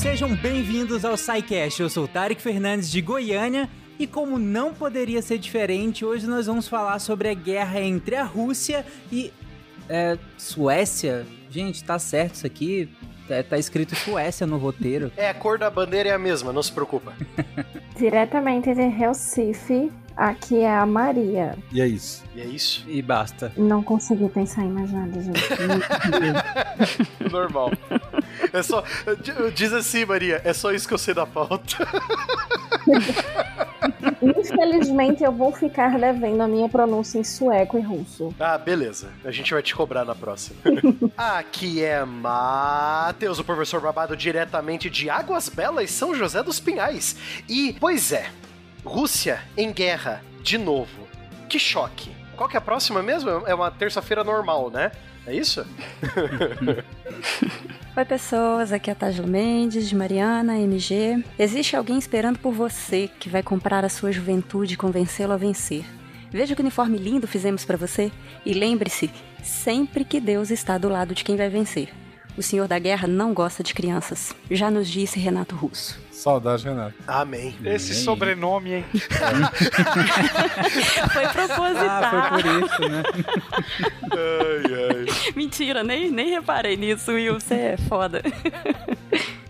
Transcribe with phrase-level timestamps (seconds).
[0.00, 1.82] sejam bem-vindos ao SciCast.
[1.82, 3.68] Eu sou Tarek Fernandes de Goiânia
[3.98, 8.24] e como não poderia ser diferente, hoje nós vamos falar sobre a guerra entre a
[8.24, 8.82] Rússia
[9.12, 9.30] e
[9.90, 11.26] é, Suécia.
[11.50, 12.88] Gente, tá certo isso aqui?
[13.28, 15.12] É, tá escrito Suécia no roteiro.
[15.18, 17.12] É, a cor da bandeira é a mesma, não se preocupa.
[17.94, 21.58] Diretamente de Recife, aqui é a Maria.
[21.70, 22.24] E é isso.
[22.34, 22.86] E é isso?
[22.88, 23.52] E basta.
[23.54, 25.40] Não consegui pensar em mais nada, gente.
[27.30, 27.70] Normal.
[28.52, 28.84] É só.
[29.54, 31.76] Diz assim, Maria, é só isso que eu sei da pauta.
[34.22, 38.34] Infelizmente, eu vou ficar devendo a minha pronúncia em sueco e russo.
[38.38, 39.08] Ah, beleza.
[39.24, 40.58] A gente vai te cobrar na próxima.
[41.16, 47.16] Aqui é Matheus, o professor babado, diretamente de Águas Belas, São José dos Pinhais.
[47.48, 48.30] E, pois é,
[48.84, 51.08] Rússia em guerra, de novo.
[51.48, 52.10] Que choque.
[52.36, 53.28] Qual que é a próxima mesmo?
[53.46, 54.90] É uma terça-feira normal, né?
[55.26, 55.64] É isso?
[57.96, 58.72] Oi, pessoas.
[58.72, 61.22] Aqui é a Tajla Mendes, de Mariana, MG.
[61.38, 65.84] Existe alguém esperando por você que vai comprar a sua juventude e convencê-lo a vencer.
[66.30, 68.10] Veja que uniforme lindo fizemos para você
[68.46, 69.10] e lembre-se
[69.42, 71.99] sempre que Deus está do lado de quem vai vencer.
[72.36, 74.34] O Senhor da Guerra não gosta de crianças.
[74.50, 76.00] Já nos disse Renato Russo.
[76.10, 76.94] Saudade, Renato.
[77.06, 77.56] Amém.
[77.64, 78.84] Esse sobrenome, hein?
[81.12, 81.88] foi proposital.
[81.88, 83.02] Ah, foi por isso, né?
[84.12, 85.06] ai, ai.
[85.34, 87.40] Mentira, nem, nem reparei nisso, Will.
[87.40, 88.22] Você é foda.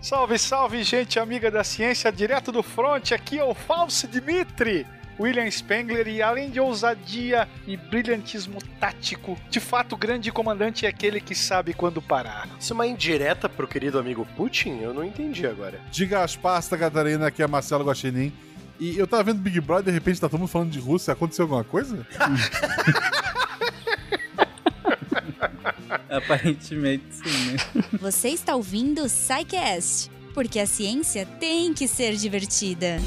[0.01, 3.11] Salve, salve, gente amiga da ciência, direto do front.
[3.11, 4.87] Aqui é o Falso Dimitri.
[5.19, 10.89] William Spengler e além de ousadia e brilhantismo tático, de fato o grande comandante é
[10.89, 12.47] aquele que sabe quando parar.
[12.59, 14.79] Isso é uma indireta pro querido amigo Putin?
[14.81, 15.79] Eu não entendi agora.
[15.91, 18.31] Diga as pastas, Catarina, aqui é Marcelo Guaxinim.
[18.79, 21.13] E eu tava vendo Big Brother e de repente tá todo mundo falando de Rússia.
[21.13, 22.03] Aconteceu alguma coisa?
[26.09, 27.57] Aparentemente sim, né?
[27.99, 32.99] Você está ouvindo o SciCast, porque a ciência tem que ser divertida.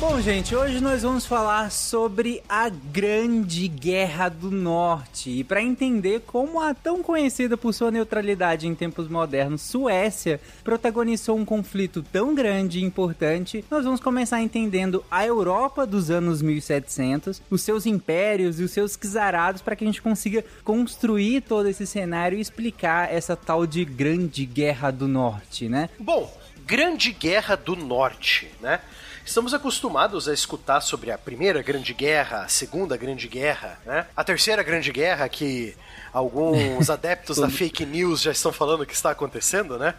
[0.00, 5.28] Bom, gente, hoje nós vamos falar sobre a Grande Guerra do Norte.
[5.28, 11.36] E para entender como a tão conhecida por sua neutralidade em tempos modernos Suécia protagonizou
[11.36, 17.42] um conflito tão grande e importante, nós vamos começar entendendo a Europa dos anos 1700,
[17.50, 21.86] os seus impérios e os seus czarados para que a gente consiga construir todo esse
[21.86, 25.90] cenário e explicar essa tal de Grande Guerra do Norte, né?
[25.98, 26.34] Bom,
[26.66, 28.80] Grande Guerra do Norte, né?
[29.24, 34.06] Estamos acostumados a escutar sobre a Primeira Grande Guerra, a Segunda Grande Guerra, né?
[34.16, 35.76] A Terceira Grande Guerra, que
[36.12, 39.94] alguns adeptos da fake news já estão falando que está acontecendo, né?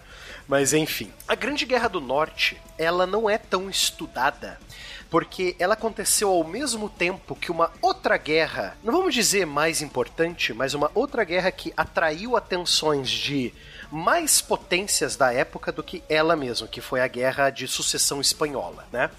[0.48, 4.60] Mas enfim, a Grande Guerra do Norte, ela não é tão estudada
[5.10, 10.54] porque ela aconteceu ao mesmo tempo que uma outra guerra, não vamos dizer mais importante,
[10.54, 13.54] mas uma outra guerra que atraiu atenções de
[13.92, 18.88] mais potências da época do que ela mesma, que foi a Guerra de Sucessão Espanhola,
[18.92, 19.10] né?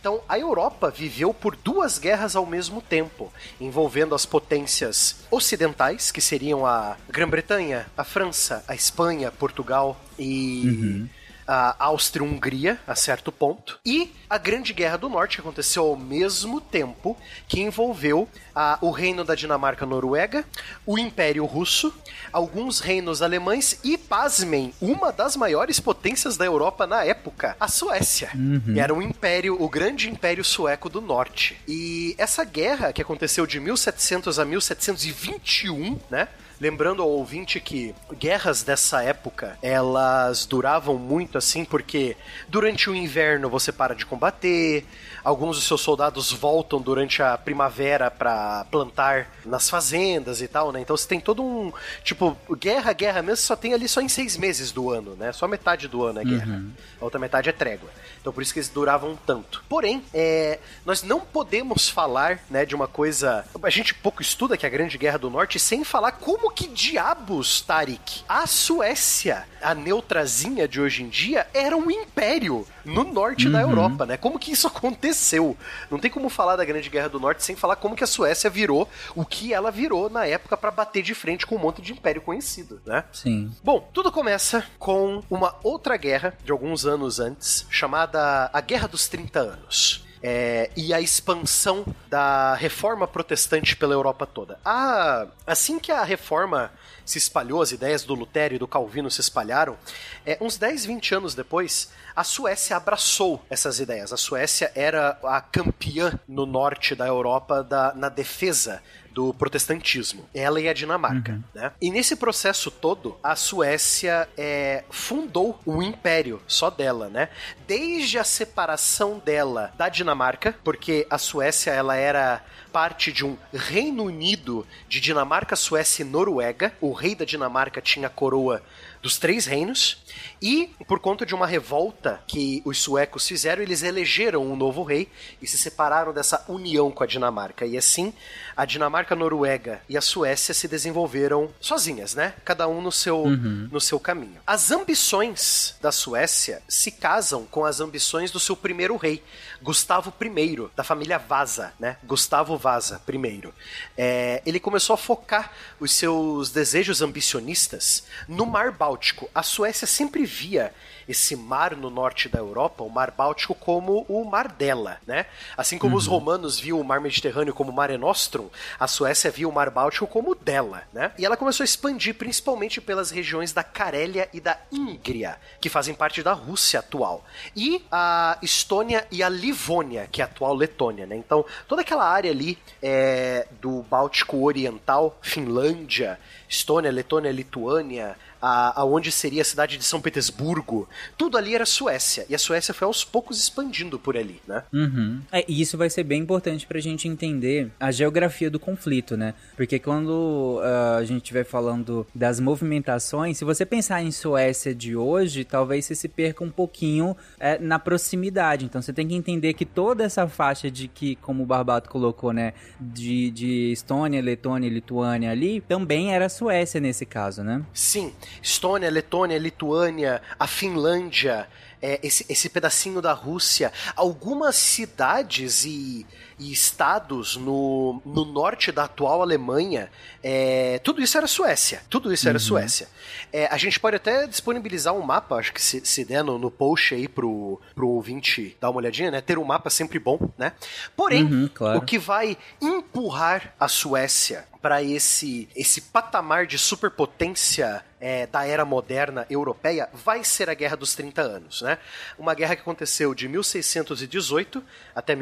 [0.00, 6.20] Então, a Europa viveu por duas guerras ao mesmo tempo, envolvendo as potências ocidentais, que
[6.20, 11.08] seriam a Grã-Bretanha, a França, a Espanha, Portugal e uhum
[11.46, 17.16] a Áustria-Hungria a certo ponto, e a Grande Guerra do Norte aconteceu ao mesmo tempo,
[17.48, 20.44] que envolveu a, o Reino da Dinamarca-Noruega,
[20.86, 21.92] o Império Russo,
[22.32, 28.30] alguns reinos alemães e, pasmem, uma das maiores potências da Europa na época, a Suécia.
[28.34, 28.74] Uhum.
[28.76, 31.60] Era um império, o grande império sueco do norte.
[31.68, 36.28] E essa guerra, que aconteceu de 1700 a 1721, né?
[36.62, 42.16] Lembrando ao ouvinte que guerras dessa época, elas duravam muito assim, porque
[42.48, 44.86] durante o inverno você para de combater,
[45.24, 50.80] alguns dos seus soldados voltam durante a primavera para plantar nas fazendas e tal, né?
[50.80, 51.72] Então você tem todo um.
[52.04, 55.32] Tipo, guerra, guerra mesmo, só tem ali só em seis meses do ano, né?
[55.32, 56.58] Só metade do ano é guerra.
[56.58, 56.70] Uhum.
[57.00, 57.90] A outra metade é trégua.
[58.22, 59.64] Então por isso que eles duravam tanto.
[59.68, 63.44] Porém, é, nós não podemos falar né, de uma coisa.
[63.60, 66.68] A gente pouco estuda que é a Grande Guerra do Norte sem falar como que
[66.68, 73.46] diabos, Tarik, a Suécia, a neutrazinha de hoje em dia, era um império no norte
[73.46, 73.52] uhum.
[73.52, 74.16] da Europa, né?
[74.16, 75.56] Como que isso aconteceu?
[75.90, 78.48] Não tem como falar da Grande Guerra do Norte sem falar como que a Suécia
[78.48, 81.92] virou o que ela virou na época para bater de frente com um monte de
[81.92, 83.04] império conhecido, né?
[83.12, 83.52] Sim.
[83.64, 88.11] Bom, tudo começa com uma outra guerra de alguns anos antes, chamada
[88.52, 90.04] a Guerra dos 30 Anos.
[90.22, 94.58] é, e a expansão da reforma protestante pela Europa toda.
[94.64, 96.72] Ah, assim que a reforma
[97.04, 99.76] se espalhou, as ideias do Lutério e do Calvino se espalharam,
[100.24, 104.12] é, uns 10, 20 anos depois, a Suécia abraçou essas ideias.
[104.12, 108.80] A Suécia era a campeã no norte da Europa da, na defesa
[109.12, 110.24] do protestantismo.
[110.34, 111.42] Ela e a Dinamarca, Uhum.
[111.54, 111.72] né?
[111.80, 117.28] E nesse processo todo, a Suécia é, fundou um império só dela, né?
[117.66, 122.42] Desde a separação dela da Dinamarca, porque a Suécia ela era
[122.72, 126.72] parte de um Reino Unido de Dinamarca, Suécia e Noruega.
[126.80, 128.62] O rei da Dinamarca tinha a coroa
[129.02, 130.02] dos três reinos
[130.40, 135.08] e por conta de uma revolta que os suecos fizeram, eles elegeram um novo rei
[135.40, 137.64] e se separaram dessa união com a Dinamarca.
[137.64, 138.12] E assim,
[138.56, 142.34] a Dinamarca, a Noruega e a Suécia se desenvolveram sozinhas, né?
[142.44, 144.40] Cada um no seu no seu caminho.
[144.46, 149.22] As ambições da Suécia se casam com as ambições do seu primeiro rei,
[149.60, 151.96] Gustavo I, da família Vasa, né?
[152.02, 153.52] Gustavo Vasa I.
[153.96, 159.30] É, ele começou a focar os seus desejos ambicionistas no Mar Báltico.
[159.34, 160.72] A Suécia sempre via
[161.08, 165.26] esse mar no norte da Europa, o Mar Báltico, como o mar dela, né?
[165.56, 169.52] Assim como os romanos viam o Mar Mediterrâneo como Mare Nostrum, a Suécia via o
[169.52, 171.12] Mar Báltico como dela, né?
[171.18, 175.94] E ela começou a expandir principalmente pelas regiões da Carélia e da Íngria, que fazem
[175.94, 177.24] parte da Rússia atual,
[177.54, 181.16] e a Estônia e a Livônia, que é a atual Letônia, né?
[181.16, 189.12] Então, toda aquela área ali é, do Báltico Oriental, Finlândia, Estônia, Letônia, Lituânia, a, aonde
[189.12, 192.26] seria a cidade de São Petersburgo, tudo ali era Suécia.
[192.28, 194.64] E a Suécia foi aos poucos expandindo por ali, né?
[194.72, 195.20] Uhum.
[195.30, 199.34] É, e isso vai ser bem importante pra gente entender a geografia do conflito, né?
[199.56, 204.96] Porque quando ah, a gente estiver falando das movimentações, se você pensar em Suécia de
[204.96, 208.64] hoje, talvez você se perca um pouquinho é, na proximidade.
[208.64, 212.32] Então você tem que entender que toda essa faixa de que, como o Barbato colocou,
[212.32, 212.54] né?
[212.80, 217.62] De, de Estônia, Letônia e Lituânia ali, também era Suécia nesse caso, né?
[217.72, 221.48] Sim, Estônia, Letônia, Lituânia, a Finlândia,
[221.82, 226.06] é, esse, esse pedacinho da Rússia, algumas cidades e,
[226.38, 229.90] e estados no, no norte da atual Alemanha,
[230.22, 231.82] é, tudo isso era Suécia.
[231.88, 232.88] Tudo isso era Suécia.
[233.32, 236.50] É, a gente pode até disponibilizar um mapa, acho que se, se der no, no
[236.50, 239.20] post aí pro, pro ouvinte dar uma olhadinha, né?
[239.20, 240.52] Ter um mapa sempre bom, né?
[240.96, 241.78] Porém, Uhum, claro.
[241.78, 248.64] o que vai empurrar a Suécia para esse, esse patamar de superpotência é, da era
[248.64, 251.78] moderna europeia vai ser a Guerra dos 30 Anos, né?
[252.16, 254.62] Uma guerra que aconteceu de 1618
[254.94, 255.16] até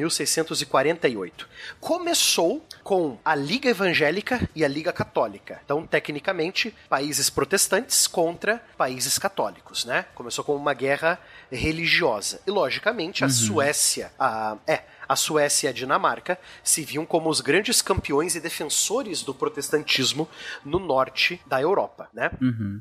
[1.00, 1.49] 1648.
[1.81, 5.61] Começou com a Liga Evangélica e a Liga Católica.
[5.64, 10.05] Então, tecnicamente, países protestantes contra países católicos, né?
[10.14, 11.19] Começou com uma guerra
[11.50, 12.41] religiosa.
[12.47, 17.41] E, logicamente, a Suécia, a, é, a Suécia e a Dinamarca se viam como os
[17.41, 20.29] grandes campeões e defensores do protestantismo
[20.65, 22.31] no norte da Europa, né?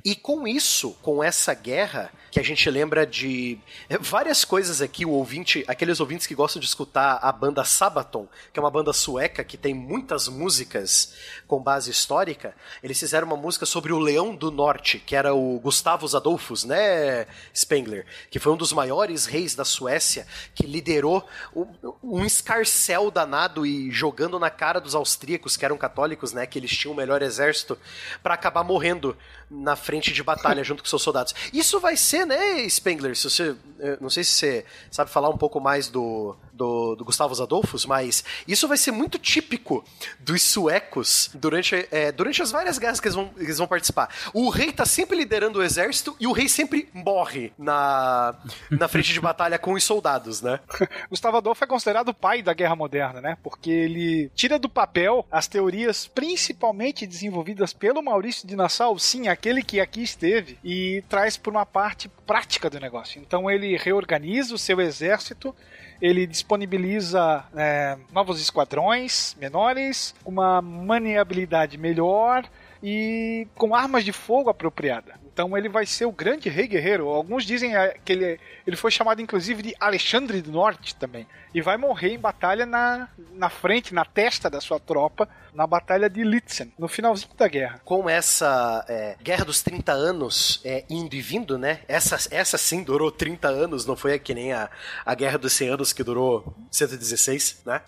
[0.06, 3.58] E com isso, com essa guerra, que a gente lembra de
[3.90, 8.28] é, várias coisas aqui, o ouvinte, aqueles ouvintes que gostam de escutar a banda Sabaton,
[8.54, 11.16] que é uma banda sueca que tem muitas músicas
[11.48, 12.54] com base histórica,
[12.84, 17.26] eles fizeram uma música sobre o Leão do Norte, que era o Gustavus Adolphus, né,
[17.56, 21.66] Spengler, que foi um dos maiores reis da Suécia, que liderou um,
[22.04, 26.76] um escarcel danado e jogando na cara dos austríacos, que eram católicos, né, que eles
[26.76, 27.78] tinham o melhor exército,
[28.22, 29.18] para acabar morrendo
[29.50, 31.34] na frente de batalha junto com seus soldados.
[31.54, 35.38] Isso vai ser, né, Spengler, se você, eh, não sei se você sabe falar um
[35.38, 39.84] pouco mais do, do, do Gustavus Adolphus, mas isso vai ser muito típico
[40.20, 44.10] dos suecos durante, eh, durante as várias guerras que eles, vão, eles vão participar.
[44.34, 48.36] O rei tá sempre liderando o exército e o rei sempre morre na,
[48.70, 50.60] na frente de batalha com os soldados, né?
[51.10, 53.38] Gustavo Adolfo é considerado o pai da guerra moderna, né?
[53.42, 59.64] Porque ele tira do papel as teorias principalmente desenvolvidas pelo Maurício de Nassau, sim, aquele
[59.64, 63.22] que aqui esteve, e traz por uma parte prática do negócio.
[63.22, 65.56] Então ele reorganiza o seu exército,
[66.02, 72.46] ele disponibiliza é, novos esquadrões menores, uma maniabilidade melhor
[72.84, 75.16] e com armas de fogo apropriada.
[75.40, 77.08] Então ele vai ser o grande rei guerreiro.
[77.08, 81.26] Alguns dizem é, que ele, ele foi chamado inclusive de Alexandre do Norte também.
[81.54, 86.10] E vai morrer em batalha na, na frente, na testa da sua tropa, na batalha
[86.10, 87.80] de Litzen, no finalzinho da guerra.
[87.86, 91.80] Com essa é, Guerra dos 30 Anos é, indo e vindo, né?
[91.88, 94.70] Essa, essa sim durou 30 anos, não foi que nem a,
[95.06, 97.82] a Guerra dos 100 Anos que durou 116, né?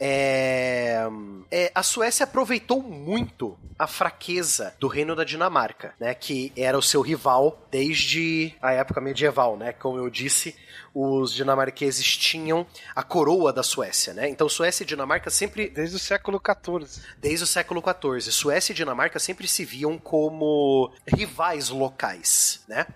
[0.00, 1.02] É,
[1.50, 6.14] é, a Suécia aproveitou muito a fraqueza do reino da Dinamarca, né?
[6.14, 9.72] Que era o seu rival desde a época medieval, né?
[9.72, 10.54] Como eu disse,
[10.94, 14.28] os dinamarqueses tinham a coroa da Suécia, né?
[14.28, 17.02] Então Suécia e Dinamarca sempre Desde o século XIV.
[17.18, 18.32] desde o século XIV.
[18.32, 22.86] Suécia e Dinamarca sempre se viam como rivais locais, né?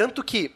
[0.00, 0.54] Tanto que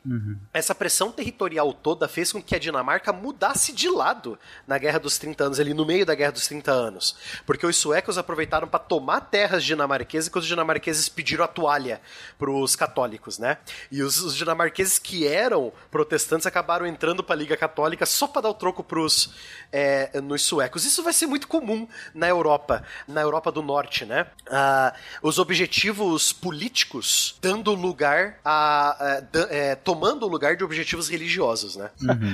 [0.55, 5.19] essa pressão territorial toda fez com que a Dinamarca mudasse de lado na Guerra dos
[5.19, 7.15] 30 Anos, ali no meio da Guerra dos 30 Anos.
[7.45, 12.01] Porque os suecos aproveitaram para tomar terras dinamarquesas quando os dinamarqueses pediram a toalha
[12.39, 13.59] pros católicos, né?
[13.93, 18.41] E os, os dinamarqueses que eram protestantes acabaram entrando para a Liga Católica só para
[18.43, 19.35] dar o troco pros
[19.71, 20.87] é, nos suecos.
[20.87, 24.27] Isso vai ser muito comum na Europa, na Europa do Norte, né?
[24.51, 31.09] Ah, os objetivos políticos dando lugar a, a- da- é, tomando o lugar de objetivos
[31.09, 31.91] religiosos, né?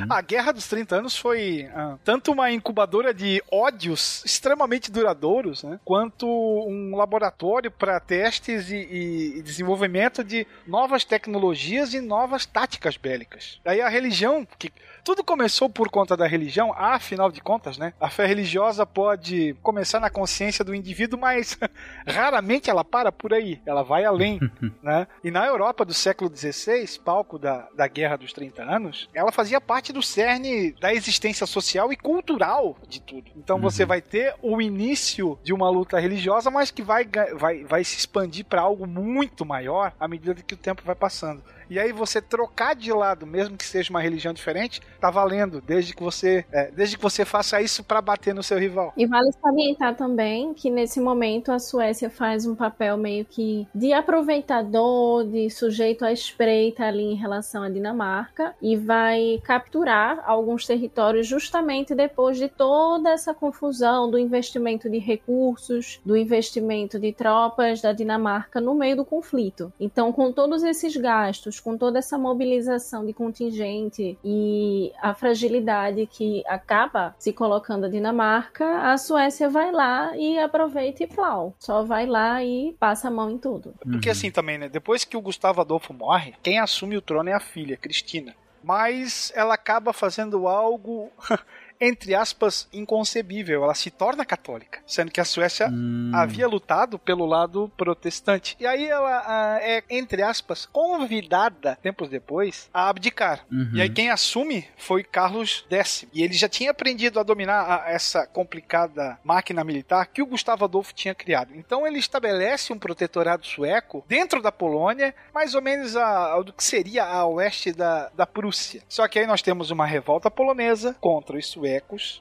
[0.08, 5.78] A Guerra dos 30 Anos foi ah, tanto uma incubadora de ódios extremamente duradouros, né,
[5.84, 12.96] quanto um laboratório para testes e, e- e desenvolvimento de novas tecnologias e novas táticas
[12.96, 13.60] bélicas.
[13.64, 14.72] Daí a religião, que
[15.10, 17.92] tudo começou por conta da religião, afinal de contas, né?
[18.00, 21.58] A fé religiosa pode começar na consciência do indivíduo, mas
[22.06, 24.38] raramente ela para por aí, ela vai além,
[24.80, 25.08] né?
[25.24, 29.60] E na Europa do século XVI, palco da, da Guerra dos 30 Anos, ela fazia
[29.60, 33.32] parte do cerne da existência social e cultural de tudo.
[33.36, 37.04] Então você vai ter o início de uma luta religiosa, mas que vai,
[37.36, 41.42] vai, vai se expandir para algo muito maior à medida que o tempo vai passando.
[41.70, 45.94] E aí você trocar de lado, mesmo que seja uma religião diferente, tá valendo, desde
[45.94, 48.92] que você, é, desde que você faça isso para bater no seu rival.
[48.96, 53.92] E vale salientar também que nesse momento a Suécia faz um papel meio que de
[53.92, 61.28] aproveitador, de sujeito à espreita ali em relação à Dinamarca e vai capturar alguns territórios
[61.28, 67.92] justamente depois de toda essa confusão do investimento de recursos, do investimento de tropas da
[67.92, 69.72] Dinamarca no meio do conflito.
[69.78, 76.42] Então, com todos esses gastos, com toda essa mobilização de contingente e a fragilidade que
[76.46, 81.54] acaba se colocando a Dinamarca, a Suécia vai lá e aproveita e plau.
[81.58, 83.74] Só vai lá e passa a mão em tudo.
[83.80, 84.68] Porque assim também, né?
[84.68, 88.34] Depois que o Gustavo Adolfo morre, quem assume o trono é a filha, Cristina.
[88.62, 91.10] Mas ela acaba fazendo algo,
[91.80, 93.64] entre aspas, inconcebível.
[93.64, 96.10] Ela se torna católica, sendo que a Suécia Hum.
[96.14, 98.56] havia lutado pelo lado protestante.
[98.60, 103.46] E aí ela ah, é, entre aspas, convidada, tempos depois, a abdicar.
[103.50, 103.70] Uhum.
[103.74, 106.04] E aí quem assume foi Carlos X.
[106.12, 110.64] E ele já tinha aprendido a dominar a- essa complicada máquina militar que o Gustavo
[110.64, 111.52] Adolfo tinha criado.
[111.54, 116.52] Então ele estabelece um protetorado sueco dentro da Polônia, mais ou menos a, a- do
[116.52, 118.82] que seria a oeste da, da Prússia.
[118.88, 121.69] Só que aí nós temos uma revolta polonesa contra os suecos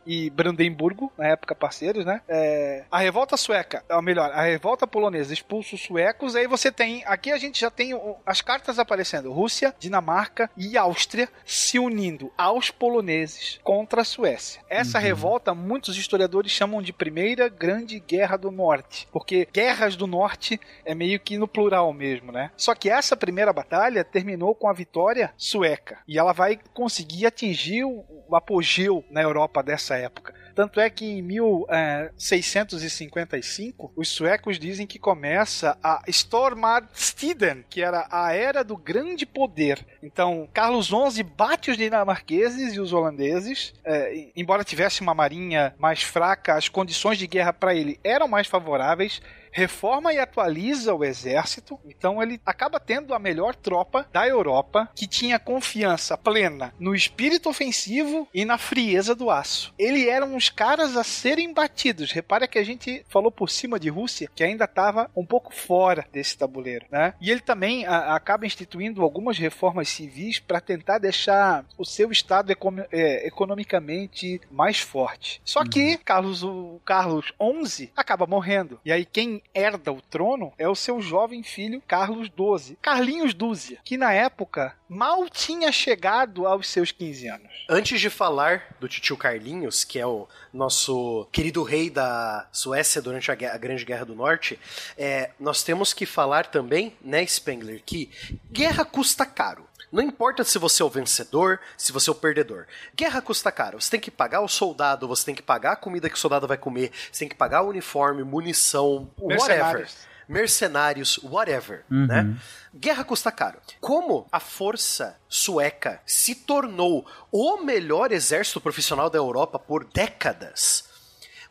[0.06, 2.22] e Brandemburgo, na época parceiros, né?
[2.28, 7.04] É, a revolta sueca, ou melhor, a revolta polonesa expulsa os suecos, aí você tem,
[7.06, 7.92] aqui a gente já tem
[8.26, 14.62] as cartas aparecendo, Rússia, Dinamarca e Áustria se unindo aos poloneses contra a Suécia.
[14.70, 20.60] Essa revolta, muitos historiadores chamam de Primeira Grande Guerra do Norte, porque guerras do Norte
[20.86, 22.52] é meio que no plural mesmo, né?
[22.58, 27.84] Só que essa primeira batalha terminou com a vitória sueca, e ela vai conseguir atingir
[27.84, 30.34] o apogeu na Europa dessa época.
[30.60, 38.34] Tanto é que em 1655, os suecos dizem que começa a Stormadstiden, que era a
[38.34, 39.80] era do grande poder.
[40.04, 43.74] Então, Carlos XI bate os dinamarqueses e os holandeses.
[43.86, 48.48] É, embora tivesse uma marinha mais fraca, as condições de guerra para ele eram mais
[48.48, 54.90] favoráveis reforma e atualiza o exército, então ele acaba tendo a melhor tropa da Europa,
[54.96, 59.74] que tinha confiança plena no espírito ofensivo e na frieza do aço.
[59.78, 62.12] Ele eram os caras a serem batidos.
[62.12, 66.06] Repara que a gente falou por cima de Rússia, que ainda estava um pouco fora
[66.12, 67.14] desse tabuleiro, né?
[67.22, 72.52] E ele também a- acaba instituindo algumas reformas civis para tentar deixar o seu estado
[72.52, 75.42] econo- é, economicamente mais forte.
[75.44, 77.34] Só que Carlos o Carlos
[77.66, 78.80] XI acaba morrendo.
[78.86, 83.80] E aí quem herda o trono é o seu jovem filho Carlos XII, Carlinhos Dúzia,
[83.84, 87.50] que na época mal tinha chegado aos seus 15 anos.
[87.70, 93.32] Antes de falar do titio Carlinhos, que é o nosso querido rei da Suécia durante
[93.32, 94.60] a, Gue- a Grande Guerra do Norte,
[94.98, 98.10] é, nós temos que falar também, né, Spengler, que
[98.52, 99.69] guerra custa caro.
[99.92, 102.66] Não importa se você é o vencedor, se você é o perdedor.
[102.96, 103.82] Guerra custa caro.
[103.82, 106.48] Você tem que pagar o soldado, você tem que pagar a comida que o soldado
[106.48, 109.98] vai comer, você tem que pagar o uniforme, munição, whatever Mercenários.
[110.28, 112.38] mercenários, whatever, né?
[112.76, 113.60] Guerra custa caro.
[113.82, 120.88] Como a força sueca se tornou o melhor exército profissional da Europa por décadas,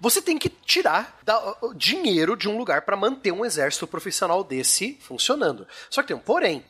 [0.00, 4.96] você tem que tirar da, dinheiro de um lugar para manter um exército profissional desse
[5.00, 5.66] funcionando.
[5.90, 6.64] Só que tem um porém.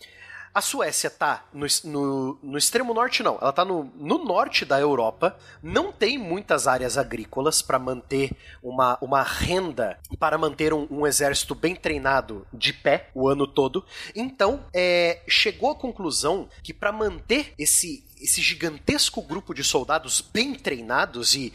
[0.59, 3.39] A Suécia tá no, no, no, extremo norte, não.
[3.41, 5.39] Ela tá no, no norte da Europa.
[5.63, 11.55] Não tem muitas áreas agrícolas para manter uma, uma renda, para manter um, um, exército
[11.55, 13.85] bem treinado de pé o ano todo.
[14.17, 20.55] Então, é, chegou à conclusão que para manter esse esse gigantesco grupo de soldados bem
[20.55, 21.53] treinados e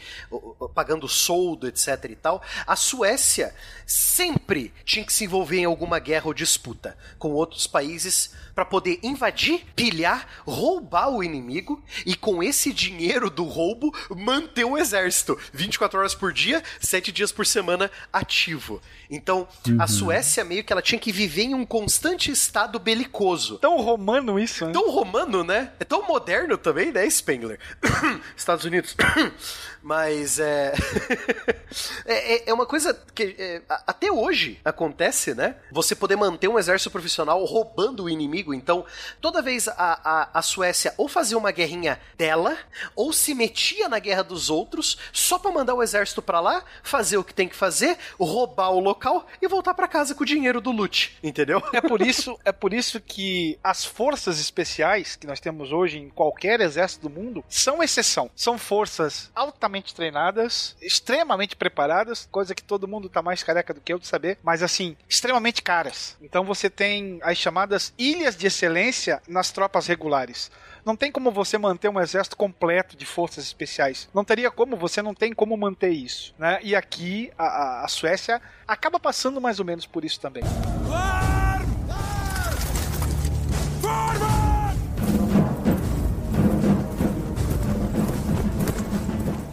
[0.74, 3.54] pagando soldo, etc e tal, a Suécia
[3.86, 9.00] sempre tinha que se envolver em alguma guerra ou disputa com outros países para poder
[9.02, 15.98] invadir, pilhar, roubar o inimigo e com esse dinheiro do roubo manter um exército 24
[15.98, 18.80] horas por dia, 7 dias por semana ativo.
[19.10, 19.76] Então, uhum.
[19.80, 23.58] a Suécia meio que ela tinha que viver em um constante estado belicoso.
[23.58, 24.72] Tão romano isso, né?
[24.72, 25.72] Tão romano, né?
[25.78, 27.58] É tão moderno também, né, Spengler?
[28.36, 28.96] Estados Unidos.
[29.82, 30.72] Mas é...
[32.06, 32.34] é...
[32.34, 35.56] é, é, uma coisa que é, até hoje acontece, né?
[35.70, 38.54] Você poder manter um exército profissional roubando o inimigo.
[38.54, 38.86] Então,
[39.20, 42.56] toda vez a, a, a Suécia ou fazia uma guerrinha dela,
[42.96, 47.16] ou se metia na guerra dos outros, só para mandar o exército para lá, fazer
[47.18, 50.60] o que tem que fazer, roubar o local e voltar para casa com o dinheiro
[50.60, 51.62] do loot, entendeu?
[51.72, 56.08] É por isso, é por isso que as forças especiais que nós temos hoje em
[56.08, 58.30] qualquer exército do mundo são exceção.
[58.34, 63.92] São forças altamente treinadas, extremamente preparadas, coisa que todo mundo tá mais careca do que
[63.92, 66.16] eu de saber, mas assim, extremamente caras.
[66.20, 70.50] Então você tem as chamadas ilhas de excelência nas tropas regulares.
[70.84, 74.08] Não tem como você manter um exército completo de forças especiais.
[74.12, 76.34] Não teria como, você não tem como manter isso.
[76.38, 76.60] Né?
[76.62, 80.44] E aqui a, a Suécia acaba passando mais ou menos por isso também.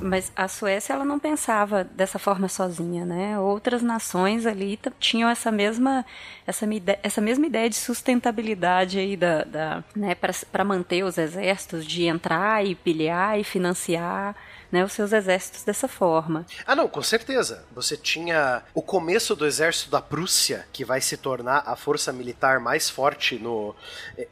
[0.01, 3.39] Mas a Suécia ela não pensava dessa forma sozinha, né?
[3.39, 6.03] Outras nações ali tinham essa mesma
[6.45, 6.65] essa,
[7.03, 12.65] essa mesma ideia de sustentabilidade aí da, da né, para manter os exércitos de entrar
[12.65, 14.35] e pilhar e financiar
[14.71, 16.45] né, os seus exércitos dessa forma.
[16.65, 17.65] Ah, não, com certeza.
[17.73, 22.59] Você tinha o começo do exército da Prússia, que vai se tornar a força militar
[22.59, 23.75] mais forte no,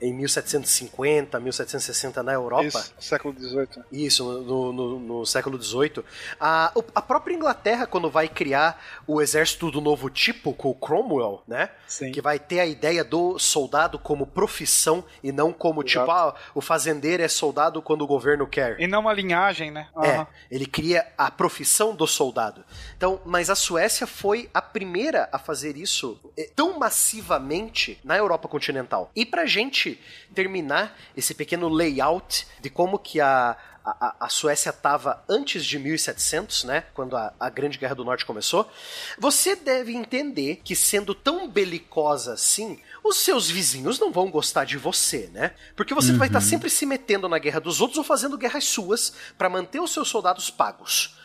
[0.01, 2.65] em 1750, 1760 na Europa.
[2.65, 3.83] Isso, século XVIII.
[3.91, 6.03] Isso, no, no, no século XVIII.
[6.39, 11.43] A, a própria Inglaterra, quando vai criar o exército do novo tipo, com o Cromwell,
[11.47, 11.69] né?
[11.87, 12.11] Sim.
[12.11, 16.33] Que vai ter a ideia do soldado como profissão e não como, tipo, Exato.
[16.33, 18.79] tipo, ah, o fazendeiro é soldado quando o governo quer.
[18.79, 19.87] E não uma linhagem, né?
[19.95, 20.03] Uhum.
[20.03, 20.27] É.
[20.49, 22.63] Ele cria a profissão do soldado.
[22.95, 28.47] Então, mas a Suécia foi a primeira a fazer isso eh, tão massivamente na Europa
[28.47, 29.11] continental.
[29.15, 29.99] E pra gente
[30.33, 36.63] terminar esse pequeno layout de como que a, a, a, Suécia estava antes de 1700,
[36.63, 38.69] né, quando a, a, Grande Guerra do Norte começou,
[39.17, 44.77] você deve entender que sendo tão belicosa assim, os seus vizinhos não vão gostar de
[44.77, 45.51] você, né?
[45.75, 46.17] Porque você uhum.
[46.17, 49.79] vai estar sempre se metendo na guerra dos outros ou fazendo guerras suas para manter
[49.79, 51.15] os seus soldados pagos.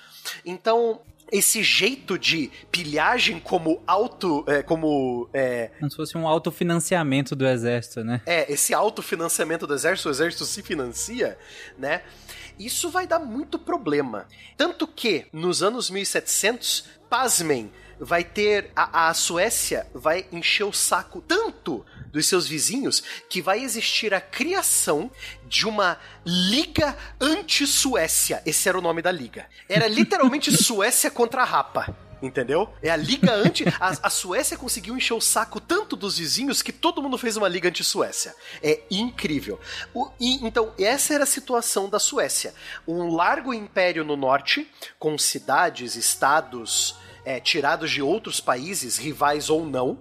[0.44, 4.44] Então, esse jeito de pilhagem como auto.
[4.46, 5.28] É, como.
[5.32, 8.20] É, como se fosse um autofinanciamento do exército, né?
[8.26, 11.38] É, esse autofinanciamento do exército, o exército se financia,
[11.78, 12.02] né?
[12.58, 14.28] Isso vai dar muito problema.
[14.56, 17.72] Tanto que, nos anos 1700, pasmem,
[18.04, 18.70] vai ter.
[18.76, 24.20] A, a Suécia vai encher o saco tanto dos seus vizinhos que vai existir a
[24.20, 25.10] criação
[25.48, 28.42] de uma Liga Anti-Suécia.
[28.46, 29.46] Esse era o nome da liga.
[29.68, 32.72] Era literalmente Suécia contra a Rapa entendeu?
[32.82, 33.64] É a liga anti.
[33.78, 37.48] A, a, Suécia conseguiu encher o saco tanto dos vizinhos que todo mundo fez uma
[37.48, 38.34] liga anti-Suécia.
[38.62, 39.60] É incrível.
[39.92, 42.54] O, e, então, essa era a situação da Suécia.
[42.88, 44.66] Um largo império no norte,
[44.98, 49.98] com cidades, estados é, tirados de outros países, rivais ou não,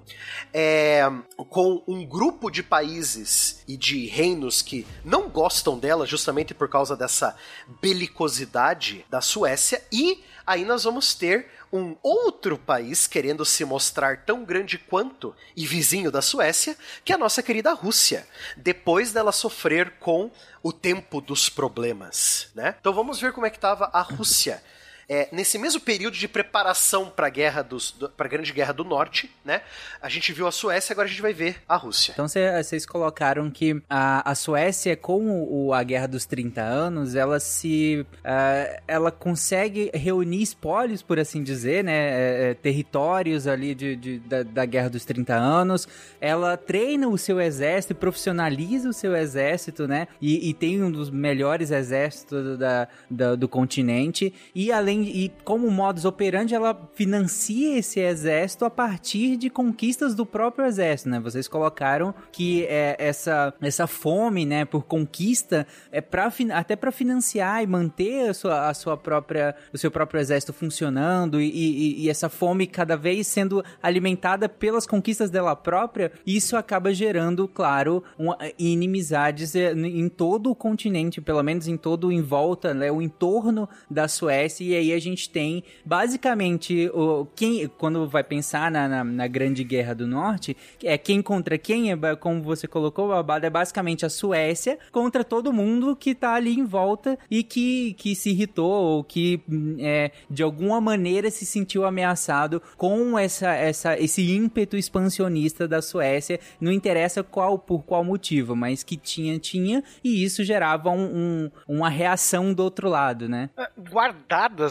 [0.54, 1.04] é,
[1.50, 6.96] com um grupo de países e de reinos que não gostam dela justamente por causa
[6.96, 7.36] dessa
[7.82, 14.46] belicosidade da Suécia, e aí nós vamos ter um outro país querendo se mostrar tão
[14.46, 19.94] grande quanto e vizinho da Suécia, que é a nossa querida Rússia, depois dela sofrer
[20.00, 20.30] com
[20.62, 22.76] o tempo dos problemas, né?
[22.80, 24.62] Então vamos ver como é que estava a Rússia
[25.08, 28.84] é, nesse mesmo período de preparação para a guerra dos, para a Grande Guerra do
[28.84, 29.62] Norte, né?
[30.02, 32.14] A gente viu a Suécia, agora a gente vai ver a Rússia.
[32.14, 37.40] Então vocês colocaram que a, a Suécia, com o, a Guerra dos 30 anos, ela
[37.40, 41.94] se, uh, ela consegue reunir espólios, por assim dizer, né?
[41.94, 45.88] É, é, territórios ali de, de da, da, Guerra dos 30 anos.
[46.20, 50.08] Ela treina o seu exército, profissionaliza o seu exército, né?
[50.22, 54.34] E, e tem um dos melhores exércitos da, da do continente.
[54.54, 60.14] E além além e como modus operandi, ela financia esse exército a partir de conquistas
[60.14, 61.20] do próprio exército, né?
[61.20, 67.64] Vocês colocaram que é, essa, essa fome, né, por conquista é para até para financiar
[67.64, 72.10] e manter a sua, a sua própria o seu próprio exército funcionando e, e, e
[72.10, 78.38] essa fome cada vez sendo alimentada pelas conquistas dela própria, isso acaba gerando, claro, uma,
[78.58, 83.68] inimizades é, em todo o continente, pelo menos em todo em volta, né, o entorno
[83.90, 89.04] da Suécia e aí a gente tem basicamente o quem quando vai pensar na, na,
[89.04, 93.50] na Grande Guerra do Norte é quem contra quem é como você colocou babado é
[93.50, 98.32] basicamente a Suécia contra todo mundo que tá ali em volta e que, que se
[98.32, 99.42] irritou ou que
[99.80, 106.40] é, de alguma maneira se sentiu ameaçado com essa, essa esse ímpeto expansionista da Suécia.
[106.60, 111.52] Não interessa qual por qual motivo mas que tinha tinha e isso gerava um, um,
[111.68, 113.50] uma reação do outro lado né?
[113.58, 113.70] É,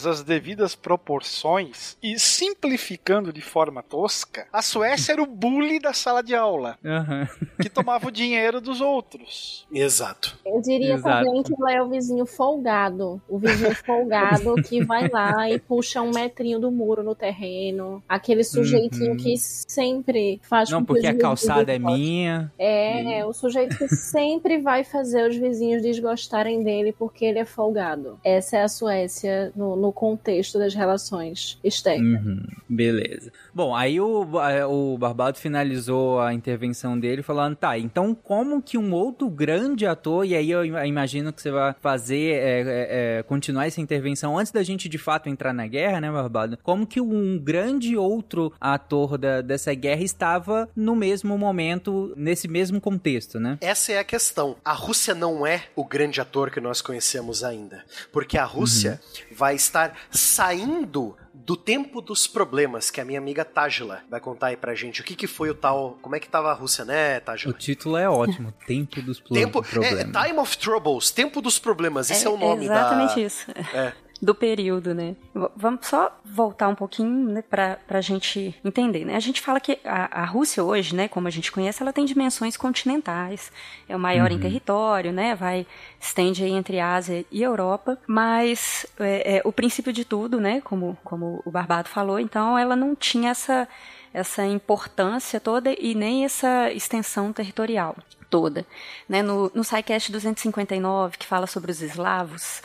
[0.03, 5.93] guardadas as devidas proporções e simplificando de forma tosca, a Suécia era o bully da
[5.93, 7.27] sala de aula, uhum.
[7.61, 9.67] que tomava o dinheiro dos outros.
[9.73, 10.39] Exato.
[10.45, 11.25] Eu diria Exato.
[11.25, 16.03] também que ela é o vizinho folgado, o vizinho folgado que vai lá e puxa
[16.03, 19.17] um metrinho do muro no terreno, aquele sujeitinho Uhum.
[19.17, 23.33] que sempre faz não com que porque os a vizinhos calçada é minha É, o
[23.33, 28.19] sujeito que sempre vai fazer os vizinhos desgostarem dele porque ele é folgado.
[28.25, 32.25] Essa é a Suécia no, no contexto das relações externas.
[32.25, 33.33] Uhum, beleza.
[33.55, 34.27] Bom, aí o,
[34.69, 40.25] o Barbado finalizou a intervenção dele falando, tá, então como que um outro grande ator,
[40.27, 44.39] e aí eu im- imagino que você vai fazer, é, é, é, continuar essa intervenção
[44.39, 46.59] antes da gente de fato entrar na guerra, né, Barbado?
[46.63, 52.81] Como que um grande outro ator da- dessa guerra estava no mesmo momento, nesse mesmo
[52.81, 53.59] contexto, né?
[53.61, 54.57] Essa é a questão.
[54.65, 57.85] A Rússia não é o grande ator que nós conhecemos ainda.
[58.13, 59.01] Porque a Rússia
[59.35, 64.57] vai estar saindo do tempo dos problemas, que a minha amiga Tajla vai contar aí
[64.57, 65.01] pra gente.
[65.01, 65.99] O que, que foi o tal.
[66.01, 67.53] Como é que tava a Rússia, né, O Tajla?
[67.55, 70.23] título é ótimo, Tempo dos Tempo, é, Problemas.
[70.25, 73.21] Time of Troubles, Tempo dos Problemas, esse é, o nome exatamente da.
[73.21, 73.51] isso.
[73.75, 73.93] É.
[74.23, 75.17] Do período, né?
[75.57, 79.17] Vamos só voltar um pouquinho, né, pra, pra gente entender, né?
[79.17, 82.05] A gente fala que a, a Rússia hoje, né, como a gente conhece, ela tem
[82.05, 83.51] dimensões continentais.
[83.89, 85.35] É o maior em território, né?
[85.35, 85.67] Vai,
[86.01, 87.99] estende aí entre Ásia e Europa.
[88.07, 92.77] Mas é, é, o princípio de tudo, né, como, como o Barbado falou, então ela
[92.77, 93.67] não tinha essa,
[94.15, 97.97] essa importância toda e nem essa extensão territorial
[98.31, 98.65] toda.
[99.09, 99.21] Né?
[99.21, 102.63] No, no SciCast 259, que fala sobre os eslavos,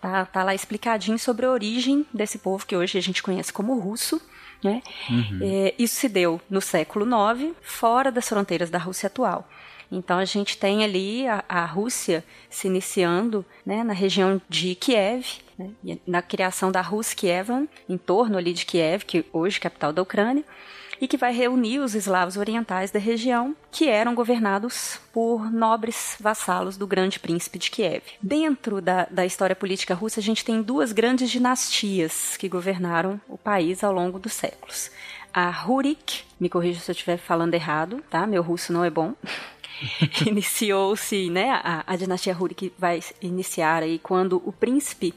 [0.00, 3.78] Tá, tá lá explicadinho sobre a origem desse povo que hoje a gente conhece como
[3.78, 4.20] russo.
[4.62, 4.82] Né?
[5.40, 9.48] É, isso se deu no século IX, fora das fronteiras da Rússia atual.
[9.90, 15.38] Então a gente tem ali a, a Rússia se iniciando né, na região de Kiev,
[15.58, 15.70] né,
[16.06, 20.02] na criação da Rus Kievan, em torno ali de Kiev, que hoje é capital da
[20.02, 20.44] Ucrânia,
[21.00, 26.76] e que vai reunir os eslavos orientais da região, que eram governados por nobres vassalos
[26.76, 28.02] do grande príncipe de Kiev.
[28.20, 33.38] Dentro da, da história política russa, a gente tem duas grandes dinastias que governaram o
[33.38, 34.90] país ao longo dos séculos.
[35.32, 38.26] A Rurik, me corrija se eu estiver falando errado, tá?
[38.26, 39.14] Meu russo não é bom.
[40.26, 41.50] Iniciou-se, né?
[41.62, 45.14] A, a dinastia Rurik vai iniciar aí quando o príncipe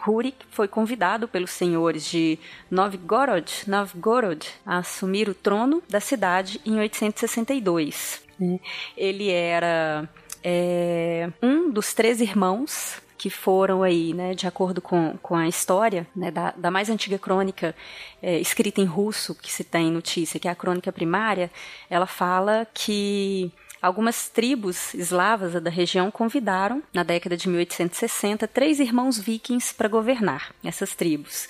[0.00, 2.38] Rurik foi convidado pelos senhores de
[2.70, 8.22] Novgorod, Novgorod a assumir o trono da cidade em 862.
[8.38, 8.60] né?
[8.96, 10.08] Ele era
[10.42, 16.06] é, um dos três irmãos que foram aí, né, de acordo com, com a história,
[16.14, 17.74] né, da, da mais antiga crônica
[18.22, 21.50] é, escrita em russo que se tem notícia, que é a crônica primária,
[21.90, 29.18] ela fala que Algumas tribos eslavas da região convidaram, na década de 1860, três irmãos
[29.18, 31.48] vikings para governar essas tribos.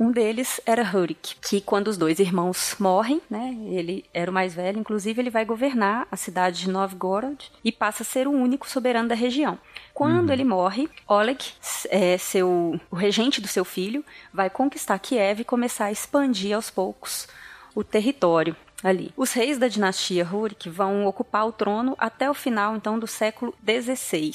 [0.00, 4.54] Um deles era Hurik, que quando os dois irmãos morrem, né, ele era o mais
[4.54, 8.68] velho, inclusive ele vai governar a cidade de Novgorod e passa a ser o único
[8.68, 9.58] soberano da região.
[9.92, 11.44] Quando ele morre, Oleg,
[11.88, 16.70] é, seu, o regente do seu filho, vai conquistar Kiev e começar a expandir aos
[16.70, 17.26] poucos
[17.74, 19.12] o território ali.
[19.16, 23.54] Os reis da dinastia Rurik vão ocupar o trono até o final então do século
[23.64, 24.32] XVI.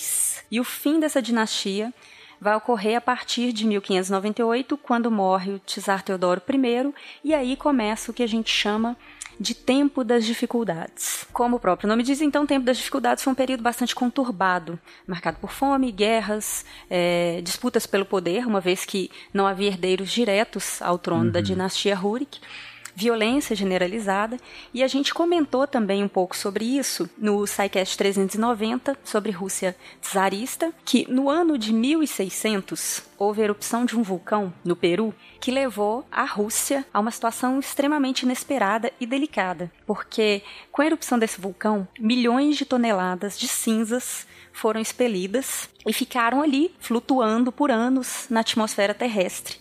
[0.51, 1.93] E o fim dessa dinastia
[2.39, 8.11] vai ocorrer a partir de 1598, quando morre o czar Teodoro I, e aí começa
[8.11, 8.97] o que a gente chama
[9.39, 11.25] de tempo das dificuldades.
[11.33, 14.77] Como o próprio nome diz, então, o tempo das dificuldades foi um período bastante conturbado,
[15.07, 20.81] marcado por fome, guerras, é, disputas pelo poder, uma vez que não havia herdeiros diretos
[20.81, 22.39] ao trono da dinastia Rurik.
[22.95, 24.37] Violência generalizada,
[24.73, 30.73] e a gente comentou também um pouco sobre isso no SciCast 390, sobre Rússia czarista,
[30.85, 36.05] que no ano de 1600 houve a erupção de um vulcão no Peru que levou
[36.11, 41.87] a Rússia a uma situação extremamente inesperada e delicada, porque com a erupção desse vulcão,
[41.99, 48.93] milhões de toneladas de cinzas foram expelidas e ficaram ali flutuando por anos na atmosfera
[48.93, 49.57] terrestre,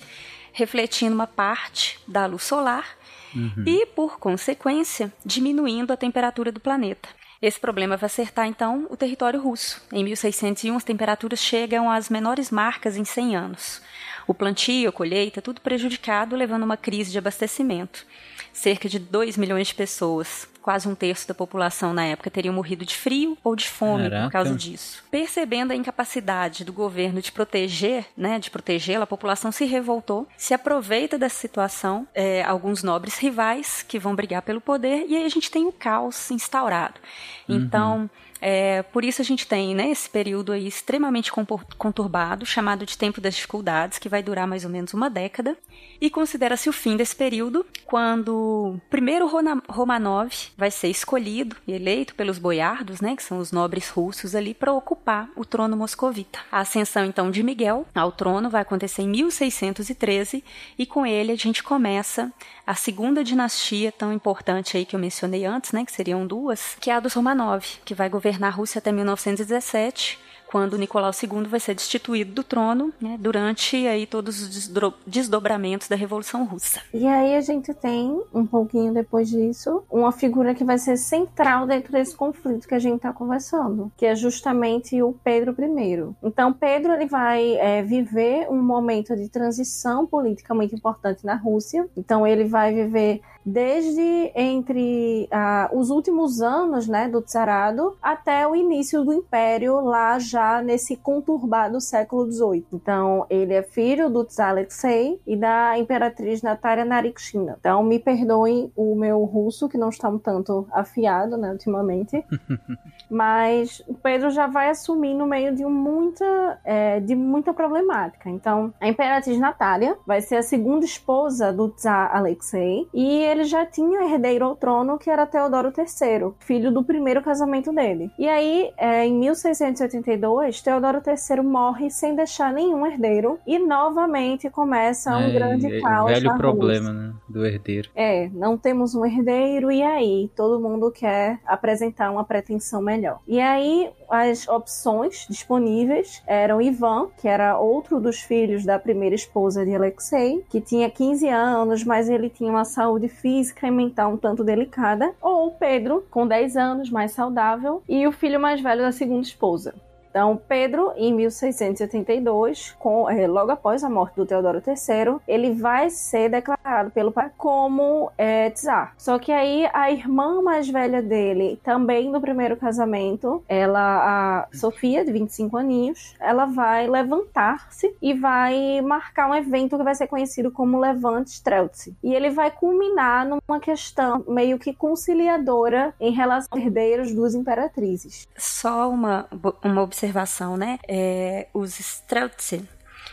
[0.52, 3.01] refletindo uma parte da luz solar
[3.34, 3.64] uhum.
[3.66, 7.08] e, por consequência, diminuindo a temperatura do planeta.
[7.42, 9.82] Esse problema vai acertar então o território russo.
[9.92, 13.82] Em 1601, as temperaturas chegam às menores marcas em 100 anos.
[14.28, 18.06] O plantio, a colheita, tudo prejudicado, levando a uma crise de abastecimento.
[18.52, 22.84] Cerca de 2 milhões de pessoas, quase um terço da população na época, teriam morrido
[22.84, 24.26] de frio ou de fome Caraca.
[24.26, 25.02] por causa disso.
[25.10, 30.54] Percebendo a incapacidade do governo de proteger, né, de protegê-la, a população se revoltou, se
[30.54, 35.28] aproveita dessa situação, é, alguns nobres rivais que vão brigar pelo poder, e aí a
[35.28, 37.00] gente tem o caos instaurado.
[37.48, 38.08] Uhum.
[38.44, 41.31] É, por isso a gente tem né, esse período aí extremamente
[41.78, 45.57] conturbado, chamado de Tempo das Dificuldades, que vai durar mais ou menos uma década.
[46.00, 49.31] E considera-se o fim desse período quando primeiro
[49.68, 54.55] Romanov vai ser escolhido e eleito pelos boiardos, né, que são os nobres russos ali,
[54.55, 56.40] para ocupar o trono moscovita.
[56.50, 60.42] A ascensão então de Miguel ao trono vai acontecer em 1613
[60.76, 62.33] e com ele a gente começa
[62.66, 66.90] a segunda dinastia tão importante aí que eu mencionei antes, né, que seriam duas, que
[66.90, 70.18] é a dos Romanov, que vai governar a Rússia até 1917
[70.52, 74.70] quando Nicolau II vai ser destituído do trono, né, durante aí todos os
[75.06, 76.82] desdobramentos da Revolução Russa.
[76.92, 81.66] E aí a gente tem, um pouquinho depois disso, uma figura que vai ser central
[81.66, 86.14] dentro desse conflito que a gente está conversando, que é justamente o Pedro I.
[86.22, 91.88] Então, Pedro ele vai é, viver um momento de transição política muito importante na Rússia.
[91.96, 98.55] Então, ele vai viver desde entre uh, os últimos anos né, do Tsarado até o
[98.55, 102.66] início do Império, lá já nesse conturbado século XVIII.
[102.72, 107.57] Então, ele é filho do Tsar Alexei e da imperatriz Natália Narikshina.
[107.59, 112.24] Então, me perdoem o meu russo, que não está um tanto afiado né, ultimamente.
[113.11, 118.31] Mas o Pedro já vai assumir no meio de muita, é, de muita problemática.
[118.31, 123.66] Então, a imperatriz Natália vai ser a segunda esposa do Tsar Alexei e ele já
[123.66, 128.10] tinha herdeiro ao trono, que era Teodoro III, filho do primeiro casamento dele.
[128.18, 135.16] E aí, é, em 1682, Teodoro III morre sem deixar nenhum herdeiro e novamente começa
[135.16, 136.10] um é, grande caos.
[136.10, 137.08] O velho problema, Rússia.
[137.08, 137.90] né, do herdeiro.
[137.94, 143.20] É, não temos um herdeiro e aí todo mundo quer apresentar uma pretensão melhor.
[143.26, 149.64] E aí as opções disponíveis eram Ivan, que era outro dos filhos da primeira esposa
[149.64, 154.18] de Alexei, que tinha 15 anos, mas ele tinha uma saúde física e mental um
[154.18, 158.92] tanto delicada, ou Pedro, com 10 anos, mais saudável, e o filho mais velho da
[158.92, 159.75] segunda esposa.
[160.12, 165.88] Então, Pedro, em 1682, com, é, logo após a morte do Teodoro III, ele vai
[165.88, 168.92] ser declarado pelo pai como é, czar.
[168.98, 175.03] Só que aí a irmã mais velha dele, também no primeiro casamento, ela, a Sofia,
[175.03, 180.51] de 25 aninhos, ela vai levantar-se e vai marcar um evento que vai ser conhecido
[180.51, 181.96] como Levante Streltsy.
[182.03, 188.29] E ele vai culminar numa questão meio que conciliadora em relação aos herdeiros duas imperatrizes.
[188.37, 189.27] Só uma,
[189.64, 190.78] uma observação observação, né?
[190.88, 192.68] É, os Streltsy,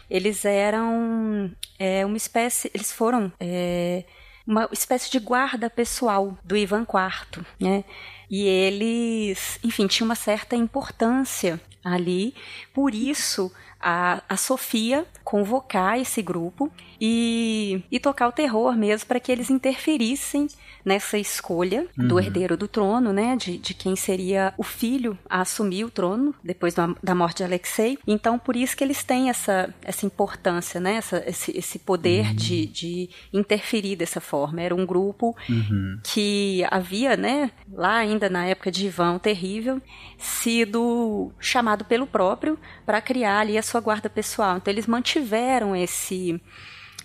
[0.10, 4.04] eles eram é, uma espécie, eles foram é,
[4.46, 7.84] uma espécie de guarda pessoal do Ivan IV, né?
[8.30, 12.36] E eles, enfim, tinham uma certa importância ali,
[12.74, 19.20] por isso a, a Sofia convocar esse grupo e, e tocar o terror mesmo para
[19.20, 20.48] que eles interferissem
[20.84, 22.08] nessa escolha uhum.
[22.08, 26.34] do herdeiro do trono, né, de, de quem seria o filho a assumir o trono
[26.44, 27.98] depois da, da morte de Alexei.
[28.08, 32.36] Então, por isso que eles têm essa, essa importância, né, essa, esse, esse poder uhum.
[32.36, 34.62] de, de interferir dessa forma.
[34.62, 36.00] Era um grupo uhum.
[36.04, 39.82] que havia, né, lá ainda na época de Ivan Terrível,
[40.18, 44.58] sido chamado pelo próprio para criar ali a sua guarda pessoal.
[44.58, 46.42] Então, eles mantiveram esse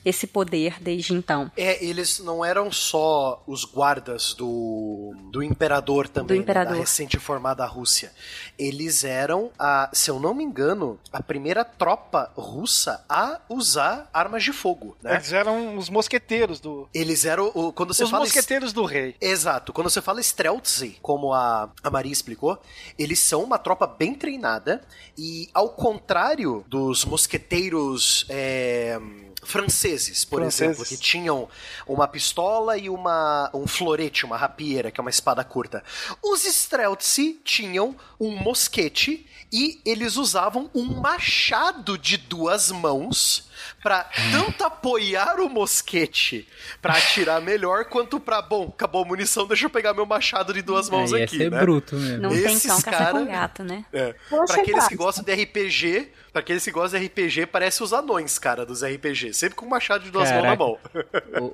[0.05, 1.51] esse poder desde então.
[1.57, 6.73] É, eles não eram só os guardas do, do imperador também, do imperador.
[6.73, 8.12] Né, da recente formada Rússia.
[8.59, 14.43] Eles eram, a, se eu não me engano, a primeira tropa russa a usar armas
[14.45, 14.97] de fogo.
[15.03, 15.14] Né?
[15.14, 16.88] Eles eram os mosqueteiros do.
[16.93, 17.51] Eles eram.
[17.55, 18.25] O, quando você os fala.
[18.25, 19.17] Os mosqueteiros do rei.
[19.21, 19.73] Exato.
[19.73, 22.61] Quando você fala Streltsy, como a, a Maria explicou,
[22.99, 24.83] eles são uma tropa bem treinada
[25.17, 28.27] e, ao contrário dos mosqueteiros.
[28.29, 28.99] É,
[29.45, 30.63] franceses, por Franceses.
[30.63, 31.49] exemplo, que tinham
[31.87, 35.83] uma pistola e uma um florete, uma rapieira, que é uma espada curta.
[36.23, 43.49] Os Streltsy tinham um mosquete e eles usavam um machado de duas mãos
[43.83, 46.46] pra tanto apoiar o mosquete
[46.81, 50.62] pra atirar melhor, quanto pra, bom, acabou a munição, deixa eu pegar meu machado de
[50.62, 51.61] duas mãos É, ia aqui, ser né?
[51.61, 52.22] bruto mesmo.
[52.22, 53.85] Não tem Esses cão caça cara- com gato, né?
[53.92, 54.14] É.
[54.29, 58.38] Pra aqueles que gostam de RPG, pra aqueles que gostam de RPG, parece os anões,
[58.38, 59.33] cara, dos RPG.
[59.35, 60.64] Sempre com um machado de duas mãos na Caraca.
[60.64, 60.79] mão.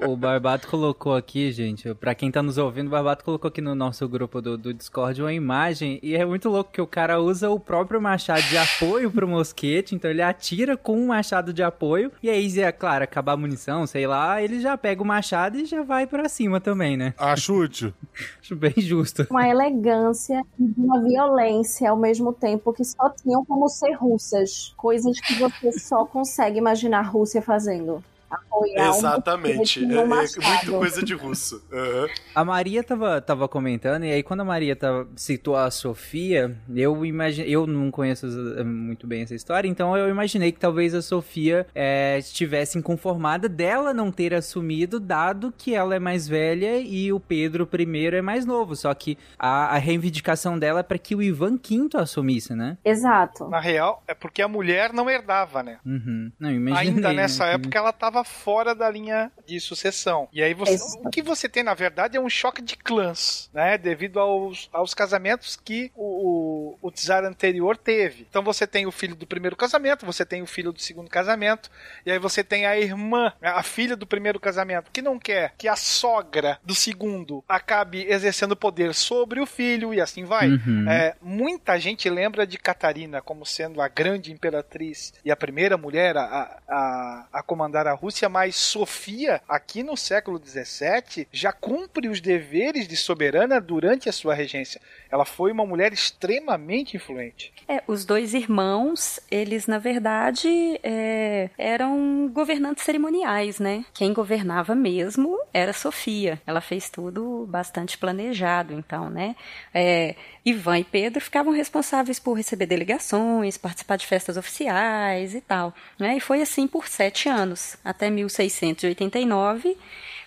[0.06, 3.60] O, o Barbato colocou aqui, gente, pra quem tá nos ouvindo, o Barbato colocou aqui
[3.60, 7.20] no nosso grupo do, do Discord uma imagem e é muito louco que o cara
[7.20, 11.62] usa o próprio machado de apoio pro mosquete, então ele atira com um machado de
[11.62, 15.58] apoio e aí, é claro, acabar a munição, sei lá, ele já pega o machado
[15.58, 17.14] e já vai pra cima também, né?
[17.18, 17.92] Acho útil.
[18.40, 19.26] Acho bem justo.
[19.30, 24.72] Uma elegância e uma violência ao mesmo tempo que só tinham como ser russas.
[24.76, 28.02] Coisas que você só consegue imaginar a Rússia fazendo.
[28.30, 29.84] Apoiar Exatamente.
[29.84, 31.62] um É, é coisa de russo.
[31.72, 32.06] Aham.
[32.34, 37.04] A Maria tava, tava comentando, e aí quando a Maria tava, citou a Sofia, eu
[37.04, 37.50] imaginei.
[37.50, 41.66] Eu não conheço eh, muito bem essa história, então eu imaginei que talvez a Sofia
[41.74, 47.18] eh, estivesse inconformada dela não ter assumido, dado que ela é mais velha e o
[47.18, 48.76] Pedro I é mais novo.
[48.76, 52.78] Só que a, a reivindicação dela é pra que o Ivan V assumisse, né?
[52.84, 53.48] Exato.
[53.48, 55.78] Na real, é porque a mulher não herdava, né?
[55.84, 56.30] Uhum.
[56.38, 56.94] Não, imaginei.
[56.94, 60.28] Ainda né, nessa época ela estava fora da linha de sucessão.
[60.32, 61.06] E aí você, Exato.
[61.06, 63.76] o que você tem na verdade é um choque de clãs, né?
[63.78, 68.26] Devido aos, aos casamentos que o, o, o czar anterior teve.
[68.28, 71.70] Então você tem o filho do primeiro casamento, você tem o filho do segundo casamento,
[72.04, 75.68] e aí você tem a irmã, a filha do primeiro casamento, que não quer que
[75.68, 80.48] a sogra do segundo acabe exercendo poder sobre o filho e assim vai.
[80.48, 80.88] Uhum.
[80.88, 86.16] É, muita gente lembra de Catarina como sendo a grande imperatriz e a primeira mulher
[86.16, 92.20] a, a, a comandar a Rússia, mas Sofia, aqui no século XVII, já cumpre os
[92.20, 94.80] deveres de soberana durante a sua regência.
[95.10, 97.52] Ela foi uma mulher extremamente influente.
[97.68, 100.48] É, os dois irmãos, eles na verdade
[100.82, 103.84] é, eram governantes cerimoniais, né?
[103.92, 106.40] Quem governava mesmo era Sofia.
[106.46, 109.34] Ela fez tudo bastante planejado, então, né?
[109.74, 115.74] É, Ivan e Pedro ficavam responsáveis por receber delegações, participar de festas oficiais e tal,
[115.98, 116.16] né?
[116.16, 119.76] E foi assim por sete anos, até 1689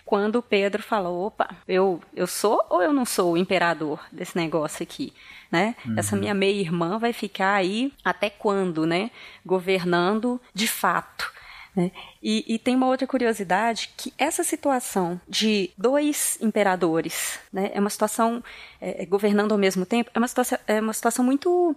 [0.04, 4.82] quando Pedro falou, opa, eu, eu sou ou eu não sou o imperador desse negócio
[4.82, 5.14] aqui,
[5.50, 5.74] né?
[5.96, 9.10] Essa minha meia-irmã vai ficar aí até quando, né?
[9.44, 11.32] Governando de fato.
[11.74, 11.90] Né?
[12.22, 17.90] E, e tem uma outra curiosidade que essa situação de dois imperadores, né, é uma
[17.90, 18.44] situação
[18.80, 21.74] é, governando ao mesmo tempo, é uma situação, é uma situação muito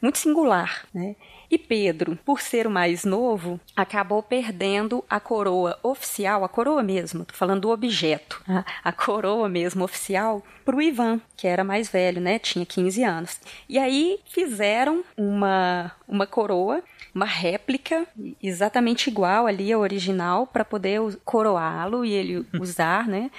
[0.00, 1.16] muito singular, né?
[1.50, 7.24] E Pedro, por ser o mais novo, acabou perdendo a coroa oficial, a coroa mesmo,
[7.24, 11.88] tô falando do objeto, a, a coroa mesmo oficial, para o Ivan, que era mais
[11.88, 12.38] velho, né?
[12.38, 13.40] Tinha 15 anos.
[13.66, 16.82] E aí fizeram uma, uma coroa,
[17.14, 18.06] uma réplica
[18.42, 23.30] exatamente igual ali ao original, para poder coroá-lo e ele usar, né?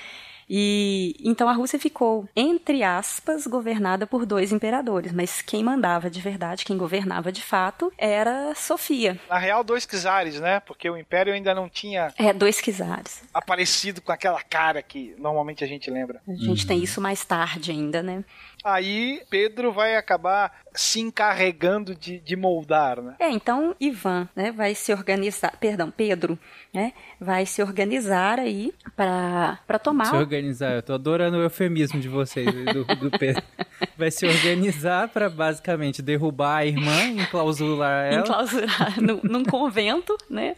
[0.50, 6.20] E então a Rússia ficou, entre aspas, governada por dois imperadores, mas quem mandava de
[6.20, 9.20] verdade, quem governava de fato, era Sofia.
[9.30, 10.60] Na real, dois czares, né?
[10.62, 13.22] Porque o Império ainda não tinha É, dois czares.
[13.34, 16.22] aparecido com aquela cara que normalmente a gente lembra.
[16.28, 18.24] A gente tem isso mais tarde ainda, né?
[18.64, 23.16] Aí Pedro vai acabar se encarregando de, de moldar, né?
[23.20, 26.38] É, então Ivan, né, vai se organizar, perdão, Pedro,
[26.74, 32.00] né, vai se organizar aí para para tomar Se organizar, eu tô adorando o eufemismo
[32.00, 33.44] de vocês, do, do Pedro.
[33.98, 38.22] Vai se organizar pra basicamente derrubar a irmã, enclausurar ela.
[38.22, 40.56] enclausurar num, num convento, né?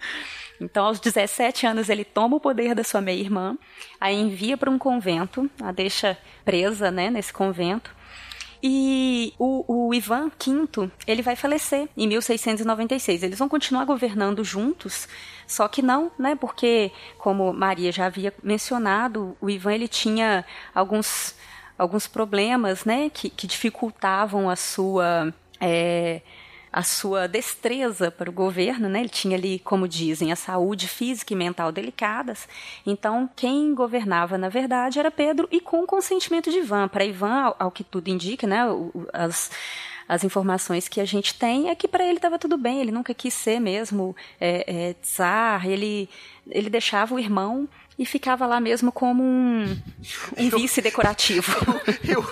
[0.61, 3.57] Então, aos 17 anos, ele toma o poder da sua meia-irmã,
[3.99, 7.91] a envia para um convento, a deixa presa, né, nesse convento.
[8.63, 13.23] E o, o Ivan V, ele vai falecer em 1696.
[13.23, 15.07] Eles vão continuar governando juntos,
[15.47, 16.35] só que não, né?
[16.35, 20.45] Porque, como Maria já havia mencionado, o Ivan ele tinha
[20.75, 21.33] alguns,
[21.75, 23.09] alguns problemas, né?
[23.09, 26.21] Que, que dificultavam a sua é,
[26.71, 29.01] a sua destreza para o governo, né?
[29.01, 32.47] Ele tinha ali, como dizem, a saúde física e mental delicadas.
[32.85, 36.87] Então, quem governava, na verdade, era Pedro e com o consentimento de Ivan.
[36.87, 38.61] Para Ivan, ao, ao que tudo indica, né?
[39.11, 39.51] As,
[40.11, 43.13] as informações que a gente tem é que para ele estava tudo bem, ele nunca
[43.13, 46.09] quis ser mesmo é, é, tsar, ele,
[46.49, 47.65] ele deixava o irmão
[47.97, 49.81] e ficava lá mesmo como um,
[50.37, 51.53] um vice decorativo.
[52.03, 52.25] Eu,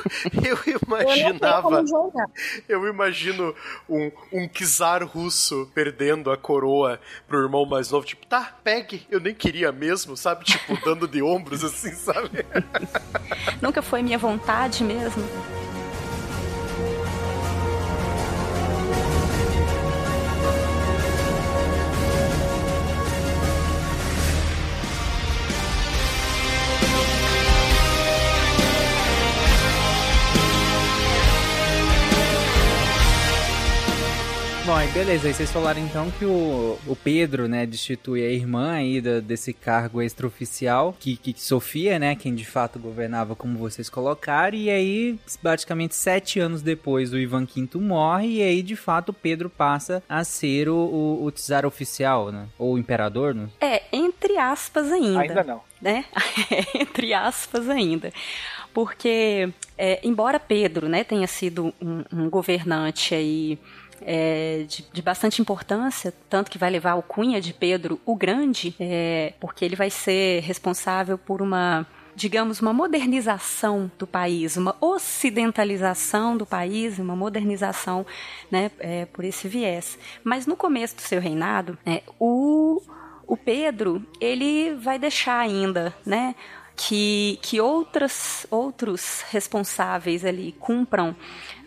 [0.43, 1.83] eu, eu imaginava.
[2.67, 3.55] Eu, imagino
[3.87, 9.19] um, um czar russo perdendo a coroa pro irmão mais novo, tipo, tá, pegue, eu
[9.19, 10.43] nem queria mesmo, sabe?
[10.43, 12.45] Tipo, dando de ombros assim, sabe?
[13.61, 15.23] Nunca foi minha vontade mesmo.
[34.89, 38.99] Aí beleza, aí vocês falaram então que o, o Pedro, né, destitui a irmã aí
[38.99, 44.57] da, desse cargo extraoficial, que, que Sofia, né, quem de fato governava como vocês colocaram,
[44.57, 49.13] e aí, basicamente sete anos depois, o Ivan V morre, e aí, de fato, o
[49.13, 53.47] Pedro passa a ser o, o, o czar oficial, né, ou o imperador, né?
[53.61, 55.21] É, entre aspas ainda.
[55.21, 55.61] Ainda não.
[55.81, 56.03] Né?
[56.75, 58.11] entre aspas ainda
[58.73, 63.57] porque é, embora Pedro né, tenha sido um, um governante aí
[64.01, 68.75] é, de, de, bastante importância, tanto que vai levar o cunha de Pedro o Grande,
[68.79, 71.85] é, porque ele vai ser responsável por uma
[72.15, 78.05] digamos, uma modernização do país, uma ocidentalização do país, uma modernização
[78.51, 79.97] né, é, por esse viés.
[80.21, 82.81] Mas no começo do seu reinado, é, o,
[83.25, 86.35] o Pedro ele vai deixar ainda né,
[86.79, 91.13] que, que outras, outros responsáveis ali cumpram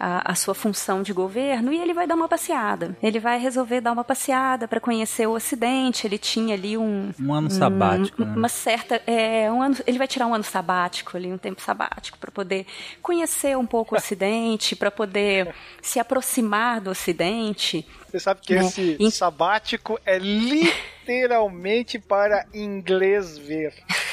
[0.01, 2.97] a, a, sua função de governo e ele vai dar uma passeada.
[3.03, 6.07] Ele vai resolver dar uma passeada para conhecer o Ocidente.
[6.07, 7.13] Ele tinha ali um.
[7.21, 8.23] Um ano sabático.
[8.23, 8.35] Um, né?
[8.35, 9.03] Uma certa.
[9.07, 12.65] É, um ano, ele vai tirar um ano sabático ali, um tempo sabático, para poder
[13.03, 17.87] conhecer um pouco o Ocidente, para poder se aproximar do Ocidente.
[18.09, 18.65] Você sabe que né?
[18.65, 23.75] esse sabático é literalmente para inglês ver.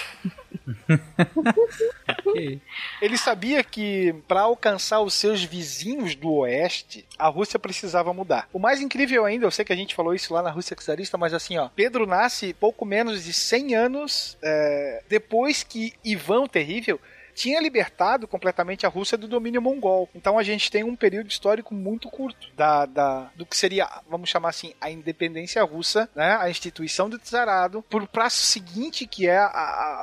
[3.02, 8.48] Ele sabia que para alcançar os seus vizinhos do oeste, a Rússia precisava mudar.
[8.54, 11.18] O mais incrível ainda, eu sei que a gente falou isso lá na Rússia czarista,
[11.18, 16.48] mas assim, ó, Pedro nasce pouco menos de 100 anos é, depois que Ivan o
[16.48, 17.00] Terrível
[17.40, 20.10] tinha libertado completamente a Rússia do domínio mongol.
[20.14, 24.30] Então a gente tem um período histórico muito curto da, da do que seria, vamos
[24.30, 29.38] chamar assim, a independência russa, né, a instituição do czarado, por prazo seguinte que é
[29.38, 29.46] a,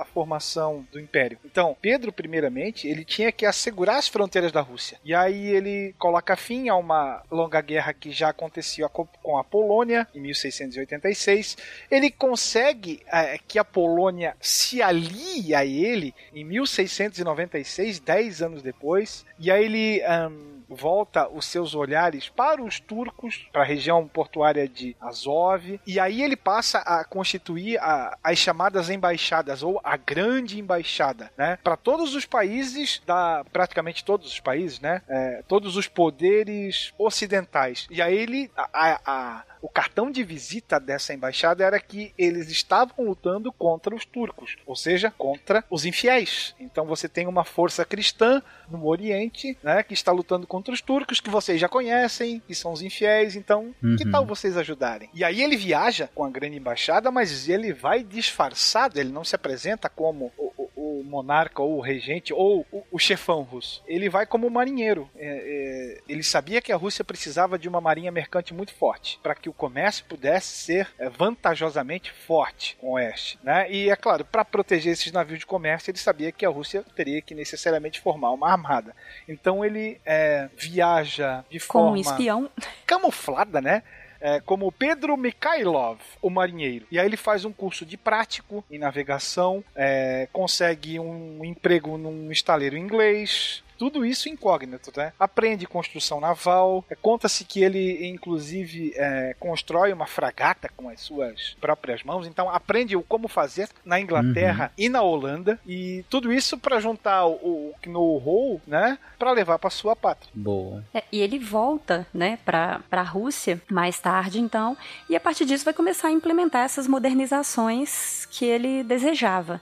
[0.00, 1.38] a, formação do império.
[1.44, 4.98] Então, Pedro, primeiramente, ele tinha que assegurar as fronteiras da Rússia.
[5.04, 10.08] E aí ele coloca fim a uma longa guerra que já acontecia com a Polônia
[10.14, 11.58] em 1686.
[11.90, 18.62] Ele consegue é, que a Polônia se alie a ele em 1690 1996, 10 anos
[18.62, 24.06] depois, e aí ele um, volta os seus olhares para os turcos, para a região
[24.06, 29.96] portuária de Azov, e aí ele passa a constituir a, as chamadas embaixadas, ou a
[29.96, 31.58] grande embaixada, né?
[31.62, 35.02] Para todos os países, da, praticamente todos os países, né?
[35.08, 37.86] É, todos os poderes ocidentais.
[37.90, 43.04] E aí ele, a, a o cartão de visita dessa embaixada era que eles estavam
[43.04, 46.54] lutando contra os turcos, ou seja, contra os infiéis.
[46.60, 48.40] Então você tem uma força cristã
[48.70, 52.72] no Oriente, né, que está lutando contra os turcos, que vocês já conhecem, que são
[52.72, 53.34] os infiéis.
[53.34, 53.96] Então, uhum.
[53.96, 55.10] que tal vocês ajudarem?
[55.12, 59.34] E aí ele viaja com a grande embaixada, mas ele vai disfarçado, ele não se
[59.34, 63.82] apresenta como o, o, o monarca ou o regente ou o, o, chefão russo.
[63.86, 65.10] Ele vai como marinheiro.
[65.16, 69.34] É, é, ele sabia que a Rússia precisava de uma marinha mercante muito forte para
[69.34, 73.38] que o comércio pudesse ser é, vantajosamente forte com o Oeste.
[73.42, 73.70] Né?
[73.70, 77.20] E é claro, para proteger esses navios de comércio, ele sabia que a Rússia teria
[77.20, 78.94] que necessariamente formar uma armada.
[79.28, 81.90] Então ele é, viaja de forma.
[81.90, 82.50] Com um espião.
[82.86, 83.82] Camuflada, né?
[84.20, 86.86] É, como Pedro Mikhailov, o marinheiro.
[86.90, 92.32] E aí ele faz um curso de prático em navegação, é, consegue um emprego num
[92.32, 95.12] estaleiro inglês, tudo isso incógnito, né?
[95.18, 96.84] Aprende construção naval.
[96.90, 102.26] É, Conta-se que ele, inclusive, é, constrói uma fragata com as suas próprias mãos.
[102.26, 104.84] Então, aprende o como fazer na Inglaterra uhum.
[104.84, 105.58] e na Holanda.
[105.66, 108.98] E tudo isso para juntar o, o know-how, né?
[109.18, 110.30] Para levar para sua pátria.
[110.34, 110.84] Boa.
[110.92, 112.38] É, e ele volta, né?
[112.44, 114.76] Para a Rússia mais tarde, então.
[115.08, 119.60] E a partir disso vai começar a implementar essas modernizações que ele desejava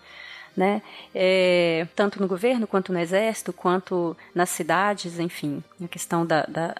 [0.57, 0.83] né?
[1.15, 6.75] É, tanto no governo, quanto no exército, quanto nas cidades, enfim, a questão da, da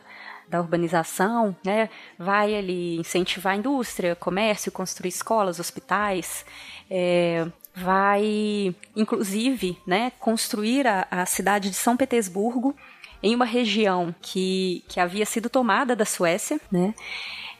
[0.49, 6.45] da urbanização, né, vai ali incentivar a indústria, comércio, construir escolas, hospitais,
[6.91, 12.75] é, vai, inclusive, né, construir a, a cidade de São Petersburgo
[13.22, 16.95] em uma região que, que havia sido tomada da Suécia, né?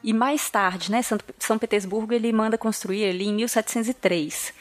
[0.03, 1.01] E mais tarde, né,
[1.39, 4.53] São Petersburgo ele manda construir ali em 1703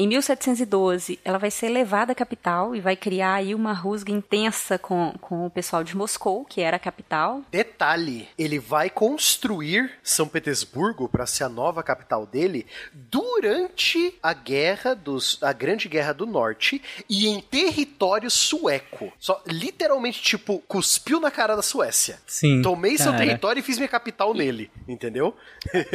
[0.00, 4.78] em 1712, ela vai ser levada à capital e vai criar aí uma rusga intensa
[4.78, 7.42] com, com o pessoal de Moscou, que era a capital.
[7.50, 14.94] Detalhe, ele vai construir São Petersburgo para ser a nova capital dele durante a guerra
[14.94, 19.12] dos a Grande Guerra do Norte e em território sueco.
[19.18, 22.18] Só literalmente tipo cuspiu na cara da Suécia.
[22.26, 22.62] Sim.
[22.62, 23.10] Tomei cara.
[23.10, 25.36] seu território e fiz minha capital nele, entendeu?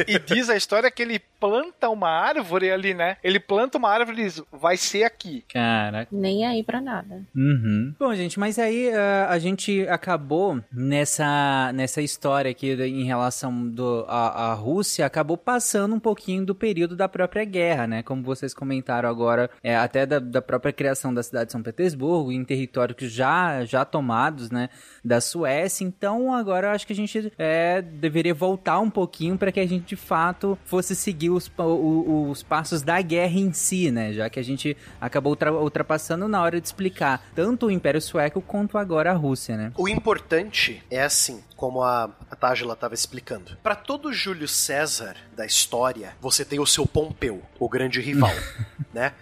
[0.06, 3.16] E diz a história que ele planta uma árvore ali, né?
[3.22, 5.44] Ele planta uma árvore diz, vai ser aqui.
[5.52, 6.08] Caraca.
[6.10, 7.22] Nem aí pra nada.
[7.34, 7.94] Uhum.
[7.98, 14.04] Bom, gente, mas aí uh, a gente acabou nessa, nessa história aqui em relação do,
[14.08, 18.02] a, a Rússia, acabou passando um pouquinho do período da própria guerra, né?
[18.02, 22.32] Como vocês comentaram agora, é, até da, da própria criação da cidade de São Petersburgo,
[22.32, 24.68] em territórios já, já tomados, né?
[25.04, 25.84] Da Suécia.
[25.84, 29.66] Então agora eu acho que a gente é, deveria voltar um pouquinho para que a
[29.66, 34.12] gente de fato fosse seguir os, os, os passos da guerra em si, né?
[34.12, 38.40] Já que a gente acabou ultra- ultrapassando na hora de explicar tanto o Império Sueco
[38.40, 39.72] quanto agora a Rússia, né?
[39.76, 43.56] O importante é assim, como a, a Tágila estava explicando.
[43.62, 48.32] Para todo Júlio César da história, você tem o seu Pompeu, o grande rival,
[48.92, 49.12] né?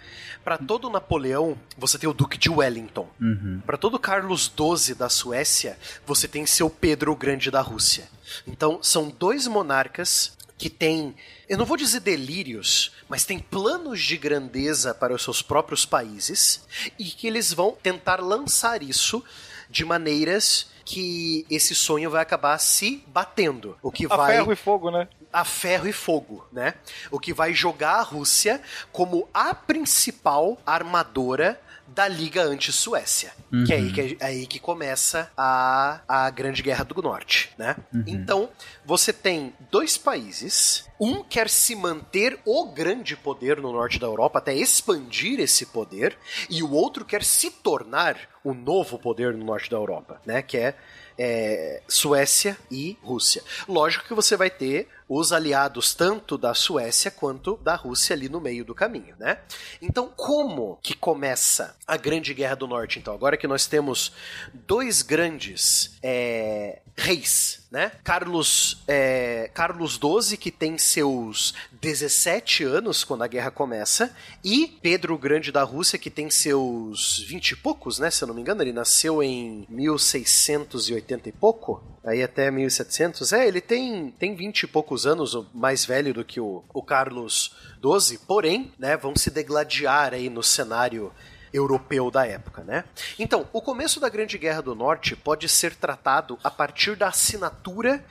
[0.43, 3.09] Para todo Napoleão, você tem o Duque de Wellington.
[3.19, 3.61] Uhum.
[3.65, 8.03] Para todo Carlos XII da Suécia, você tem seu Pedro o Grande da Rússia.
[8.45, 11.15] Então, são dois monarcas que têm,
[11.49, 16.65] eu não vou dizer delírios, mas têm planos de grandeza para os seus próprios países
[16.97, 19.23] e que eles vão tentar lançar isso
[19.69, 23.77] de maneiras que esse sonho vai acabar se batendo.
[23.81, 25.07] O que A vai ferro e fogo, né?
[25.35, 26.75] a ferro e fogo, né?
[27.11, 28.61] O que vai jogar a Rússia
[28.93, 31.59] como a principal armadora
[31.95, 33.31] da Liga Anti-Suécia.
[33.65, 37.77] Que é aí que, é aí que começa a, a Grande Guerra do Norte, né?
[38.05, 38.49] Então,
[38.85, 40.85] você tem dois países.
[40.99, 46.17] Um quer se manter o grande poder no norte da Europa, até expandir esse poder,
[46.49, 50.41] e o outro quer se tornar o novo poder no norte da Europa, né?
[50.41, 50.75] Que é
[51.17, 53.41] é, Suécia e Rússia.
[53.67, 58.41] Lógico que você vai ter os aliados tanto da Suécia quanto da Rússia ali no
[58.41, 59.39] meio do caminho, né?
[59.81, 62.97] Então, como que começa a Grande Guerra do Norte?
[62.97, 64.11] Então, agora que nós temos
[64.53, 67.91] dois grandes é, reis, né?
[68.05, 75.17] Carlos, é, Carlos XII, que tem seus 17 anos quando a guerra começa, e Pedro
[75.17, 78.09] Grande da Rússia, que tem seus 20 e poucos, né?
[78.09, 81.83] Se eu não me engano, ele nasceu em 1680 e pouco.
[82.05, 83.33] Aí até 1700.
[83.33, 87.57] É, ele tem, tem 20 e poucos anos, mais velho do que o, o Carlos
[87.83, 91.11] XII, porém, né, vão se degladiar aí no cenário
[91.55, 92.83] europeu da época, né?
[93.17, 98.03] Então, o começo da Grande Guerra do Norte pode ser tratado a partir da assinatura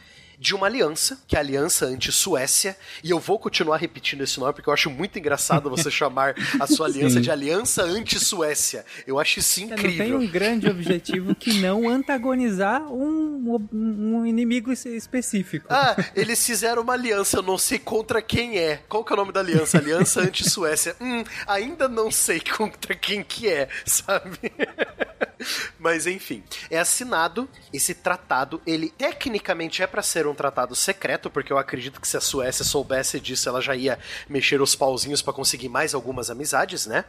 [0.44, 4.52] de uma aliança, que é a Aliança Anti-Suécia, e eu vou continuar repetindo esse nome
[4.52, 7.22] porque eu acho muito engraçado você chamar a sua aliança Sim.
[7.22, 8.84] de Aliança Anti-Suécia.
[9.06, 10.18] Eu acho isso Não tem incrível.
[10.18, 15.64] um grande objetivo que não antagonizar um, um inimigo es- específico.
[15.70, 18.82] Ah, eles fizeram uma aliança, eu não sei contra quem é.
[18.86, 19.78] Qual que é o nome da aliança?
[19.78, 20.94] Aliança Anti-Suécia.
[21.00, 24.38] Hum, ainda não sei contra quem que é, sabe?
[25.78, 28.60] Mas enfim, é assinado esse tratado.
[28.66, 32.64] Ele tecnicamente é pra ser um tratado secreto, porque eu acredito que se a Suécia
[32.64, 37.04] soubesse disso, ela já ia mexer os pauzinhos pra conseguir mais algumas amizades, né?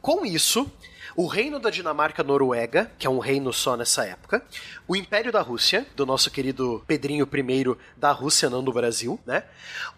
[0.00, 0.70] Com isso,
[1.16, 4.42] o reino da Dinamarca-Noruega, que é um reino só nessa época,
[4.86, 9.44] o Império da Rússia, do nosso querido Pedrinho I da Rússia, não do Brasil, né?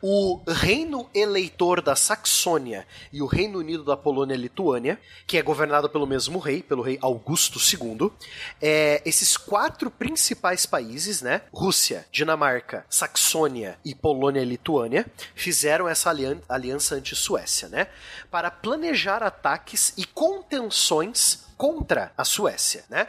[0.01, 6.07] O reino eleitor da Saxônia e o Reino Unido da Polônia-Lituânia, que é governado pelo
[6.07, 8.11] mesmo rei, pelo rei Augusto II.
[8.61, 11.43] É, esses quatro principais países, né?
[11.53, 17.89] Rússia, Dinamarca, Saxônia e Polônia-Lituânia, fizeram essa alian- aliança anti-Suécia, né?
[18.31, 23.07] Para planejar ataques e contenções ações contra a Suécia, né?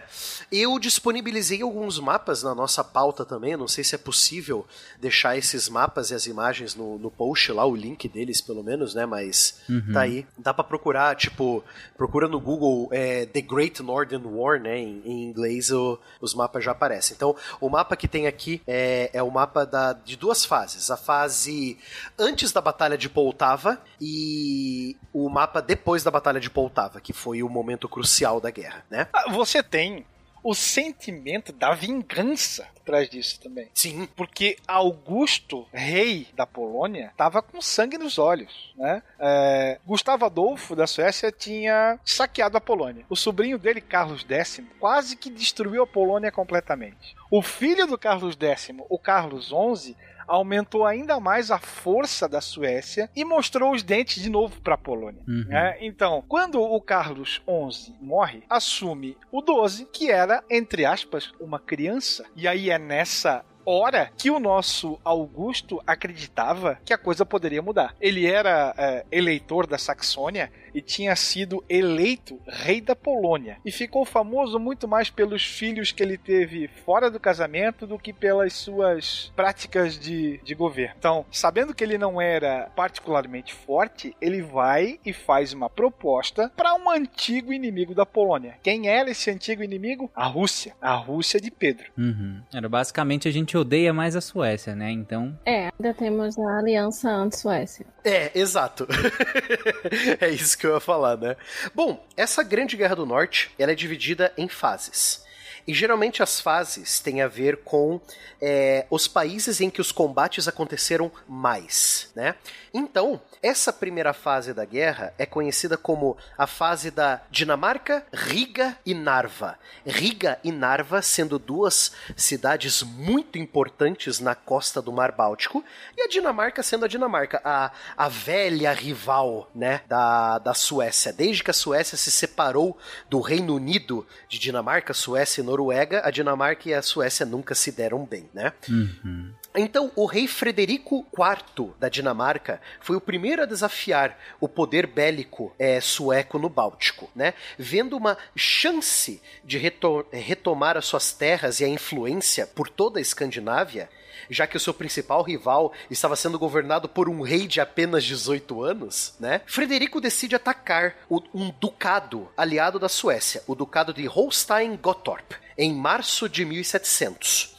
[0.51, 4.65] Eu disponibilizei alguns mapas na nossa pauta também, não sei se é possível
[4.99, 8.93] deixar esses mapas e as imagens no, no post lá, o link deles pelo menos,
[8.95, 9.05] né?
[9.05, 9.59] Mas
[9.93, 11.63] tá aí, dá pra procurar, tipo,
[11.97, 14.77] procura no Google é, The Great Northern War, né?
[14.79, 17.15] Em, em inglês o- os mapas já aparecem.
[17.15, 20.95] Então, o mapa que tem aqui é, é o mapa da, de duas fases, a
[20.95, 21.77] fase
[22.17, 27.43] antes da Batalha de Poltava e o mapa depois da Batalha de Poltava, que foi
[27.43, 29.07] o momento crucial da guerra, né?
[29.13, 30.05] Ah, Você tem
[30.43, 33.69] o sentimento da vingança trás disso também.
[33.73, 34.07] Sim.
[34.15, 39.03] Porque Augusto, rei da Polônia, estava com sangue nos olhos, né?
[39.19, 43.05] É, Gustavo Adolfo da Suécia tinha saqueado a Polônia.
[43.09, 47.13] O sobrinho dele, Carlos X, quase que destruiu a Polônia completamente.
[47.29, 49.97] O filho do Carlos X, o Carlos XI,
[50.27, 54.77] aumentou ainda mais a força da Suécia e mostrou os dentes de novo para a
[54.77, 55.21] Polônia.
[55.27, 55.45] Uhum.
[55.47, 55.77] né?
[55.81, 62.25] Então, quando o Carlos XI morre, assume o 12, que era, entre aspas, uma criança.
[62.35, 67.93] E aí é nessa hora que o nosso Augusto acreditava que a coisa poderia mudar.
[67.99, 73.57] Ele era é, eleitor da Saxônia e tinha sido eleito rei da Polônia.
[73.65, 78.13] E ficou famoso muito mais pelos filhos que ele teve fora do casamento do que
[78.13, 80.95] pelas suas práticas de, de governo.
[80.97, 86.75] Então, sabendo que ele não era particularmente forte, ele vai e faz uma proposta para
[86.75, 88.57] um antigo inimigo da Polônia.
[88.61, 90.11] Quem era esse antigo inimigo?
[90.15, 90.75] A Rússia.
[90.79, 91.91] A Rússia de Pedro.
[91.97, 92.41] Uhum.
[92.53, 94.91] Era basicamente a gente odeia mais a Suécia, né?
[94.91, 95.37] Então.
[95.45, 97.85] É, ainda temos a aliança anti-Suécia.
[98.03, 98.87] É, exato.
[100.21, 101.35] é isso que eu ia falar, né?
[101.73, 105.25] Bom, essa Grande Guerra do Norte, ela é dividida em fases.
[105.67, 107.99] E geralmente as fases têm a ver com
[108.41, 112.35] é, os países em que os combates aconteceram mais, né?
[112.77, 118.93] Então, essa primeira fase da guerra é conhecida como a fase da Dinamarca, Riga e
[118.93, 119.57] Narva.
[119.83, 125.65] Riga e Narva sendo duas cidades muito importantes na costa do Mar Báltico,
[125.97, 131.11] e a Dinamarca sendo a Dinamarca, a, a velha rival né, da, da Suécia.
[131.11, 132.77] Desde que a Suécia se separou
[133.09, 137.71] do Reino Unido de Dinamarca, Suécia e Noruega, a Dinamarca e a Suécia nunca se
[137.71, 138.53] deram bem, né?
[138.69, 139.33] Uhum.
[139.55, 145.53] Então, o rei Frederico IV da Dinamarca foi o primeiro a desafiar o poder bélico
[145.57, 147.33] é, sueco no Báltico, né?
[147.57, 153.01] Vendo uma chance de reto retomar as suas terras e a influência por toda a
[153.01, 153.89] Escandinávia,
[154.29, 158.61] já que o seu principal rival estava sendo governado por um rei de apenas 18
[158.61, 159.41] anos, né?
[159.45, 166.45] Frederico decide atacar um ducado aliado da Suécia, o ducado de Holstein-Gottorp, em março de
[166.45, 167.56] 1700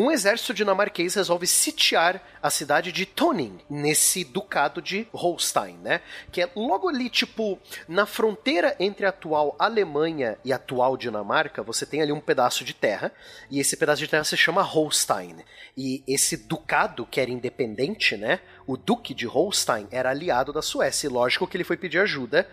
[0.00, 6.00] um exército dinamarquês resolve sitiar a cidade de Toning, nesse ducado de Holstein, né?
[6.30, 11.64] Que é logo ali, tipo, na fronteira entre a atual Alemanha e a atual Dinamarca,
[11.64, 13.10] você tem ali um pedaço de terra,
[13.50, 15.38] e esse pedaço de terra se chama Holstein.
[15.76, 18.38] E esse ducado, que era independente, né?
[18.68, 22.46] O duque de Holstein era aliado da Suécia, e lógico que ele foi pedir ajuda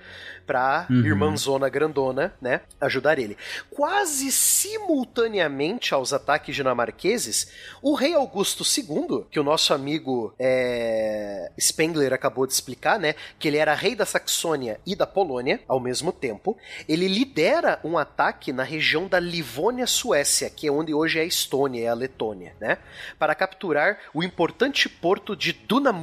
[0.48, 1.06] pra Uhum.
[1.06, 2.62] irmãzona grandona, né?
[2.80, 3.36] Ajudar ele.
[3.70, 7.52] Quase simultaneamente aos ataques dinamarqueses,
[7.82, 13.16] o rei Augusto II, que o nosso amigo é, Spengler acabou de explicar, né?
[13.38, 16.58] Que ele era rei da Saxônia e da Polônia ao mesmo tempo,
[16.88, 21.82] ele lidera um ataque na região da Livônia-Suécia, que é onde hoje é a Estônia
[21.82, 22.78] e a Letônia, né?
[23.20, 25.52] Para capturar o importante porto de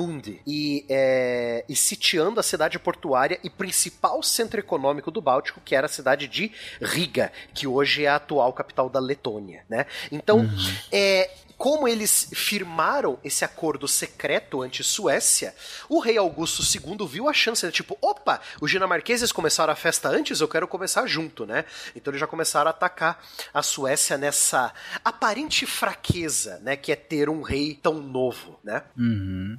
[0.03, 5.75] Dunamundi e, é, e sitiando a cidade portuária e principal centro econômico do Báltico, que
[5.75, 6.51] era a cidade de
[6.81, 9.87] Riga, que hoje é a atual capital da Letônia, né?
[10.11, 10.49] Então,
[10.91, 11.31] é,
[11.63, 15.55] como eles firmaram esse acordo secreto anti-Suécia,
[15.89, 20.09] o rei Augusto II viu a chance de tipo, opa, os dinamarqueses começaram a festa
[20.09, 21.65] antes, eu quero começar junto, né?
[21.95, 23.23] Então eles já começaram a atacar
[23.55, 28.83] a Suécia nessa aparente fraqueza, né, que é ter um rei tão novo, né?
[28.99, 29.57] Uhum.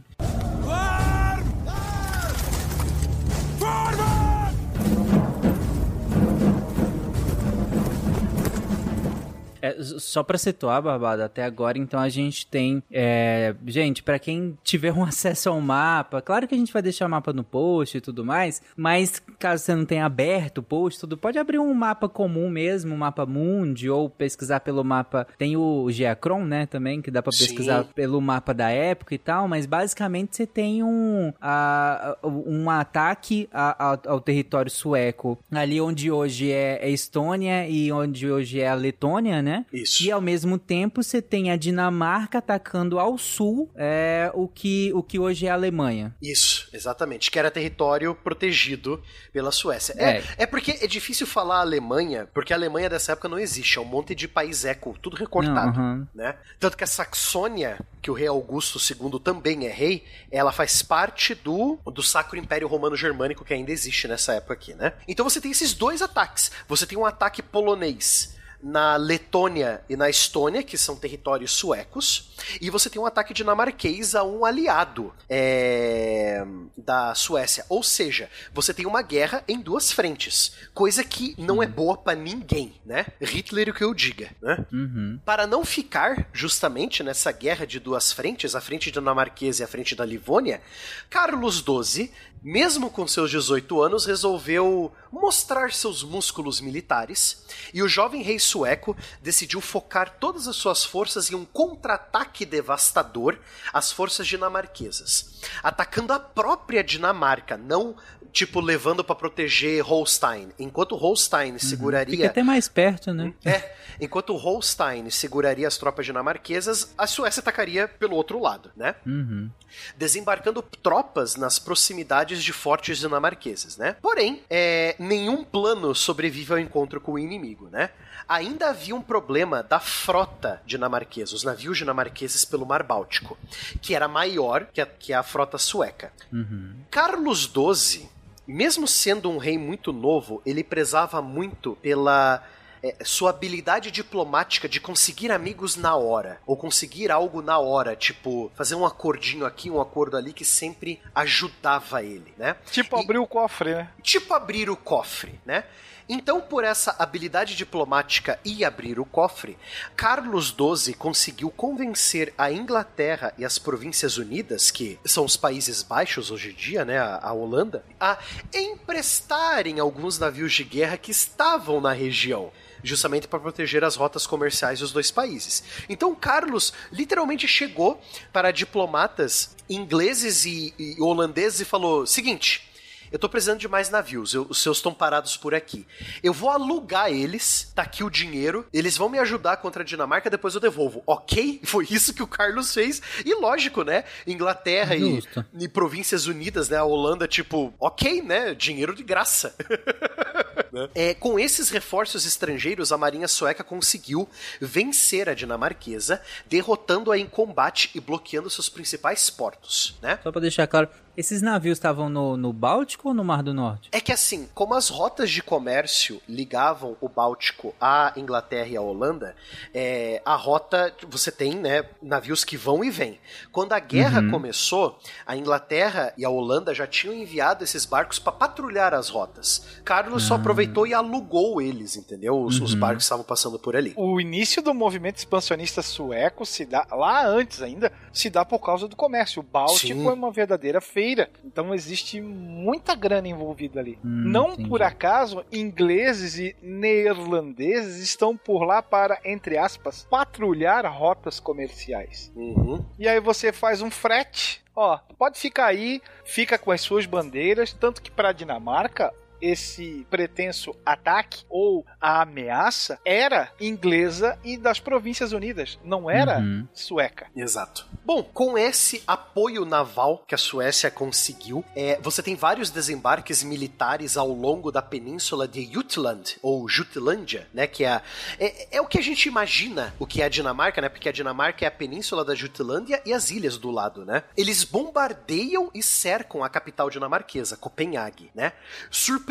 [9.63, 12.83] É, só pra situar, Barbada, até agora, então a gente tem.
[12.91, 17.05] é, gente, pra quem tiver um acesso ao mapa, claro que a gente vai deixar
[17.05, 20.99] o mapa no post e tudo mais, mas caso você não tenha aberto o post,
[20.99, 25.25] tudo, pode abrir um mapa comum mesmo, um mapa Mundi, ou pesquisar pelo mapa.
[25.37, 27.45] Tem o Geacron, né, também, que dá pra Sim.
[27.45, 32.69] pesquisar pelo mapa da época e tal, mas basicamente você tem um, a- a- um
[32.69, 38.59] ataque a- ao, ao território sueco, ali onde hoje é a Estônia e onde hoje
[38.59, 39.52] é a Letônia, né?
[39.71, 40.03] Isso.
[40.03, 45.03] E ao mesmo tempo você tem a Dinamarca atacando ao sul é, o, que, o
[45.03, 46.15] que hoje é a Alemanha.
[46.21, 47.29] Isso, exatamente.
[47.29, 49.01] Que era território protegido
[49.31, 49.93] pela Suécia.
[49.97, 50.23] É, É.
[50.39, 53.77] é porque é difícil falar Alemanha, porque a Alemanha dessa época não existe.
[53.77, 55.79] É um monte de país eco, tudo recortado.
[55.79, 56.07] Aham.
[56.13, 56.35] né?
[56.59, 61.35] Tanto que a Saxônia, que o rei Augusto II também é rei, ela faz parte
[61.35, 64.93] do, do Sacro Império Romano Germânico que ainda existe nessa época aqui, né?
[65.07, 66.51] Então você tem esses dois ataques.
[66.67, 68.32] Você tem um ataque polonês
[68.63, 74.15] na Letônia e na Estônia, que são territórios suecos, e você tem um ataque dinamarquês
[74.15, 76.45] a um aliado é,
[76.77, 77.65] da Suécia.
[77.67, 82.17] Ou seja, você tem uma guerra em duas frentes, coisa que não é boa para
[82.17, 83.05] ninguém, né?
[83.21, 84.65] Hitler o que eu diga, né?
[84.71, 85.19] Uhum.
[85.25, 89.93] Para não ficar justamente nessa guerra de duas frentes, a frente dinamarquesa e a frente
[89.93, 90.61] da Livônia,
[91.09, 92.09] Carlos XII
[92.43, 98.97] mesmo com seus 18 anos, resolveu mostrar seus músculos militares e o jovem rei sueco
[99.21, 103.39] decidiu focar todas as suas forças em um contra-ataque devastador
[103.71, 107.95] às forças dinamarquesas, atacando a própria Dinamarca, não
[108.33, 110.49] tipo levando para proteger Holstein.
[110.57, 113.31] Enquanto Holstein seguraria Fica até mais perto, né?
[113.45, 118.95] é, enquanto Holstein seguraria as tropas dinamarquesas, a Suécia atacaria pelo outro lado, né?
[119.05, 119.49] Uhum.
[119.95, 123.95] Desembarcando tropas nas proximidades de fortes dinamarqueses, né?
[124.01, 127.91] Porém, é, nenhum plano sobrevive ao encontro com o inimigo, né?
[128.27, 133.37] Ainda havia um problema da frota dinamarquesa, os navios dinamarqueses pelo Mar Báltico,
[133.81, 136.11] que era maior que a, que a frota sueca.
[136.31, 136.73] Uhum.
[136.89, 138.09] Carlos XII,
[138.47, 142.43] mesmo sendo um rei muito novo, ele prezava muito pela
[142.83, 148.51] é, sua habilidade diplomática de conseguir amigos na hora, ou conseguir algo na hora, tipo,
[148.55, 152.55] fazer um acordinho aqui, um acordo ali que sempre ajudava ele, né?
[152.69, 153.89] Tipo, E- abrir o cofre, né?
[154.01, 155.63] tipo abrir o cofre, né?
[156.07, 159.57] Então, por essa habilidade diplomática e abrir o cofre,
[159.95, 166.31] Carlos XII conseguiu convencer a Inglaterra e as Províncias Unidas, que são os Países Baixos
[166.31, 168.17] hoje em dia, né, a, a Holanda, a
[168.53, 172.51] emprestarem alguns navios de guerra que estavam na região.
[172.85, 175.63] Justamente para proteger as rotas comerciais dos dois países.
[175.87, 177.97] Então, Carlos literalmente chegou
[178.33, 182.72] para diplomatas ingleses e, e holandeses e falou: seguinte,
[183.13, 185.85] eu tô precisando de mais navios, eu- os seus estão parados por aqui.
[186.21, 190.29] Eu vou alugar eles, tá aqui o dinheiro, eles vão me ajudar contra a Dinamarca,
[190.29, 191.61] depois eu devolvo, ok?
[191.63, 193.01] Foi isso que o Carlos fez.
[193.23, 194.03] E lógico, né?
[194.27, 195.21] Inglaterra e,
[195.59, 196.77] e Províncias Unidas, né?
[196.77, 198.53] A Holanda, tipo, ok, né?
[198.55, 199.55] Dinheiro de graça.
[200.73, 200.89] né?
[200.95, 204.27] É, com esses reforços estrangeiros, a marinha sueca conseguiu
[204.59, 210.19] vencer a dinamarquesa, derrotando-a em combate e bloqueando seus principais portos, né?
[210.23, 213.89] Só pra deixar claro, esses navios estavam no, no Báltico ou no Mar do Norte?
[213.91, 218.81] É que assim, como as rotas de comércio ligavam o Báltico à Inglaterra e à
[218.81, 219.35] Holanda,
[219.73, 223.19] é, a rota, você tem né, navios que vão e vêm.
[223.51, 228.33] Quando a guerra começou, a Inglaterra e a Holanda já tinham enviado esses barcos para
[228.33, 229.67] patrulhar as rotas.
[229.85, 232.41] Carlos só aproveitou e alugou eles, entendeu?
[232.41, 233.93] Os, os barcos que estavam passando por ali.
[233.95, 238.87] O início do movimento expansionista sueco se dá, lá antes ainda, se dá por causa
[238.87, 239.39] do comércio.
[239.41, 240.07] O Báltico Sim.
[240.07, 241.29] é uma verdadeira feira.
[241.43, 243.97] Então existe muita grana envolvida ali.
[244.03, 244.69] Hum, Não entendi.
[244.69, 252.31] por acaso, ingleses e neerlandeses estão por lá para, entre aspas, patrulhar rotas comerciais.
[252.35, 252.83] Uhum.
[252.97, 254.61] E aí você faz um frete.
[254.75, 259.13] Ó, pode ficar aí, fica com as suas bandeiras, tanto que para a Dinamarca
[259.43, 266.67] esse pretenso ataque ou a ameaça era inglesa e das Províncias Unidas, não era Uhum.
[266.73, 267.27] sueca.
[267.35, 267.85] Exato.
[268.05, 274.17] Bom, com esse apoio naval que a Suécia conseguiu, é, você tem vários desembarques militares
[274.17, 277.67] ao longo da península de Jutland, ou Jutlândia, né?
[277.67, 278.01] Que é, a-
[278.39, 280.89] é, é o que a gente imagina o que é a Dinamarca, né?
[280.89, 284.23] Porque a Dinamarca é a península da Jutlândia e as ilhas do lado, né?
[284.37, 288.51] Eles bombardeiam e cercam a capital dinamarquesa, Copenhague, né?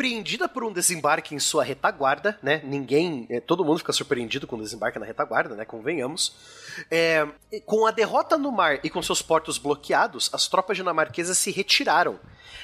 [0.03, 2.59] Surpreendida por um desembarque em sua retaguarda, né?
[2.65, 5.63] Ninguém, é, todo mundo fica surpreendido com o desembarque na retaguarda, né?
[5.63, 6.35] Convenhamos.
[6.91, 7.25] É,
[7.65, 12.19] com a derrota no mar e com seus portos bloqueados, as tropas dinamarquesas se retiraram.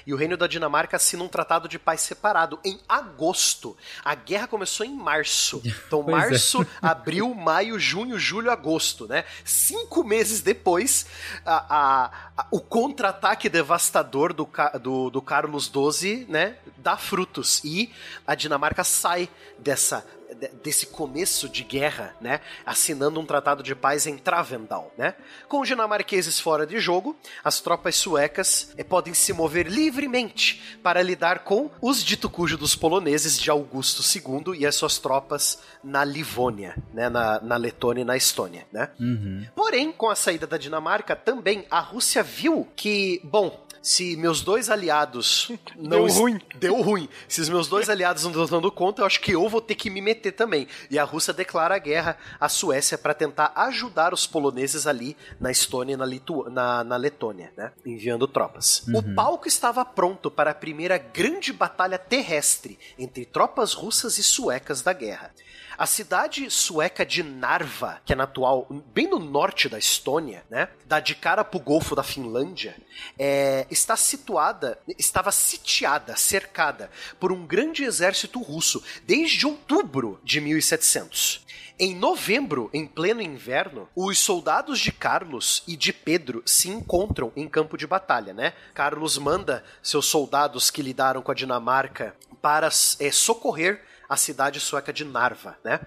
[0.05, 3.75] E o reino da Dinamarca assina um tratado de paz separado em agosto.
[4.03, 5.61] A guerra começou em março.
[5.89, 6.29] Então, Pois é.
[6.29, 9.25] março, abril, maio, junho, julho, agosto, né?
[9.43, 11.05] Cinco meses depois,
[11.45, 14.47] a- a- a- o contra-ataque devastador do,
[14.81, 16.57] do, do Carlos XII, né?
[16.77, 17.61] Dá frutos.
[17.63, 17.91] E
[18.27, 20.18] a Dinamarca sai dessa de-
[20.63, 25.15] desse começo de guerra, né, assinando um tratado de paz em Travendal, né?
[25.47, 31.01] Com os dinamarqueses fora de jogo, as tropas suecas eh, podem se mover livremente para
[31.01, 36.03] lidar com os dito cujo dos poloneses de Augusto II e as suas tropas na
[36.03, 38.89] Livônia, né, na, na Letônia e na Estônia, né?
[38.99, 39.45] Uhum.
[39.55, 44.69] Porém, com a saída da Dinamarca, também a Rússia viu que, bom, se meus dois
[44.69, 46.39] aliados não Deu ruim.
[46.55, 47.09] deu ruim.
[47.27, 49.75] Se os meus dois aliados não estão dando conta, eu acho que eu vou ter
[49.75, 50.67] que me meter também.
[50.89, 55.51] E a Rússia declara a guerra à Suécia para tentar ajudar os poloneses ali na
[55.51, 56.49] Estônia e na, Litu...
[56.49, 57.71] na, na Letônia, né?
[57.85, 58.83] Enviando tropas.
[58.93, 64.81] O palco estava pronto para a primeira grande batalha terrestre entre tropas russas e suecas
[64.81, 65.31] da guerra.
[65.79, 70.67] A cidade sueca de Narva, que é na atual, bem no norte da Estônia, né?
[70.85, 72.75] Dá de cara pro Golfo da Finlândia,
[73.17, 81.45] é, está situada, estava sitiada, cercada por um grande exército russo desde outubro de 1700.
[81.79, 87.47] Em novembro, em pleno inverno, os soldados de Carlos e de Pedro se encontram em
[87.47, 88.51] campo de batalha, né?
[88.73, 94.91] Carlos manda seus soldados que lidaram com a Dinamarca para é, socorrer a cidade sueca
[94.91, 95.79] de Narva, né?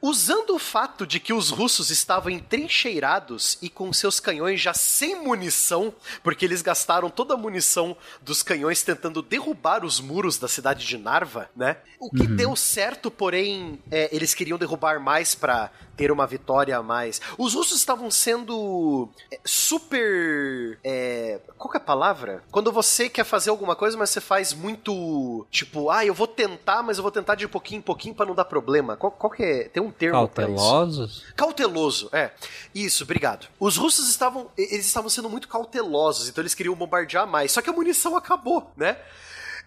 [0.00, 5.16] Usando o fato de que os russos estavam entrincheirados e com seus canhões já sem
[5.22, 5.92] munição,
[6.22, 10.96] porque eles gastaram toda a munição dos canhões tentando derrubar os muros da cidade de
[10.96, 11.78] Narva, né?
[11.98, 12.36] O que uhum.
[12.36, 15.70] deu certo, porém, é, eles queriam derrubar mais para
[16.00, 17.20] ter uma vitória a mais.
[17.36, 20.78] Os russos estavam sendo é, super.
[20.82, 22.42] É, qual é a palavra?
[22.50, 25.46] Quando você quer fazer alguma coisa, mas você faz muito.
[25.50, 28.34] Tipo, ah, eu vou tentar, mas eu vou tentar de pouquinho em pouquinho para não
[28.34, 28.96] dar problema.
[28.96, 29.64] Qual, qual que é?
[29.64, 31.26] Tem um termo Cautelosos?
[31.36, 32.30] Cauteloso, é.
[32.74, 33.46] Isso, obrigado.
[33.58, 34.50] Os russos estavam.
[34.56, 37.52] Eles estavam sendo muito cautelosos, então eles queriam bombardear mais.
[37.52, 38.96] Só que a munição acabou, né?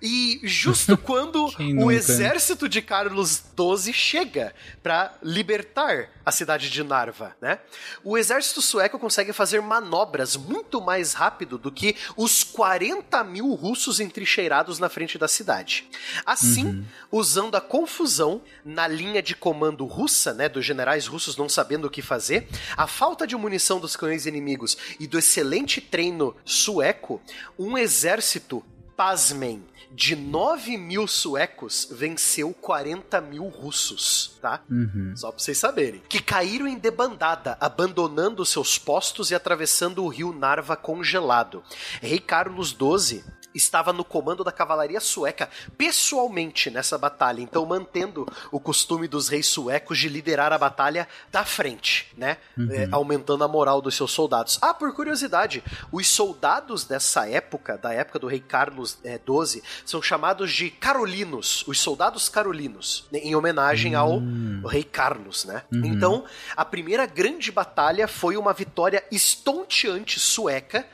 [0.02, 1.50] E justo quando
[1.82, 7.60] o exército de Carlos XII chega para libertar a cidade de Narva, né?
[8.04, 14.00] O exército sueco consegue fazer manobras muito mais rápido do que os 40 mil russos
[14.00, 15.90] entrincheirados na frente da cidade.
[16.26, 16.86] Assim, uhum.
[17.12, 21.90] usando a confusão na linha de comando russa, né, dos generais russos não sabendo o
[21.90, 27.22] que fazer, a falta de munição dos canhões inimigos e do excelente treino sueco,
[27.58, 28.64] um exército
[28.96, 34.62] pasmem, de 9 mil suecos venceu 40 mil russos, tá?
[34.70, 35.14] Uhum.
[35.16, 36.02] Só pra vocês saberem.
[36.10, 41.64] Que caíram em debandada, abandonando seus postos e atravessando o rio Narva congelado.
[42.02, 43.24] Rei Carlos XII
[43.54, 49.48] estava no comando da cavalaria sueca pessoalmente nessa batalha, então mantendo o costume dos reis
[49.48, 52.38] suecos de liderar a batalha da frente, né?
[52.58, 52.72] Uhum.
[52.72, 54.58] É, aumentando a moral dos seus soldados.
[54.62, 60.02] Ah, por curiosidade, os soldados dessa época, da época do rei Carlos é, XII, são
[60.02, 64.64] chamados de carolinos, os soldados carolinos, né, em homenagem ao uhum.
[64.66, 65.64] rei Carlos, né?
[65.72, 65.86] Uhum.
[65.86, 66.26] Então,
[66.56, 70.86] a primeira grande batalha foi uma vitória estonteante sueca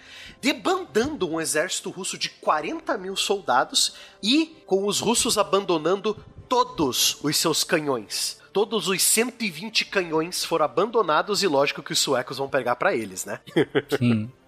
[0.42, 6.16] debandando um exército russo de 40 mil soldados e com os russos abandonando
[6.48, 8.40] todos os seus canhões.
[8.52, 13.26] Todos os 120 canhões foram abandonados e lógico que os suecos vão pegar para eles,
[13.26, 13.40] né?
[13.98, 14.32] Sim.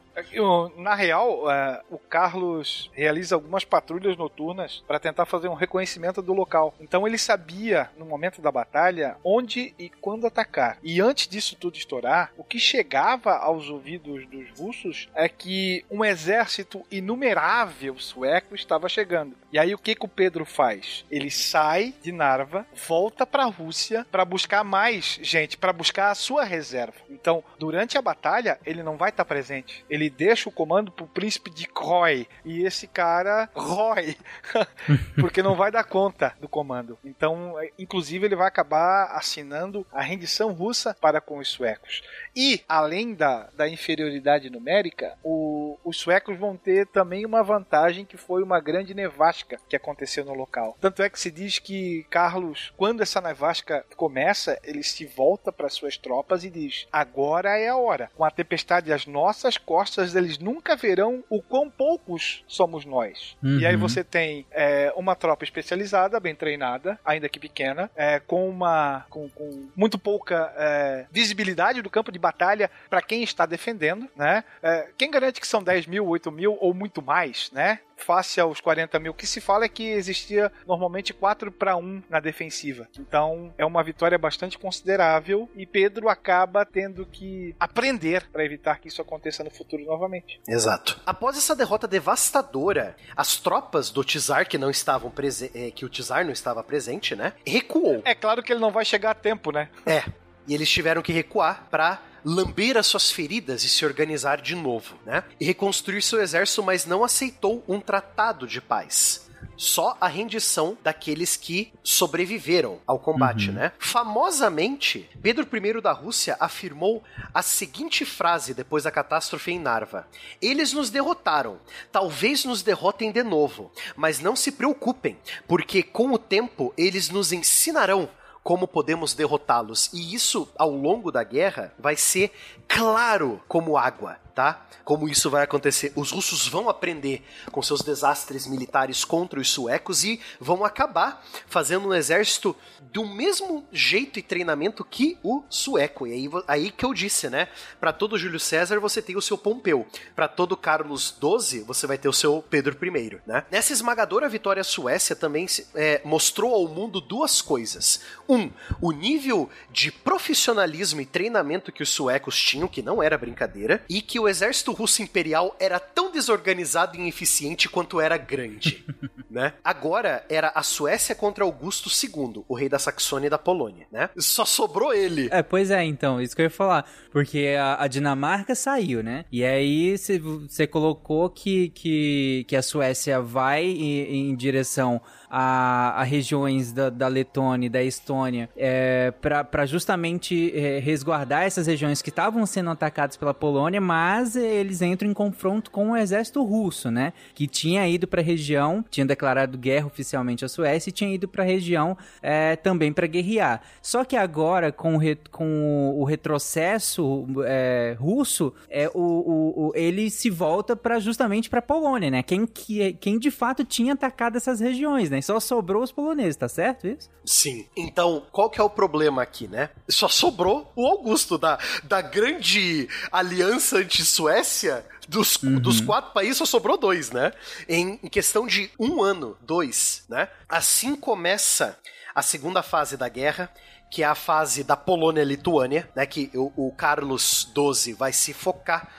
[0.77, 6.33] Na real, é, o Carlos realiza algumas patrulhas noturnas para tentar fazer um reconhecimento do
[6.33, 6.73] local.
[6.79, 10.77] Então ele sabia, no momento da batalha, onde e quando atacar.
[10.83, 16.03] E antes disso tudo estourar, o que chegava aos ouvidos dos russos é que um
[16.03, 19.35] exército inumerável sueco estava chegando.
[19.51, 21.05] E aí o que, que o Pedro faz?
[21.11, 26.15] Ele sai de Narva, volta para a Rússia para buscar mais gente, para buscar a
[26.15, 26.93] sua reserva.
[27.09, 29.85] Então, durante a batalha, ele não vai estar presente.
[29.89, 32.27] Ele deixa o comando pro príncipe de Croy.
[32.45, 34.15] E esse cara, Roy,
[35.19, 36.97] porque não vai dar conta do comando.
[37.03, 42.01] Então, é, inclusive, ele vai acabar assinando a rendição russa para com os suecos.
[42.35, 48.17] E, além da, da inferioridade numérica, o, os suecos vão ter também uma vantagem que
[48.17, 50.77] foi uma grande nevasca que aconteceu no local.
[50.79, 55.69] Tanto é que se diz que Carlos, quando essa nevasca começa, ele se volta para
[55.69, 58.09] suas tropas e diz: agora é a hora.
[58.15, 63.35] Com a tempestade às nossas costas, eles nunca verão o quão poucos somos nós.
[63.43, 63.59] Uhum.
[63.59, 63.81] E aí uhum.
[63.81, 69.27] você tem é, uma tropa especializada, bem treinada, ainda que pequena, é, com uma com,
[69.29, 74.43] com muito pouca é, visibilidade do campo de batalha para quem está defendendo, né?
[74.63, 77.79] É, quem garante que são 10 mil, 8 mil ou muito mais, né?
[78.01, 79.11] face aos 40 mil.
[79.11, 82.87] O que se fala é que existia normalmente 4 para 1 na defensiva.
[82.99, 88.87] Então é uma vitória bastante considerável e Pedro acaba tendo que aprender para evitar que
[88.87, 90.41] isso aconteça no futuro novamente.
[90.47, 90.99] Exato.
[91.05, 95.89] Após essa derrota devastadora, as tropas do Tizar que não estavam presentes, eh, que o
[95.89, 97.33] Tizar não estava presente, né?
[97.45, 98.01] Recuou.
[98.03, 99.69] É claro que ele não vai chegar a tempo, né?
[99.85, 100.03] É.
[100.47, 104.95] E eles tiveram que recuar para lamber as suas feridas e se organizar de novo,
[105.05, 105.23] né?
[105.39, 109.29] E reconstruir seu exército, mas não aceitou um tratado de paz
[109.61, 113.55] só a rendição daqueles que sobreviveram ao combate, uhum.
[113.55, 113.71] né?
[113.77, 120.07] Famosamente, Pedro I da Rússia afirmou a seguinte frase depois da catástrofe em Narva:
[120.41, 121.59] Eles nos derrotaram,
[121.91, 125.15] talvez nos derrotem de novo, mas não se preocupem,
[125.47, 128.09] porque com o tempo eles nos ensinarão
[128.43, 129.91] como podemos derrotá-los.
[129.93, 132.31] E isso, ao longo da guerra, vai ser
[132.67, 134.17] claro como água.
[134.33, 134.65] Tá?
[134.83, 135.91] Como isso vai acontecer?
[135.95, 141.89] Os russos vão aprender com seus desastres militares contra os suecos e vão acabar fazendo
[141.89, 142.55] um exército
[142.91, 146.07] do mesmo jeito e treinamento que o sueco.
[146.07, 147.47] E aí, aí que eu disse, né?
[147.79, 151.97] Para todo Júlio César você tem o seu Pompeu, para todo Carlos XII você vai
[151.97, 153.45] ter o seu Pedro I, né?
[153.51, 158.01] Nessa esmagadora vitória Suécia também é, mostrou ao mundo duas coisas.
[158.27, 158.49] Um,
[158.81, 164.01] o nível de profissionalismo e treinamento que os suecos tinham, que não era brincadeira, e
[164.01, 168.83] que o exército russo imperial era tão desorganizado e ineficiente quanto era grande,
[169.29, 169.53] né?
[169.63, 174.09] Agora era a Suécia contra Augusto II, o rei da Saxônia e da Polônia, né?
[174.17, 175.29] Só sobrou ele.
[175.31, 176.89] É, pois é, então, isso que eu ia falar.
[177.11, 179.25] Porque a, a Dinamarca saiu, né?
[179.31, 185.01] E aí você colocou que, que, que a Suécia vai em, em direção
[185.31, 191.67] a, a regiões da, da, Letônia e da Estônia é, para justamente é, resguardar essas
[191.67, 196.43] regiões que estavam sendo atacadas pela Polônia, mas eles entram em confronto com o exército
[196.43, 197.13] russo, né?
[197.33, 201.29] Que tinha ido para a região, tinha declarado guerra oficialmente à Suécia e tinha ido
[201.29, 203.61] para a região é, também para guerrear.
[203.81, 209.71] Só que agora, com o, re, com o retrocesso é, russo, é, o, o, o,
[209.75, 212.21] ele se volta para justamente para a Polônia, né?
[212.21, 215.20] Quem, que, quem de fato tinha atacado essas regiões, né?
[215.21, 217.09] Só sobrou os poloneses, tá certo isso?
[217.25, 217.67] Sim.
[217.75, 219.69] Então, qual que é o problema aqui, né?
[219.89, 224.85] Só sobrou o Augusto da, da grande aliança anti-Suécia.
[225.07, 225.59] Dos, uhum.
[225.59, 227.33] dos quatro países só sobrou dois, né?
[227.67, 230.29] Em, em questão de um ano, dois, né?
[230.47, 231.77] Assim começa
[232.15, 233.51] a segunda fase da guerra,
[233.89, 236.05] que é a fase da Polônia-Lituânia, né?
[236.05, 238.89] Que o, o Carlos XII vai se focar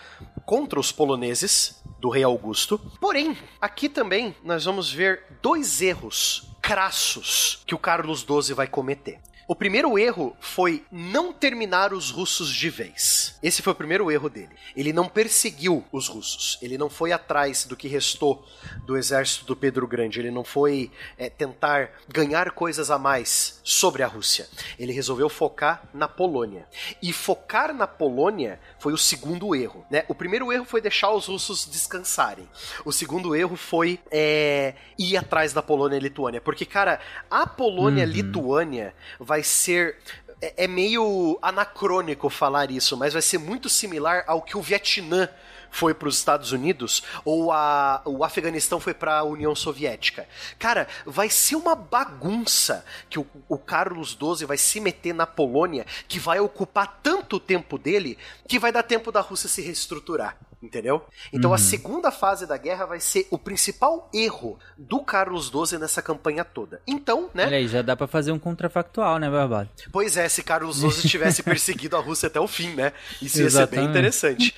[0.45, 2.81] contra os poloneses do rei Augusto.
[3.01, 9.21] Porém, aqui também nós vamos ver dois erros crassos que o Carlos XII vai cometer.
[9.53, 13.39] O primeiro erro foi não terminar os russos de vez.
[13.43, 14.49] Esse foi o primeiro erro dele.
[14.75, 16.59] Ele não perseguiu os russos.
[16.63, 18.47] Ele não foi atrás do que restou
[18.87, 20.19] do exército do Pedro Grande.
[20.19, 24.49] Ele não foi é, tentar ganhar coisas a mais sobre a Rússia.
[24.79, 26.67] Ele resolveu focar na Polônia.
[27.03, 29.85] E focar na Polônia foi o segundo erro.
[29.91, 30.07] Né?
[30.09, 32.49] O primeiro erro foi deixar os russos descansarem.
[32.87, 36.41] O segundo erro foi é, ir atrás da Polônia e Lituânia.
[36.41, 36.99] Porque, cara,
[37.31, 39.27] a Polônia-Lituânia uhum.
[39.27, 39.97] vai ser
[40.41, 45.29] é, é meio anacrônico falar isso, mas vai ser muito similar ao que o Vietnã
[45.71, 50.29] foi para os Estados Unidos ou a, o Afeganistão foi para a União Soviética.
[50.59, 55.87] Cara, vai ser uma bagunça que o, o Carlos XII vai se meter na Polônia
[56.07, 61.05] que vai ocupar tanto tempo dele que vai dar tempo da Rússia se reestruturar entendeu?
[61.33, 61.55] Então uhum.
[61.55, 66.45] a segunda fase da guerra vai ser o principal erro do Carlos XII nessa campanha
[66.45, 66.81] toda.
[66.87, 67.47] Então, né?
[67.47, 69.69] Olha aí, já dá para fazer um contrafactual, né, Barbado?
[69.91, 72.93] Pois é, se Carlos XII tivesse perseguido a Rússia até o fim, né?
[73.21, 73.75] Isso ia Exatamente.
[73.75, 74.55] ser bem interessante.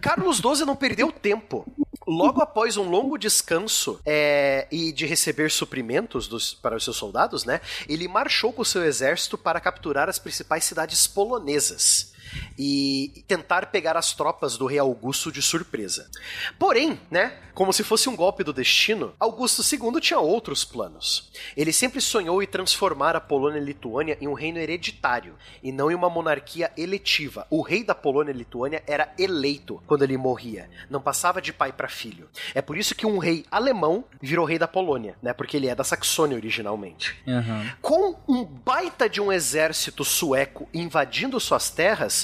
[0.00, 1.66] Carlos XII não perdeu tempo.
[2.06, 7.44] Logo após um longo descanso é, e de receber suprimentos dos, para os seus soldados,
[7.44, 7.60] né?
[7.88, 12.11] Ele marchou com o seu exército para capturar as principais cidades polonesas
[12.58, 16.10] e tentar pegar as tropas do rei Augusto de surpresa.
[16.58, 21.30] Porém, né, como se fosse um golpe do destino, Augusto II tinha outros planos.
[21.56, 25.70] Ele sempre sonhou em transformar a Polônia e a Lituânia em um reino hereditário e
[25.70, 27.46] não em uma monarquia eletiva.
[27.50, 31.72] O rei da Polônia e Lituânia era eleito quando ele morria, não passava de pai
[31.72, 32.28] para filho.
[32.54, 35.74] É por isso que um rei alemão virou rei da Polônia, né, porque ele é
[35.74, 37.16] da Saxônia originalmente.
[37.26, 37.70] Uhum.
[37.80, 42.21] Com um baita de um exército sueco invadindo suas terras,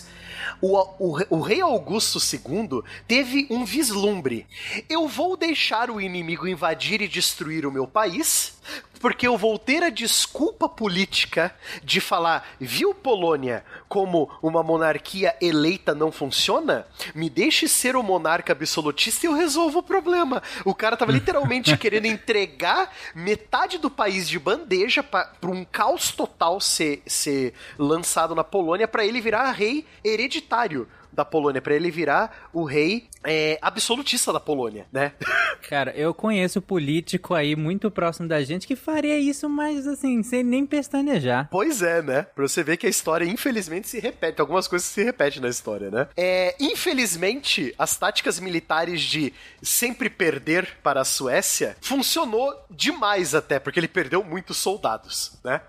[0.61, 4.47] o, o, o, rei Augusto II teve um vislumbre.
[4.89, 8.55] Eu vou deixar o inimigo invadir e destruir o meu país,
[8.99, 15.95] porque eu vou ter a desculpa política de falar, viu Polônia, como uma monarquia eleita
[15.95, 16.87] não funciona?
[17.15, 20.43] Me deixe ser o monarca absolutista e eu resolvo o problema.
[20.65, 26.61] O cara tava literalmente querendo entregar metade do país de bandeja para um caos total
[26.61, 30.89] ser, ser lançado na Polônia para ele virar rei hereditário
[31.19, 35.13] da Polônia, para ele virar o rei é, absolutista da Polônia, né?
[35.69, 40.45] Cara, eu conheço político aí muito próximo da gente que faria isso, mas assim, sem
[40.45, 41.49] nem pestanejar.
[41.51, 42.23] Pois é, né?
[42.23, 44.41] Pra você ver que a história, infelizmente, se repete.
[44.41, 46.07] Algumas coisas se repetem na história, né?
[46.17, 53.81] É, infelizmente, as táticas militares de sempre perder para a Suécia funcionou demais até, porque
[53.81, 55.61] ele perdeu muitos soldados, né?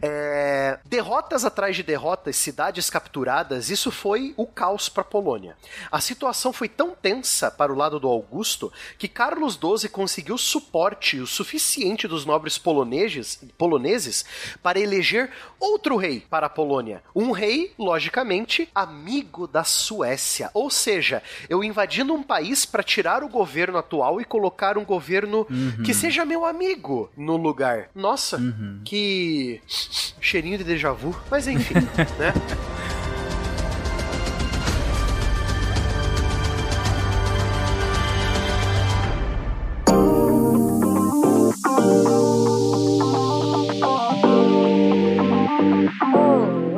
[0.00, 5.56] É, derrotas atrás de derrotas, cidades capturadas, isso foi o caos caos para a Polônia.
[5.90, 11.18] A situação foi tão tensa para o lado do Augusto que Carlos XII conseguiu suporte
[11.20, 14.24] o suficiente dos nobres poloneses, poloneses
[14.62, 17.02] para eleger outro rei para a Polônia.
[17.14, 20.50] Um rei, logicamente, amigo da Suécia.
[20.54, 25.46] Ou seja, eu invadindo um país para tirar o governo atual e colocar um governo
[25.50, 25.82] Uhum.
[25.84, 27.88] que seja meu amigo no lugar.
[27.94, 28.40] Nossa,
[28.84, 29.60] que
[30.20, 31.14] cheirinho de déjà vu.
[31.30, 31.74] Mas enfim,
[32.18, 32.32] né?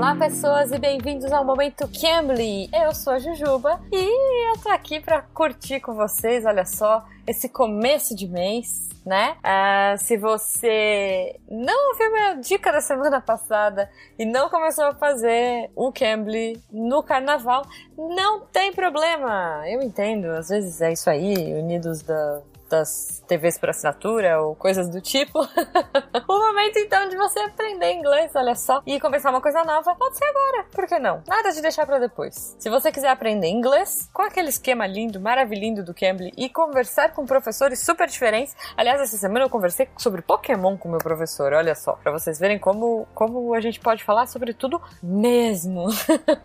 [0.04, 2.68] Olá, pessoas, e bem-vindos ao Momento Cambly.
[2.70, 7.48] Eu sou a Jujuba e eu tô aqui pra curtir com vocês, olha só, esse
[7.48, 9.38] começo de mês, né?
[9.42, 15.70] Ah, se você não ouviu minha dica da semana passada e não começou a fazer
[15.74, 17.62] o Cambly no carnaval,
[17.96, 19.62] não tem problema.
[19.66, 22.42] Eu entendo, às vezes é isso aí, unidos da
[22.74, 25.40] das TVs por assinatura ou coisas do tipo.
[26.28, 30.18] o momento então de você aprender inglês, olha só, e começar uma coisa nova, pode
[30.18, 31.22] ser agora, por que não?
[31.26, 32.56] Nada de deixar para depois.
[32.58, 37.24] Se você quiser aprender inglês, com aquele esquema lindo, maravilhoso do Cambly e conversar com
[37.24, 38.54] professores super diferentes.
[38.76, 42.58] Aliás, essa semana eu conversei sobre Pokémon com meu professor, olha só, para vocês verem
[42.58, 45.86] como, como a gente pode falar sobre tudo mesmo.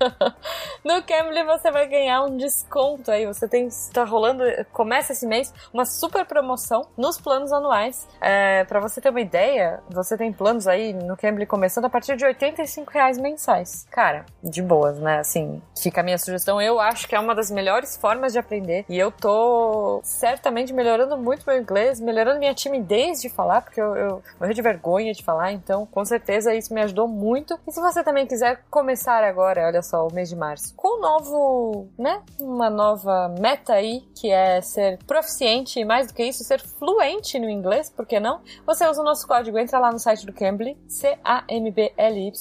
[0.86, 5.54] no Cambly você vai ganhar um desconto aí, você tem, tá rolando, começa esse mês
[5.74, 8.08] uma super promoção nos planos anuais.
[8.22, 12.16] É, para você ter uma ideia, você tem planos aí no Cambly começando a partir
[12.16, 13.88] de 85 reais mensais.
[13.90, 15.20] Cara, de boas, né?
[15.20, 16.62] Assim, fica a minha sugestão.
[16.62, 21.18] Eu acho que é uma das melhores formas de aprender e eu tô certamente melhorando
[21.18, 25.24] muito meu inglês, melhorando minha timidez de falar, porque eu, eu morri de vergonha de
[25.24, 27.60] falar, então com certeza isso me ajudou muito.
[27.68, 31.02] E se você também quiser começar agora, olha só, o mês de março, com um
[31.02, 32.22] novo, né?
[32.40, 37.38] Uma nova meta aí, que é ser proficiente e mais do que isso, ser fluente
[37.40, 38.42] no inglês, por que não?
[38.66, 42.38] Você usa o nosso código, entra lá no site do Cambly, C-A-M-B-L-Y.com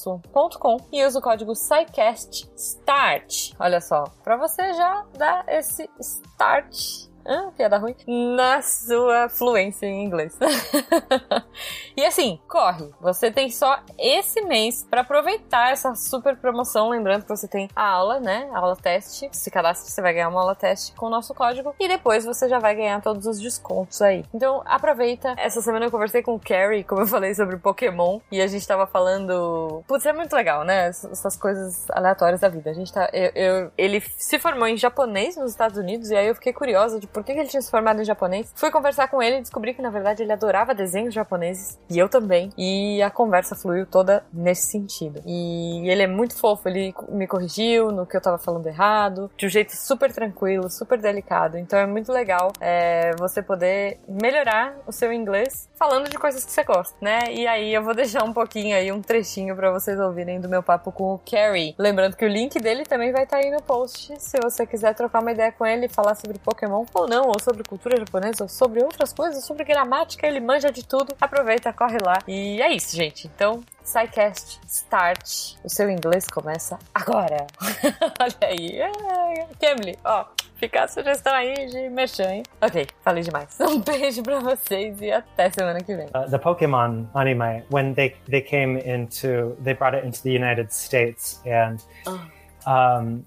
[0.91, 3.53] e usa o código SciCast START.
[3.59, 7.95] Olha só, pra você já dar esse start ah, piada ruim.
[8.35, 10.37] Na sua fluência em inglês.
[11.95, 12.89] e assim, corre.
[12.99, 16.89] Você tem só esse mês para aproveitar essa super promoção.
[16.89, 18.49] Lembrando que você tem a aula, né?
[18.53, 19.29] A aula teste.
[19.31, 21.75] Se cadastre, você vai ganhar uma aula teste com o nosso código.
[21.79, 24.25] E depois você já vai ganhar todos os descontos aí.
[24.33, 25.33] Então aproveita.
[25.37, 28.19] Essa semana eu conversei com o Carrie, como eu falei sobre Pokémon.
[28.31, 29.83] E a gente tava falando.
[29.87, 30.87] Putz, é muito legal, né?
[30.87, 32.69] Essas coisas aleatórias da vida.
[32.69, 33.09] A gente tá.
[33.13, 36.09] Eu, eu- ele se formou em japonês nos Estados Unidos.
[36.09, 38.51] E aí eu fiquei curiosa de por que que ele tinha se formado em japonês.
[38.55, 41.79] Fui conversar com ele e descobri que, na verdade, ele adorava desenhos japoneses.
[41.89, 42.49] E eu também.
[42.57, 45.21] E a conversa fluiu toda nesse sentido.
[45.25, 46.67] E ele é muito fofo.
[46.67, 49.31] Ele me corrigiu no que eu tava falando errado.
[49.37, 51.57] De um jeito super tranquilo, super delicado.
[51.57, 56.51] Então é muito legal é, você poder melhorar o seu inglês falando de coisas que
[56.51, 57.19] você gosta, né?
[57.31, 60.61] E aí eu vou deixar um pouquinho aí, um trechinho pra vocês ouvirem do meu
[60.61, 61.73] papo com o Carrie.
[61.77, 64.13] Lembrando que o link dele também vai estar aí no post.
[64.19, 67.63] Se você quiser trocar uma ideia com ele, falar sobre Pokémon ou não, ou sobre
[67.63, 71.15] cultura japonesa, ou sobre outras coisas, sobre gramática, ele manja de tudo.
[71.19, 72.19] Aproveita, corre lá.
[72.27, 73.27] E é isso, gente.
[73.27, 75.55] Então, SciCast Start.
[75.63, 77.47] O seu inglês começa agora.
[78.21, 78.79] Olha aí.
[78.79, 80.25] É, Cambly, ó.
[80.55, 82.43] Fica a sugestão aí de merchan, hein?
[82.61, 83.57] Ok, falei demais.
[83.61, 86.07] Um beijo pra vocês e até semana que vem.
[86.07, 90.69] uh, the Pokemon anime when they they came into they brought it into the United
[90.73, 91.77] States and
[92.65, 93.25] um,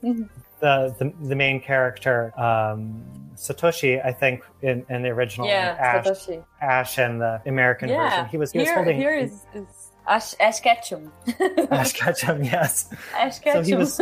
[0.61, 3.03] the, the the main character um,
[3.35, 6.45] Satoshi I think in, in the original Yeah, Ash Satoshi.
[6.61, 9.91] Ash and the American Yeah, version he was he was here, holding here is, is
[10.07, 11.13] Ash, Ash Ketchum.
[11.71, 13.65] Ash Ketchum yes Ash Ketchum.
[13.65, 14.01] so he was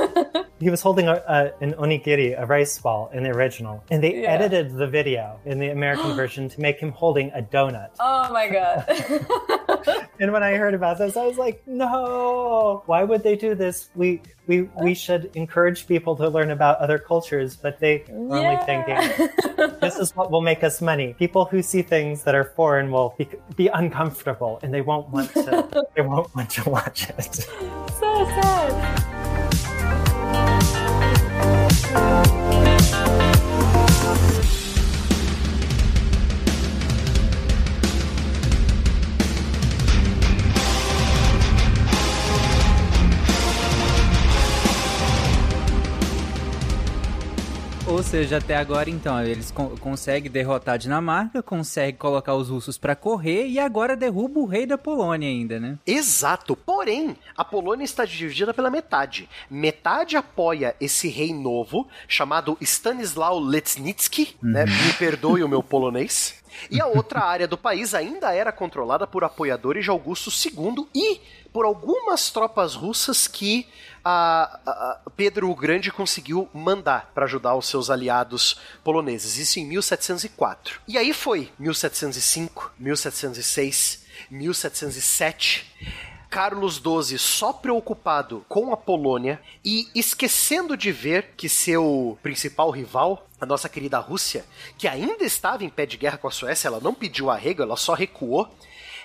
[0.58, 4.22] he was holding a, a, an onigiri a rice ball in the original and they
[4.22, 4.30] Yeah.
[4.32, 8.48] edited the video in the American version to make him holding a donut oh my
[8.48, 8.84] god.
[10.20, 13.88] And when I heard about this, I was like, no, why would they do this?
[13.94, 14.20] We
[14.50, 14.94] we we oh.
[14.94, 18.96] should encourage people to learn about other cultures, but they are only thinking
[19.80, 21.14] this is what will make us money.
[21.14, 25.30] People who see things that are foreign will be, be uncomfortable and they won't want
[25.34, 27.34] to they won't want to watch it.
[28.00, 28.10] so
[31.92, 32.39] sad.
[47.90, 52.78] Ou seja, até agora então, eles con conseguem derrotar a Dinamarca, conseguem colocar os russos
[52.78, 55.76] para correr e agora derruba o rei da Polônia ainda, né?
[55.84, 56.54] Exato.
[56.54, 59.28] Porém, a Polônia está dividida pela metade.
[59.50, 64.66] Metade apoia esse rei novo, chamado Stanisław Lecnicki, né?
[64.66, 66.40] Me perdoe o meu polonês.
[66.70, 71.20] E a outra área do país ainda era controlada por apoiadores de Augusto II e
[71.52, 73.66] por algumas tropas russas que
[74.04, 79.36] a, a- Pedro o Grande conseguiu mandar para ajudar os seus aliados poloneses.
[79.36, 80.80] Isso em 1704.
[80.88, 85.66] E aí foi 1705, 1706, 1707.
[86.28, 93.26] Carlos XII só preocupado com a Polônia e esquecendo de ver que seu principal rival,
[93.40, 94.44] a nossa querida Rússia,
[94.78, 97.76] que ainda estava em pé de guerra com a Suécia, ela não pediu arrego, ela
[97.76, 98.48] só recuou.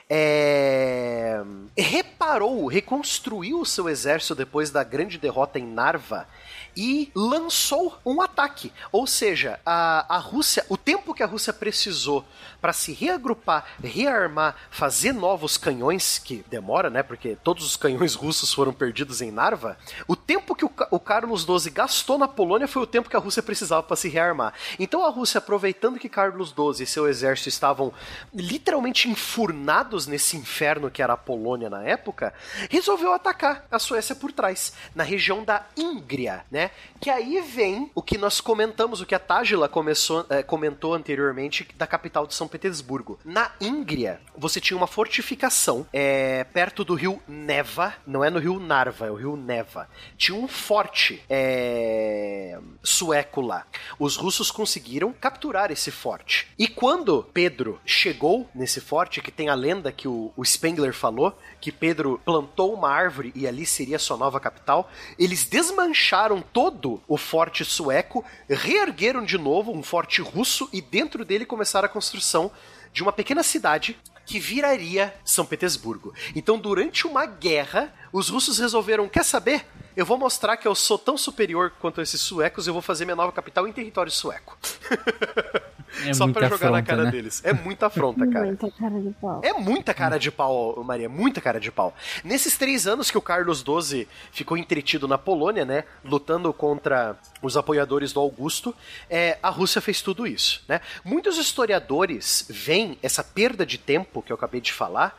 [0.10, 1.42] É,
[1.78, 6.28] reparou, reconstruiu o seu exército depois da grande derrota em Narva
[6.76, 8.72] e lançou um ataque.
[8.92, 12.26] Ou seja, a, a Rússia, o tempo que a Rússia precisou
[12.62, 17.04] para se reagrupar, rearmar, fazer novos canhões, que demora, né?
[17.04, 19.78] Porque todos os canhões russos foram perdidos em Narva.
[20.08, 23.20] O tempo que o, o Carlos XII gastou na Polônia foi o tempo que a
[23.20, 24.54] Rússia precisava para se rearmar.
[24.80, 27.94] Então a Rússia, aproveitando que Carlos XII e seu exército estavam
[28.34, 32.34] literalmente enfurnados nesse inferno que era a Polônia na época,
[32.70, 36.65] resolveu atacar a Suécia por trás, na região da Íngria, né?
[37.00, 41.68] Que aí vem o que nós comentamos, o que a Tágila começou, eh, comentou anteriormente
[41.76, 43.20] da capital de São Petersburgo.
[43.24, 48.60] Na Íngria, você tinha uma fortificação eh, perto do rio Neva, não é no rio
[48.60, 49.90] Narva, é o rio Neva.
[50.18, 53.66] Tinha um forte eh, sueco lá.
[54.00, 56.48] Os russos conseguiram capturar esse forte.
[56.58, 61.38] E quando Pedro chegou nesse forte, que tem a lenda que o, o Spengler falou,
[61.60, 67.18] que Pedro plantou uma árvore e ali seria sua nova capital, eles desmancharam todo o
[67.18, 72.50] forte sueco, reergueram de novo um forte russo e dentro dele começaram a construção
[72.94, 76.14] de uma pequena cidade que viraria São Petersburgo.
[76.34, 79.66] Então, durante uma guerra, os russos resolveram: quer saber?
[79.98, 83.18] Eu vou mostrar que eu sou tão superior quanto esses suecos, eu vou fazer minha
[83.18, 84.58] nova capital em território sueco.
[86.06, 87.12] É Só muita pra jogar na afronta, cara né?
[87.12, 87.42] deles.
[87.44, 88.46] É muita afronta, cara.
[88.46, 89.42] Muita cara de pau.
[89.44, 91.96] É muita cara de pau, Maria, muita cara de pau.
[92.24, 97.56] Nesses três anos que o Carlos XII ficou entretido na Polônia, né, lutando contra os
[97.56, 98.76] apoiadores do Augusto,
[99.10, 100.82] é, a Rússia fez tudo isso, né?
[101.04, 105.18] Muitos historiadores veem essa perda de tempo que eu acabei de falar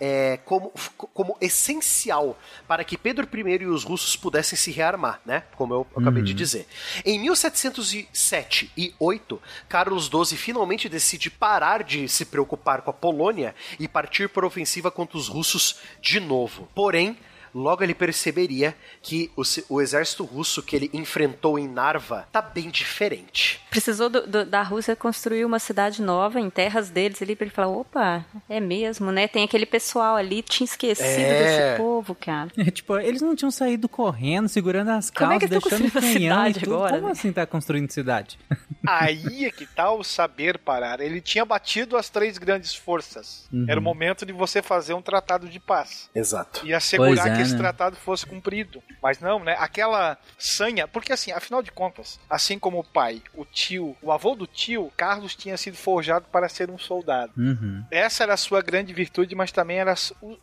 [0.00, 0.72] é, como,
[1.12, 5.42] como essencial para que Pedro I e os russos pudessem se rearmar, né?
[5.56, 6.66] Como eu acabei de dizer.
[7.04, 13.54] Em 1707 e 8, Carlos XII finalmente decide parar de se preocupar com a Polônia
[13.78, 16.68] e partir para a ofensiva contra os russos de novo.
[16.74, 17.16] Porém,
[17.54, 22.70] logo ele perceberia que o, o exército russo que ele enfrentou em Narva tá bem
[22.70, 23.60] diferente.
[23.70, 27.54] Precisou do- do- da Rússia construir uma cidade nova em terras deles ali pra ele
[27.54, 29.28] falar: opa, é mesmo, né?
[29.28, 31.68] Tem aquele pessoal ali, tinha esquecido É.
[31.68, 32.50] desse povo, cara.
[32.56, 36.14] É, tipo, eles não tinham saído correndo, segurando as Como é calças, tão deixando construindo
[36.14, 36.74] canhão e cidade tudo.
[36.74, 37.12] agora, Como né?
[37.12, 38.38] assim tá construindo cidade?
[38.86, 41.00] Aí é que tá o saber parar.
[41.00, 43.46] Ele tinha batido as três grandes forças.
[43.52, 43.66] Uhum.
[43.68, 46.08] Era o momento de você fazer um tratado de paz.
[46.14, 46.66] Exato.
[46.66, 47.58] E assegurar Pois é, que esse né?
[47.58, 48.82] tratado fosse cumprido.
[49.02, 49.56] Mas não, né?
[49.58, 50.86] Aquela sanha.
[50.86, 54.92] Porque assim, afinal de contas, assim como o pai, o tio, o avô do tio,
[54.96, 57.32] Carlos tinha sido forjado para ser um soldado.
[57.36, 57.84] Uhum.
[57.90, 59.94] Essa era a sua grande virtude, mas também era,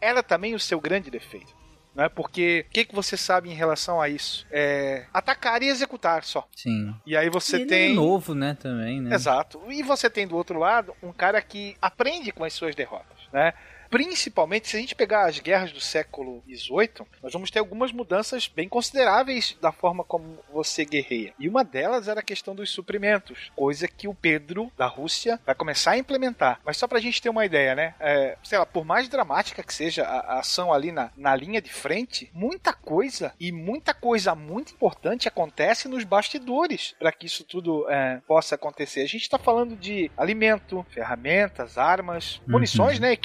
[0.02, 1.54] era também o seu grande defeito.
[1.96, 2.10] Né?
[2.10, 4.46] Porque o que, que você sabe em relação a isso?
[4.52, 6.46] É atacar e executar só.
[6.54, 6.94] Sim.
[7.06, 7.92] E aí você Ele tem.
[7.92, 9.16] é novo, né, também, né?
[9.16, 9.62] Exato.
[9.70, 13.54] E você tem do outro lado um cara que aprende com as suas derrotas, né?
[13.90, 18.48] Principalmente se a gente pegar as guerras do século XVIII, nós vamos ter algumas mudanças
[18.48, 21.34] bem consideráveis da forma como você guerreia.
[21.40, 25.56] E uma delas era a questão dos suprimentos, coisa que o Pedro da Rússia vai
[25.56, 26.60] começar a implementar.
[26.66, 27.96] Mas só pra gente ter uma ideia, né?
[28.00, 31.62] É, sei lá, por mais dramática que seja a, a ação ali na, na linha
[31.62, 37.44] de frente, muita coisa e muita coisa muito importante acontece nos bastidores para que isso
[37.44, 39.02] tudo é, possa acontecer.
[39.02, 43.16] A gente está falando de alimento, ferramentas, armas, munições, né,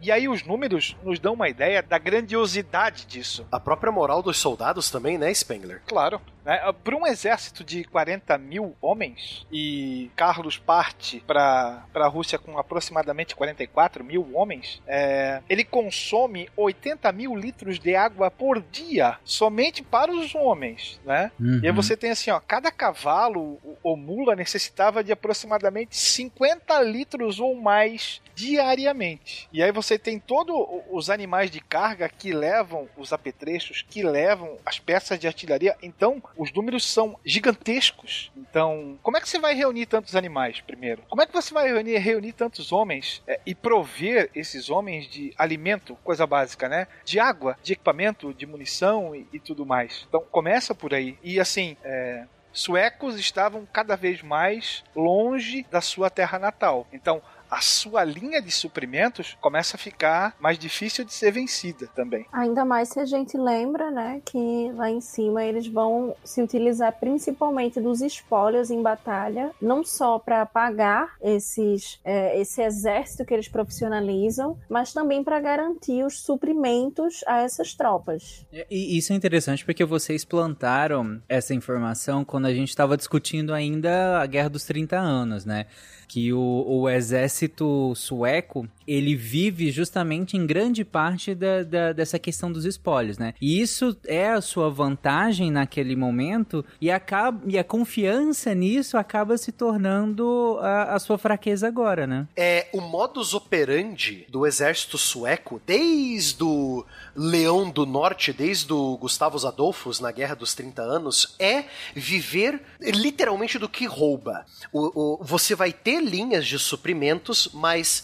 [0.00, 3.46] E aí os números nos dão uma ideia da grandiosidade disso.
[3.50, 5.82] A própria moral dos soldados também, né, Spengler?
[5.86, 6.20] Claro.
[6.44, 6.58] Né?
[6.84, 13.34] Para um exército de 40 mil homens, e Carlos parte para a Rússia com aproximadamente
[13.36, 20.12] 44 mil homens, é, ele consome 80 mil litros de água por dia, somente para
[20.12, 21.00] os homens.
[21.04, 21.30] Né?
[21.38, 21.60] Uhum.
[21.62, 26.80] E aí você tem assim, ó, cada cavalo ou- ou mula necessitava de aproximadamente 50
[26.82, 29.48] litros ou mais diariamente.
[29.52, 30.54] E aí você tem todos
[30.90, 35.76] os animais de carga que levam os apetrechos, que levam as peças de artilharia.
[35.82, 38.30] Então, os números são gigantescos.
[38.36, 41.02] Então, como é que você vai reunir tantos animais, primeiro?
[41.08, 45.32] Como é que você vai reunir, reunir tantos homens é, e prover esses homens de
[45.36, 46.86] alimento, coisa básica, né?
[47.04, 50.06] De água, de equipamento, de munição e, e tudo mais.
[50.08, 51.18] Então, começa por aí.
[51.22, 56.86] E assim, é, suecos estavam cada vez mais longe da sua terra natal.
[56.92, 62.26] Então, a sua linha de suprimentos começa a ficar mais difícil de ser vencida também.
[62.32, 66.92] Ainda mais se a gente lembra, né, que lá em cima eles vão se utilizar
[67.00, 73.48] principalmente dos espólios em batalha, não só para pagar esses, é, esse exército que eles
[73.48, 78.46] profissionalizam, mas também para garantir os suprimentos a essas tropas.
[78.52, 84.20] E isso é interessante porque vocês plantaram essa informação quando a gente estava discutindo ainda
[84.20, 85.66] a Guerra dos 30 Anos, né?
[86.10, 92.50] Que o, o, exército sueco ele vive justamente em grande parte da, da, dessa questão
[92.50, 93.32] dos espólios, né?
[93.40, 99.38] E isso é a sua vantagem naquele momento e, acaba, e a confiança nisso acaba
[99.38, 102.26] se tornando a, a sua fraqueza agora, né?
[102.36, 106.84] É o modus operandi do exército sueco desde o
[107.14, 113.60] Leão do Norte, desde o Gustavo Adolfos na Guerra dos 30 Anos, é viver literalmente
[113.60, 114.44] do que rouba.
[114.72, 118.02] O, o, você vai ter linhas de suprimentos, mas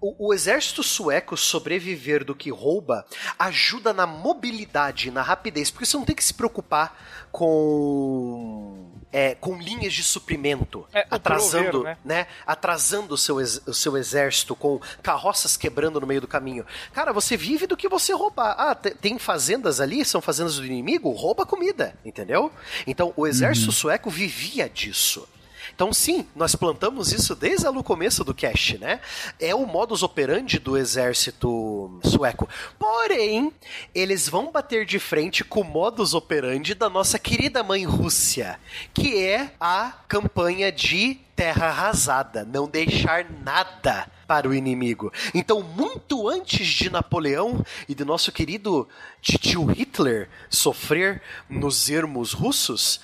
[0.00, 3.04] o, o, exército sueco sobreviver do que rouba
[3.38, 9.58] ajuda na mobilidade, na rapidez, porque você não tem que se preocupar com é, com
[9.58, 11.96] linhas de suprimento, é, atrasando, né?
[12.04, 12.26] né?
[12.46, 16.64] Atrasando o seu, o seu exército com carroças quebrando no meio do caminho.
[16.92, 18.54] Cara, você vive do que você roubar.
[18.58, 22.52] Ah, tem fazendas ali, são fazendas do inimigo, rouba comida, entendeu?
[22.86, 23.72] Então o exército uhum.
[23.72, 25.26] sueco vivia disso.
[25.78, 29.00] Então, sim, nós plantamos isso desde o começo do cast, né?
[29.38, 32.48] É o modus operandi do exército sueco.
[32.76, 33.52] Porém,
[33.94, 38.58] eles vão bater de frente com o modus operandi da nossa querida mãe Rússia,
[38.92, 45.12] que é a campanha de terra arrasada, não deixar nada para o inimigo.
[45.32, 48.88] Então, muito antes de Napoleão e do nosso querido
[49.22, 53.00] tio Hitler sofrer nos ermos russos,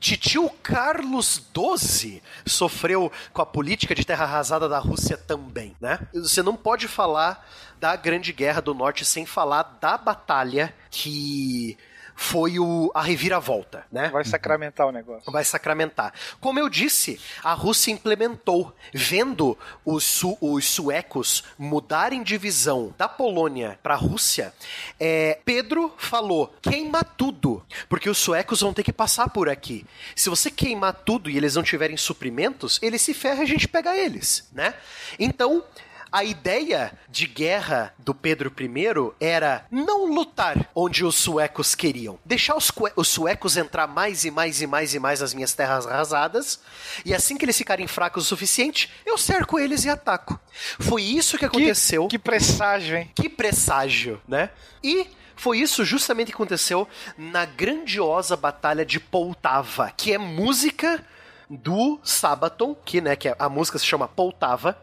[0.00, 5.98] Titio Carlos XII sofreu com a política de terra arrasada da Rússia também, né?
[6.14, 7.46] Você não pode falar
[7.80, 11.76] da Grande Guerra do Norte sem falar da batalha que
[12.20, 14.08] foi o, a reviravolta, né?
[14.08, 15.30] Vai sacramentar o negócio.
[15.30, 16.12] Vai sacramentar.
[16.40, 23.08] Como eu disse, a Rússia implementou, vendo os, su, os suecos mudarem de visão da
[23.08, 24.52] Polônia para a Rússia,
[24.98, 29.86] é, Pedro falou: queima tudo, porque os suecos vão ter que passar por aqui.
[30.16, 33.68] Se você queimar tudo e eles não tiverem suprimentos, eles se ferram e a gente
[33.68, 34.74] pega eles, né?
[35.20, 35.62] Então,
[36.10, 42.56] a ideia de guerra do Pedro I era não lutar onde os suecos queriam, deixar
[42.56, 46.60] os, os suecos entrar mais e mais e mais e mais nas minhas terras arrasadas,
[47.04, 50.38] e assim que eles ficarem fracos o suficiente, eu cerco eles e ataco.
[50.78, 52.08] Foi isso que aconteceu.
[52.08, 53.10] Que, que presságio, hein?
[53.14, 54.50] Que presságio, né?
[54.82, 55.06] E
[55.36, 61.04] foi isso justamente que aconteceu na grandiosa batalha de Poltava, que é música
[61.48, 64.78] do Sabaton, que, né, que a música se chama Poltava.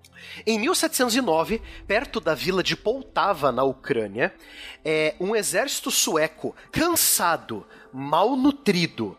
[0.45, 4.33] Em 1709, perto da vila de Poltava, na Ucrânia,
[4.83, 9.15] é, um exército sueco cansado, malnutrido,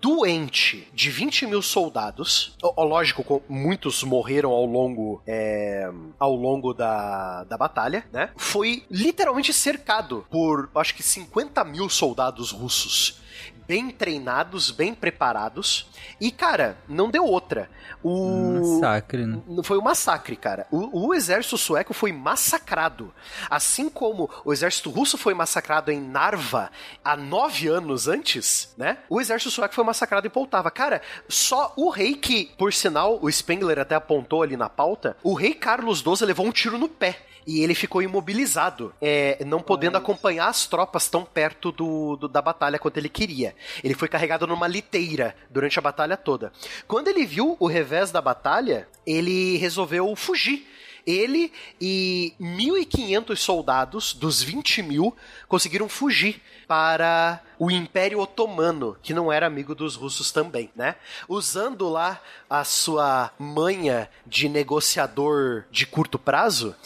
[0.00, 2.56] doente, de 20 mil soldados.
[2.62, 5.88] Ó, lógico, muitos morreram ao longo, é,
[6.18, 8.30] ao longo da, da batalha, né?
[8.36, 13.20] Foi literalmente cercado por, acho que 50 mil soldados russos
[13.68, 15.90] bem treinados, bem preparados.
[16.18, 17.68] E, cara, não deu outra.
[18.02, 18.54] O...
[18.54, 19.38] Massacre, né?
[19.62, 20.66] Foi um massacre, cara.
[20.70, 23.12] O, o, exército sueco foi massacrado.
[23.50, 26.70] Assim como o exército russo foi massacrado em Narva
[27.04, 28.98] há nove anos antes, né?
[29.06, 30.70] O exército sueco foi massacrado em Poltava.
[30.70, 35.34] Cara, só o rei que, por sinal, o Spengler até apontou ali na pauta, o
[35.34, 39.96] rei Carlos XII levou um tiro no pé e ele ficou imobilizado, é, não podendo
[39.96, 43.54] acompanhar as tropas tão perto do, do, da batalha quanto ele queria.
[43.82, 46.52] Ele foi carregado numa liteira durante a batalha toda.
[46.86, 50.66] Quando ele viu o revés da batalha, ele resolveu fugir.
[51.06, 51.50] Ele
[51.80, 55.16] e 1.500 soldados dos 20 mil
[55.48, 60.96] conseguiram fugir para o Império Otomano, que não era amigo dos russos também, né?
[61.26, 66.76] Usando lá a sua manha de negociador de curto prazo,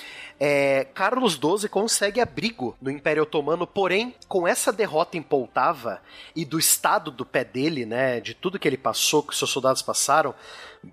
[0.45, 6.03] é, Carlos XII consegue abrigo no Império Otomano, porém, com essa derrota em Poltava
[6.35, 9.83] e do estado do pé dele, né, de tudo que ele passou, que seus soldados
[9.83, 10.35] passaram,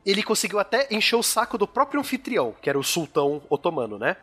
[0.05, 4.17] ele conseguiu até encher o saco do próprio anfitrião, que era o sultão otomano, né?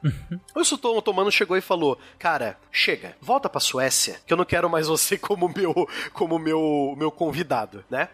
[0.54, 4.70] o sultão otomano chegou e falou: Cara, chega, volta pra Suécia, que eu não quero
[4.70, 8.08] mais você como meu, como meu, meu convidado, né?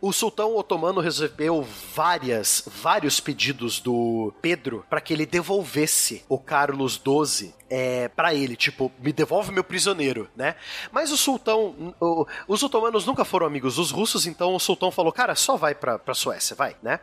[0.00, 7.00] O sultão otomano recebeu várias, vários pedidos do Pedro para que ele devolvesse o Carlos
[7.02, 10.54] XII é, para ele, tipo, me devolve meu prisioneiro, né?
[10.90, 15.12] Mas o sultão, o, os otomanos nunca foram amigos dos russos, então o sultão falou,
[15.12, 17.00] cara, só vai pra, pra Suécia, vai, né?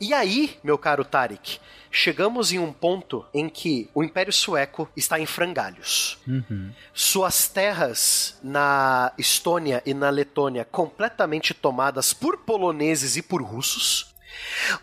[0.00, 1.58] E aí, meu caro Tarik,
[1.90, 6.18] chegamos em um ponto em que o Império Sueco está em frangalhos.
[6.26, 6.70] Uhum.
[6.94, 14.07] Suas terras na Estônia e na Letônia completamente tomadas por poloneses e por russos.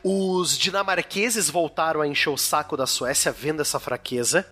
[0.03, 4.47] Os dinamarqueses voltaram a encher o saco da Suécia vendo essa fraqueza.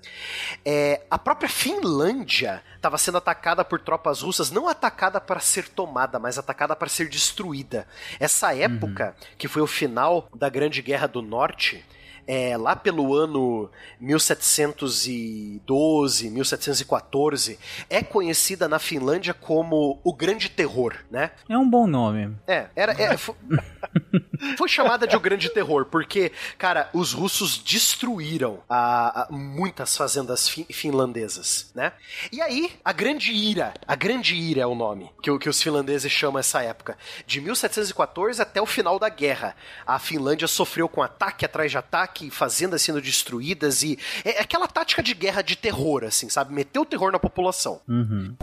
[0.65, 6.19] É, a própria Finlândia estava sendo atacada por tropas russas, não atacada para ser tomada,
[6.19, 7.87] mas atacada para ser destruída.
[8.19, 9.27] Essa época, uhum.
[9.37, 11.85] que foi o final da Grande Guerra do Norte,
[12.27, 17.57] é, lá pelo ano 1712, 1714,
[17.89, 21.31] é conhecida na Finlândia como o Grande Terror, né?
[21.49, 22.35] É um bom nome.
[22.47, 22.91] É, era.
[22.93, 23.35] É, foi,
[24.57, 30.47] foi, chamada de o Grande Terror, porque, cara, os russos destruíram a, a muitas fazendas
[30.47, 31.93] fi, finlandesas, né?
[32.31, 36.11] E aí, a Grande Ira, a Grande Ira é o nome que, que os finlandeses
[36.11, 36.97] chamam essa época.
[37.25, 39.55] De 1714 até o final da guerra.
[39.85, 43.97] A Finlândia sofreu com ataque atrás de ataque ataque, fazendas sendo destruídas e.
[44.23, 46.53] É aquela tática de guerra de terror, assim, sabe?
[46.53, 47.81] Meter o terror na população.
[47.87, 48.35] Uhum.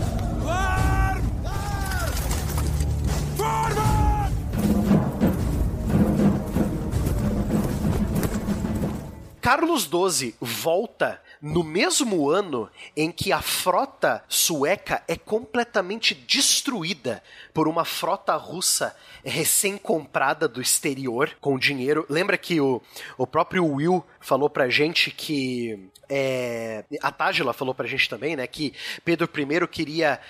[9.40, 17.22] Carlos XII volta no mesmo ano em que a frota sueca é completamente destruída
[17.54, 18.94] por uma frota russa
[19.24, 22.04] recém-comprada do exterior com dinheiro.
[22.08, 22.82] Lembra que o,
[23.16, 25.88] o próprio Will falou pra gente que.
[26.12, 28.46] É, a Tágila falou pra gente também, né?
[28.46, 30.20] Que Pedro I queria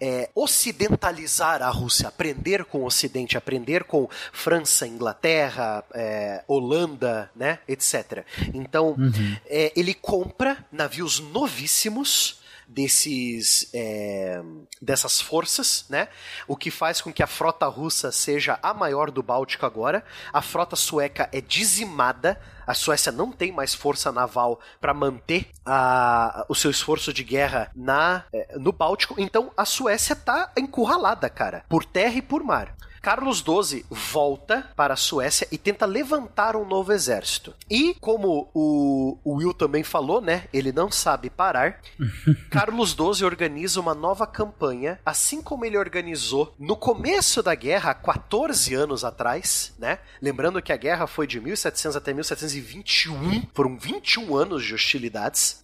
[0.00, 7.58] é, ocidentalizar a Rússia, aprender com o Ocidente, aprender com França, Inglaterra, é, Holanda, né,
[7.68, 8.24] etc.
[8.52, 9.36] Então, uhum.
[9.46, 14.42] é, ele compra navios novíssimos desses é,
[14.80, 16.08] dessas forças, né?
[16.46, 20.04] O que faz com que a frota russa seja a maior do Báltico agora.
[20.32, 26.46] A frota sueca é dizimada a Suécia não tem mais força naval para manter a,
[26.48, 31.64] o seu esforço de guerra na, eh, no Báltico, então a Suécia tá encurralada, cara,
[31.68, 32.74] por terra e por mar.
[33.04, 37.52] Carlos XII volta para a Suécia e tenta levantar um novo exército.
[37.68, 40.44] E, como o, Will também falou, né?
[40.50, 41.82] Ele não sabe parar.
[42.48, 47.94] Carlos XII organiza uma nova campanha, assim como ele organizou no começo da guerra, há
[47.94, 49.98] 14 anos atrás, né?
[50.22, 55.62] Lembrando que a guerra foi de 1700 até 1721, foram 21 anos de hostilidades.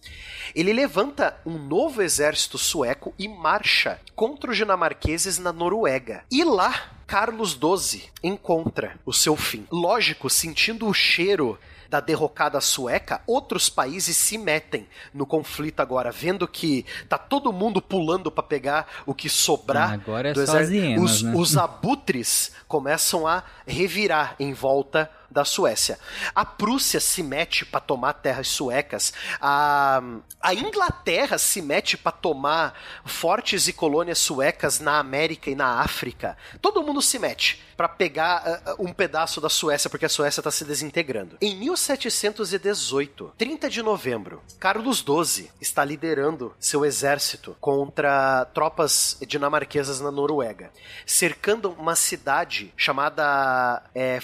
[0.53, 6.23] Ele levanta um novo exército sueco e marcha contra os dinamarqueses na Noruega.
[6.29, 9.67] E lá, Carlos XII encontra o seu fim.
[9.69, 11.59] Lógico, sentindo o cheiro
[11.89, 17.81] da derrocada sueca, outros países se metem no conflito agora, vendo que tá todo mundo
[17.81, 21.01] pulando para pegar o que sobrar ah, agora é do exército.
[21.01, 21.33] Os, né?
[21.35, 25.97] os abutres começam a revirar em volta da Suécia.
[26.35, 29.13] A Prússia se mete para tomar terras suecas.
[29.39, 30.01] A,
[30.41, 32.73] a Inglaterra se mete para tomar
[33.05, 36.37] fortes e colônias suecas na América e na África.
[36.61, 40.51] Todo mundo se mete para pegar uh, um pedaço da Suécia, porque a Suécia está
[40.51, 41.35] se desintegrando.
[41.41, 50.11] Em 1718, 30 de novembro, Carlos XII está liderando seu exército contra tropas dinamarquesas na
[50.11, 50.69] Noruega,
[51.07, 54.19] cercando uma cidade chamada é.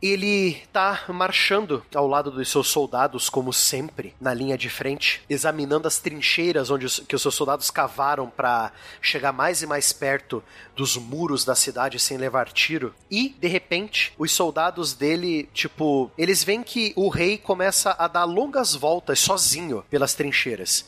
[0.00, 5.86] Ele está marchando ao lado dos seus soldados, como sempre, na linha de frente, examinando
[5.86, 8.72] as trincheiras onde os, que os seus soldados cavaram para
[9.02, 10.42] chegar mais e mais perto
[10.74, 12.94] dos muros da cidade sem levar tiro.
[13.10, 18.24] E, de repente, os soldados dele, tipo, eles veem que o rei começa a dar
[18.24, 20.84] longas voltas sozinho pelas trincheiras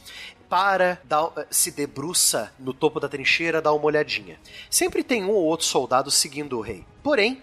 [0.48, 4.38] para, dá, se debruça no topo da trincheira, dá uma olhadinha.
[4.70, 6.84] Sempre tem um ou outro soldado seguindo o rei.
[7.02, 7.42] Porém,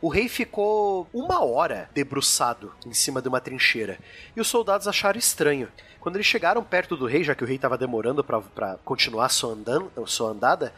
[0.00, 3.98] o rei ficou uma hora debruçado em cima de uma trincheira
[4.34, 5.68] e os soldados acharam estranho.
[6.00, 9.52] Quando eles chegaram perto do rei, já que o rei estava demorando para continuar sua,
[9.52, 10.72] andan sua andada,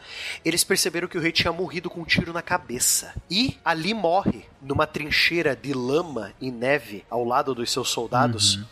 [0.45, 3.15] eles perceberam que o rei tinha morrido com um tiro na cabeça.
[3.31, 8.57] E ali morre, numa trincheira de lama e neve ao lado dos seus soldados.
[8.57, 8.65] Uhum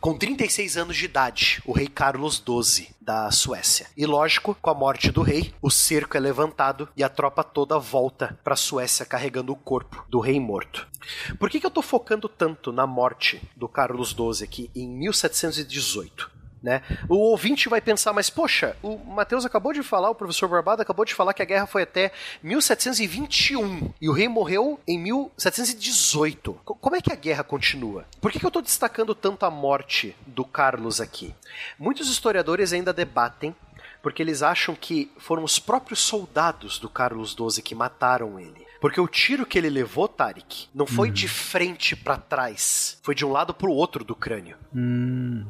[0.00, 3.86] com 36 anos de idade, o rei Carlos XII da Suécia.
[3.96, 7.78] E lógico, com a morte do rei, o cerco é levantado e a tropa toda
[7.78, 10.86] volta para a Suécia carregando o corpo do rei morto.
[11.38, 16.35] Por que, que eu tô focando tanto na morte do Carlos XII aqui em 1718?
[16.66, 16.82] Né?
[17.08, 21.04] O ouvinte vai pensar, mas poxa, o Matheus acabou de falar, o professor Barbado acabou
[21.04, 22.10] de falar que a guerra foi até
[22.42, 26.52] 1721 e o rei morreu em 1718.
[26.52, 28.04] C como é que a guerra continua?
[28.20, 31.32] Por que, que eu estou destacando tanto a morte do Carlos aqui?
[31.78, 33.54] Muitos historiadores ainda debatem
[34.02, 38.65] porque eles acham que foram os próprios soldados do Carlos XII que mataram ele.
[38.80, 43.24] Porque o tiro que ele levou, Tarik, não foi de frente para trás, foi de
[43.24, 44.56] um lado pro outro do crânio.
[44.74, 45.46] Hum.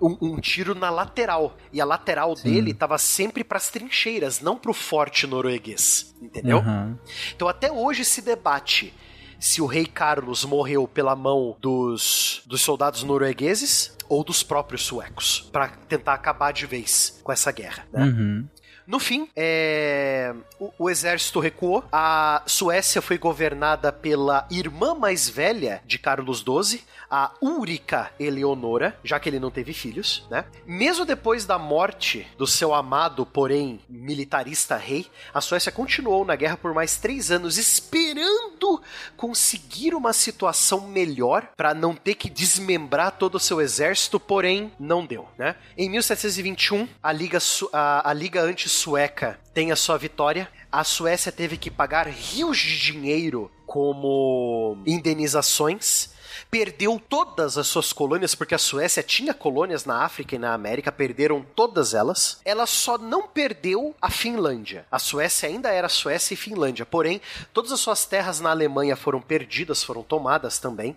[0.00, 1.56] Um, um tiro na lateral.
[1.72, 2.50] E a lateral Sim.
[2.50, 6.14] dele tava sempre pras trincheiras, não pro forte norueguês.
[6.20, 6.58] Entendeu?
[6.58, 6.98] Aham.
[7.34, 8.94] Então até hoje se debate
[9.42, 15.48] se o rei Carlos morreu pela mão dos, dos soldados noruegueses ou dos próprios suecos,
[15.50, 17.84] para tentar acabar de vez com essa guerra.
[17.92, 18.04] Né?
[18.04, 18.48] Uhum.
[18.86, 21.84] No fim, é, o, o exército recuou.
[21.92, 26.82] A Suécia foi governada pela irmã mais velha de Carlos XII,
[27.14, 30.46] a Úrica Eleonora, já que ele não teve filhos, né?
[30.64, 36.56] Mesmo depois da morte do seu amado, porém militarista rei, a Suécia continuou na guerra
[36.56, 38.82] por mais três anos, esperando
[39.14, 45.04] conseguir uma situação melhor para não ter que desmembrar todo o seu exército, porém não
[45.04, 45.56] deu, né?
[45.76, 47.38] Em 1721, a Liga,
[47.74, 50.48] a, a Liga Anti-Sueca tem a sua vitória.
[50.70, 56.10] A Suécia teve que pagar rios de dinheiro como indenizações.
[56.54, 60.92] Perdeu todas as suas colônias, porque a Suécia tinha colônias na África e na América,
[60.92, 62.42] perderam todas elas.
[62.44, 64.84] Ela só não perdeu a Finlândia.
[64.90, 67.22] A Suécia ainda era Suécia e Finlândia, porém,
[67.54, 70.94] todas as suas terras na Alemanha foram perdidas, foram tomadas também.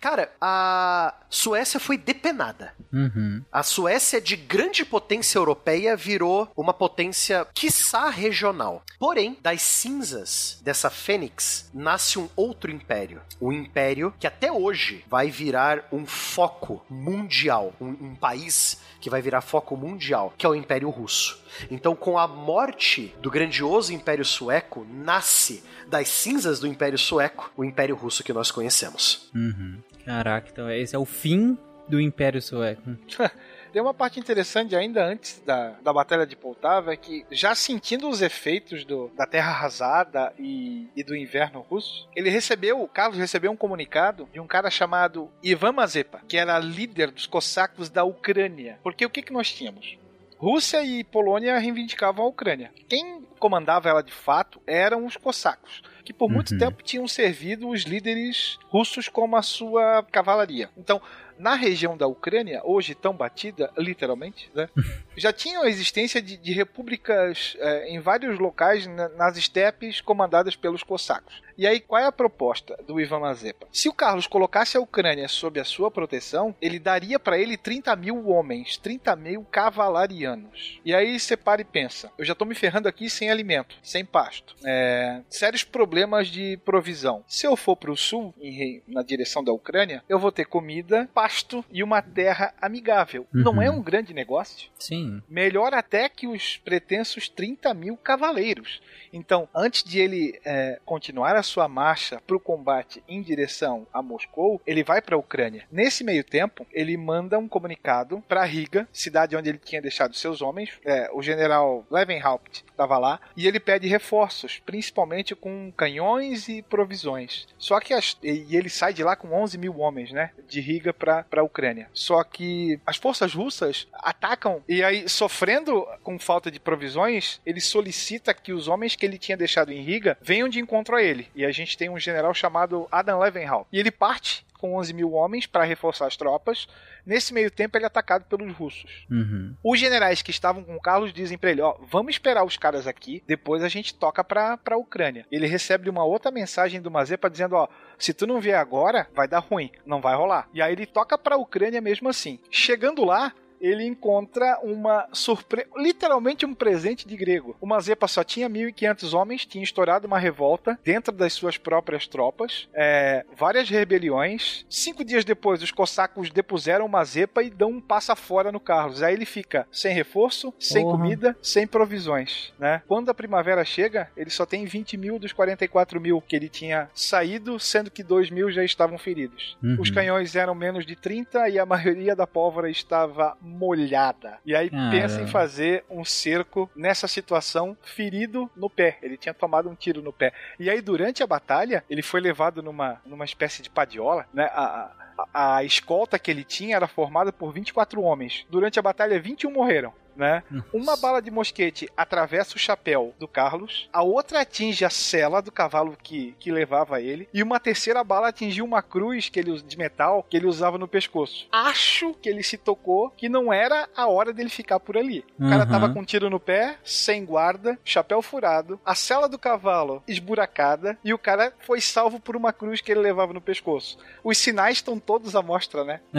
[0.00, 2.74] Cara, a Suécia foi depenada.
[2.92, 3.44] Uhum.
[3.52, 8.82] A Suécia, de grande potência europeia, virou uma potência, quiçá, regional.
[8.98, 13.22] Porém, das cinzas dessa fênix, nasce um outro império.
[13.40, 17.74] Um império que até hoje vai virar um foco mundial.
[17.80, 21.42] Um, um país que vai virar foco mundial, que é o Império Russo.
[21.70, 27.64] Então, com a morte do grandioso Império Sueco, nasce das cinzas do Império Sueco o
[27.64, 29.30] Império Russo que nós conhecemos.
[29.34, 29.78] Uhum.
[30.04, 31.56] Caraca, então esse é o fim
[31.88, 32.82] do Império Sueco.
[33.72, 38.08] Tem uma parte interessante ainda antes da, da Batalha de Poltava, é que já sentindo
[38.08, 43.18] os efeitos do, da terra arrasada e, e do inverno russo, ele recebeu, o Carlos
[43.18, 48.04] recebeu um comunicado de um cara chamado Ivan Mazepa, que era líder dos cossacos da
[48.04, 48.78] Ucrânia.
[48.82, 49.98] Porque o que, que nós tínhamos?
[50.38, 52.70] Rússia e Polônia reivindicavam a Ucrânia.
[52.88, 56.58] Quem comandava ela de fato eram os cossacos, que por muito Uhum.
[56.58, 60.70] tempo tinham servido os líderes russos como a sua cavalaria.
[60.76, 61.00] Então,
[61.38, 64.68] na região da Ucrânia, hoje tão batida, literalmente, né,
[65.16, 70.56] já tinham a existência de, de repúblicas eh, em vários locais na- nas estepes comandadas
[70.56, 71.42] pelos cossacos.
[71.58, 73.66] E aí, qual é a proposta do Ivan Mazepa?
[73.72, 77.94] Se o Carlos colocasse a Ucrânia sob a sua proteção, ele daria para ele 30
[77.96, 80.80] mil homens, 30 mil cavalarianos.
[80.84, 84.04] E aí você para e pensa: eu já tô me ferrando aqui sem alimento, sem
[84.04, 84.54] pasto.
[84.64, 87.24] É, sérios problemas de provisão.
[87.26, 91.08] Se eu for para o sul, em na direção da Ucrânia, eu vou ter comida,
[91.14, 93.26] pasto e uma terra amigável.
[93.32, 93.62] Não Uhum.
[93.62, 94.68] é um grande negócio?
[94.78, 95.22] Sim.
[95.28, 98.80] Melhor até que os pretensos 30 mil cavaleiros.
[99.12, 104.02] Então, antes de ele é, continuar a sua marcha para o combate em direção a
[104.02, 105.64] Moscou, ele vai para a Ucrânia.
[105.70, 110.42] Nesse meio tempo, ele manda um comunicado para Riga, cidade onde ele tinha deixado seus
[110.42, 110.70] homens.
[110.84, 117.46] É, o general Levenhaupt estava lá e ele pede reforços, principalmente com canhões e provisões.
[117.58, 120.92] Só que as, e ele sai de lá com 11 mil homens, né, de Riga
[120.92, 121.88] para a Ucrânia.
[121.92, 128.34] Só que as forças russas atacam e aí sofrendo com falta de provisões, ele solicita
[128.34, 131.28] que os homens que ele tinha deixado em Riga venham de encontro a ele.
[131.36, 133.68] E a gente tem um general chamado Adam Levenhaupt.
[133.70, 136.66] E ele parte com 11 mil homens para reforçar as tropas.
[137.04, 139.06] Nesse meio tempo, ele é atacado pelos russos.
[139.10, 139.54] Uhum.
[139.62, 142.86] Os generais que estavam com o Carlos dizem pra ele: Ó, vamos esperar os caras
[142.86, 145.26] aqui, depois a gente toca pra, pra Ucrânia.
[145.30, 147.68] Ele recebe uma outra mensagem do Mazepa dizendo: Ó,
[147.98, 150.48] se tu não vier agora, vai dar ruim, não vai rolar.
[150.52, 152.40] E aí ele toca pra Ucrânia mesmo assim.
[152.50, 153.32] Chegando lá,
[153.66, 157.56] ele encontra uma surpresa, literalmente um presente de grego.
[157.60, 162.68] O Mazepa só tinha 1.500 homens, tinha estourado uma revolta dentro das suas próprias tropas,
[162.74, 164.64] é, várias rebeliões.
[164.68, 169.02] Cinco dias depois, os cossacos depuseram o Mazepa e dão um passa fora no Carlos.
[169.02, 170.98] Aí ele fica sem reforço, sem Porra.
[170.98, 172.82] comida, sem provisões, né?
[172.86, 176.88] Quando a primavera chega, ele só tem 20 mil dos 44 mil que ele tinha
[176.94, 179.56] saído, sendo que 2 mil já estavam feridos.
[179.62, 179.76] Uhum.
[179.80, 184.38] Os canhões eram menos de 30 e a maioria da pólvora estava molhada.
[184.44, 188.98] E aí pensa em fazer um cerco nessa situação ferido no pé.
[189.02, 190.32] Ele tinha tomado um tiro no pé.
[190.58, 194.44] E aí durante a batalha, ele foi levado numa, numa espécie de padiola, né?
[194.52, 194.90] A,
[195.32, 198.46] a, a escolta que ele tinha era formada por 24 homens.
[198.50, 199.92] Durante a batalha, 21 morreram.
[200.16, 200.42] Né?
[200.72, 205.52] Uma bala de mosquete atravessa o chapéu do Carlos, a outra atinge a sela do
[205.52, 209.76] cavalo que, que levava ele, e uma terceira bala atingiu uma cruz que ele, de
[209.76, 211.46] metal que ele usava no pescoço.
[211.52, 215.24] Acho que ele se tocou que não era a hora dele ficar por ali.
[215.38, 215.70] O cara Uhum.
[215.70, 220.96] tava com um tiro no pé, sem guarda, chapéu furado, a sela do cavalo esburacada,
[221.04, 223.98] e o cara foi salvo por uma cruz que ele levava no pescoço.
[224.24, 226.00] Os sinais estão todos à mostra, né?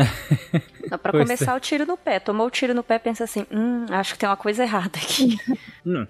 [0.89, 2.19] Não, pra Pois começar, o tiro no pé.
[2.19, 5.37] Tomou o tiro no pé, pensa assim: hum, acho que tem uma coisa errada aqui.
[5.89, 6.05] Hum,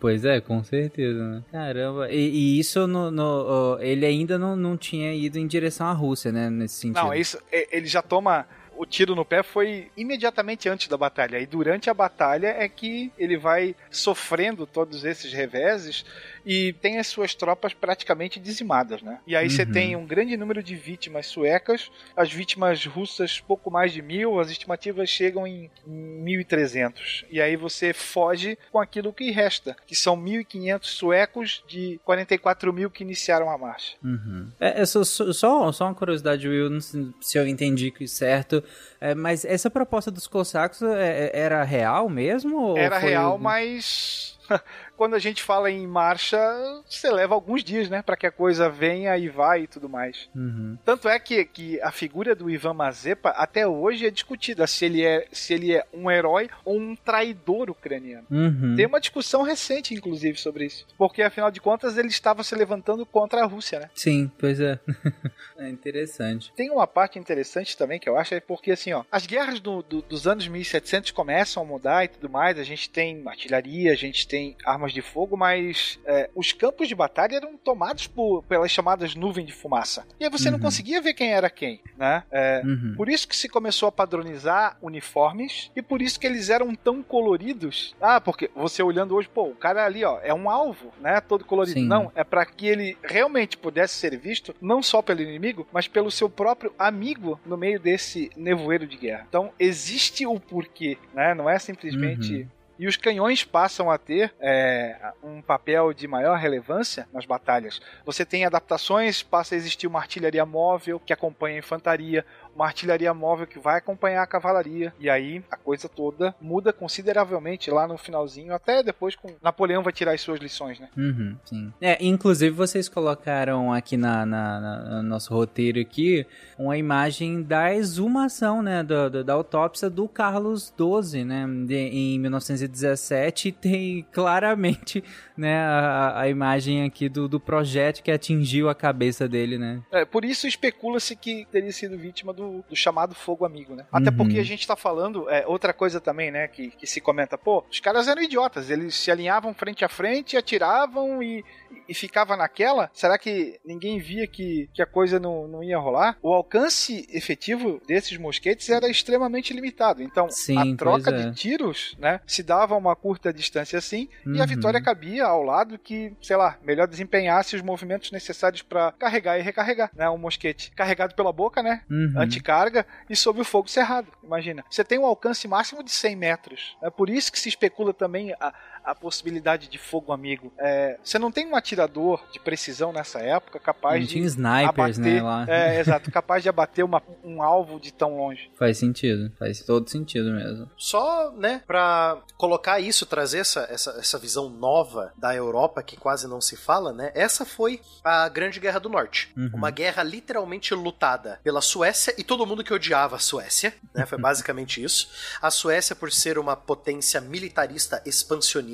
[0.00, 1.42] pois é, com certeza, né?
[1.52, 2.10] Caramba.
[2.10, 6.32] E, e isso no, no- ele ainda não, não tinha ido em direção à Rússia,
[6.32, 6.50] né?
[6.50, 7.04] Nesse sentido.
[7.04, 8.44] Não, isso, ele já toma.
[8.76, 11.38] O tiro no pé foi imediatamente antes da batalha.
[11.38, 16.04] E durante a batalha é que ele vai sofrendo todos esses reveses
[16.44, 19.18] e tem as suas tropas praticamente dizimadas, né?
[19.26, 19.72] E aí você Uhum.
[19.72, 24.50] tem um grande número de vítimas suecas, as vítimas russas pouco mais de mil, as
[24.50, 27.24] estimativas chegam em 1.300.
[27.30, 32.90] E aí você foge com aquilo que resta, que são 1.500 suecos de 44 mil
[32.90, 33.96] que iniciaram a marcha.
[34.02, 34.48] Uhum.
[34.60, 38.62] É, é só, só, só uma curiosidade, Will, não sei se eu entendi que certo,
[39.00, 42.56] é, mas essa proposta dos cossacos é- é- era real mesmo?
[42.56, 44.38] ou Era foi real, mas
[45.00, 46.38] quando a gente fala em marcha,
[46.86, 50.28] você leva alguns dias, né, Pra que a coisa venha e vá e tudo mais.
[50.36, 50.76] Uhum.
[50.84, 55.02] Tanto é que, que a figura do Ivan Mazepa até hoje é discutida se ele
[55.02, 58.26] é se ele é um herói ou um traidor ucraniano.
[58.30, 58.74] Uhum.
[58.76, 60.86] Tem uma discussão recente, inclusive, sobre isso.
[60.98, 63.90] Porque, afinal de contas, ele estava se levantando contra a Rússia, né?
[63.94, 64.78] Sim, pois é.
[65.56, 66.52] é interessante.
[66.54, 69.82] Tem uma parte interessante também que eu acho, é porque assim, ó, as guerras do-
[69.82, 73.96] do- dos anos 1700 começam a mudar e tudo mais, a gente tem artilharia, a
[73.96, 78.70] gente tem armas de fogo, mas é, os campos de batalha eram tomados por, pelas
[78.70, 80.06] chamadas nuvens de fumaça.
[80.18, 80.64] E aí você não Uhum.
[80.64, 82.22] conseguia ver quem era quem, né?
[82.30, 82.94] É, Uhum.
[82.96, 87.02] por isso que se começou a padronizar uniformes e por isso que eles eram tão
[87.02, 87.94] coloridos.
[88.00, 91.20] Ah, porque você olhando hoje, pô, o cara ali, ó, é um alvo, né?
[91.20, 91.78] Todo colorido.
[91.80, 91.86] Sim.
[91.86, 96.10] Não, é para que ele realmente pudesse ser visto não só pelo inimigo, mas pelo
[96.10, 99.24] seu próprio amigo no meio desse nevoeiro de guerra.
[99.28, 101.34] Então existe o porquê, né?
[101.34, 102.48] Não é simplesmente Uhum.
[102.80, 107.78] E os canhões passam a ter é, um papel de maior relevância nas batalhas.
[108.06, 112.24] Você tem adaptações, passa a existir uma artilharia móvel que acompanha a infantaria,
[112.54, 117.70] uma artilharia móvel que vai acompanhar a cavalaria, e aí a coisa toda muda consideravelmente
[117.70, 120.88] lá no finalzinho, até depois com Napoleão vai tirar as suas lições, né?
[120.96, 121.72] Uhum, sim.
[121.80, 126.26] É, inclusive vocês colocaram aqui na, na- na- no nosso roteiro aqui
[126.58, 132.18] uma imagem da exumação, né, da, da, da autópsia do Carlos XII, né, de- em
[132.18, 135.02] 1917 e tem claramente,
[135.36, 139.80] né, a, a imagem aqui do, do projétil que atingiu a cabeça dele, né.
[139.90, 143.86] É, por isso especula-se que teria sido vítima do, do chamado fogo amigo, né?
[143.92, 144.16] Até Uhum.
[144.16, 147.64] porque a gente tá falando, é, outra coisa também, né, que, que se comenta, pô,
[147.70, 151.44] os caras eram idiotas, eles se alinhavam frente a frente, atiravam e,
[151.90, 152.88] e ficava naquela.
[152.94, 156.16] Será que ninguém via que, que a coisa não, não ia rolar?
[156.22, 160.02] O alcance efetivo desses mosquetes era extremamente limitado.
[160.02, 161.12] Então, Sim, a troca é.
[161.24, 164.46] de tiros, né, se dava a uma curta distância assim, e a Uhum.
[164.46, 169.42] vitória cabia ao lado que, sei lá, melhor desempenhasse os movimentos necessários para carregar e
[169.42, 172.12] recarregar, né, um mosquete carregado pela boca, né, Uhum.
[172.16, 174.06] anticarga e sob o fogo cerrado.
[174.22, 176.76] Imagina, você tem um alcance máximo de 100 metros.
[176.82, 178.54] É por isso que se especula também a,
[178.84, 180.52] a possibilidade de fogo amigo.
[180.58, 184.98] É, você não tem um atirador de precisão nessa época capaz Não de tinha snipers,
[184.98, 185.46] abater, né, lá.
[185.48, 188.50] É, exato, capaz de abater uma- um alvo de tão longe.
[188.58, 190.70] Faz sentido, faz todo sentido mesmo.
[190.76, 196.26] Só, né, pra colocar isso, trazer essa, essa, essa visão nova da Europa que quase
[196.26, 197.10] não se fala, né?
[197.14, 199.32] Essa foi a Grande Guerra do Norte.
[199.36, 199.50] Uhum.
[199.54, 204.06] Uma guerra literalmente lutada pela Suécia e todo mundo que odiava a Suécia, né?
[204.06, 205.08] Foi basicamente isso.
[205.40, 208.69] A Suécia, por ser uma potência militarista expansionista,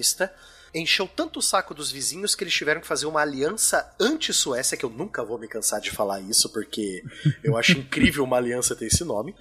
[0.75, 4.85] encheu tanto o saco dos vizinhos que eles tiveram que fazer uma aliança anti-Suécia, que
[4.85, 7.03] eu nunca vou me cansar de falar isso, porque
[7.43, 9.35] eu acho incrível uma aliança ter esse nome.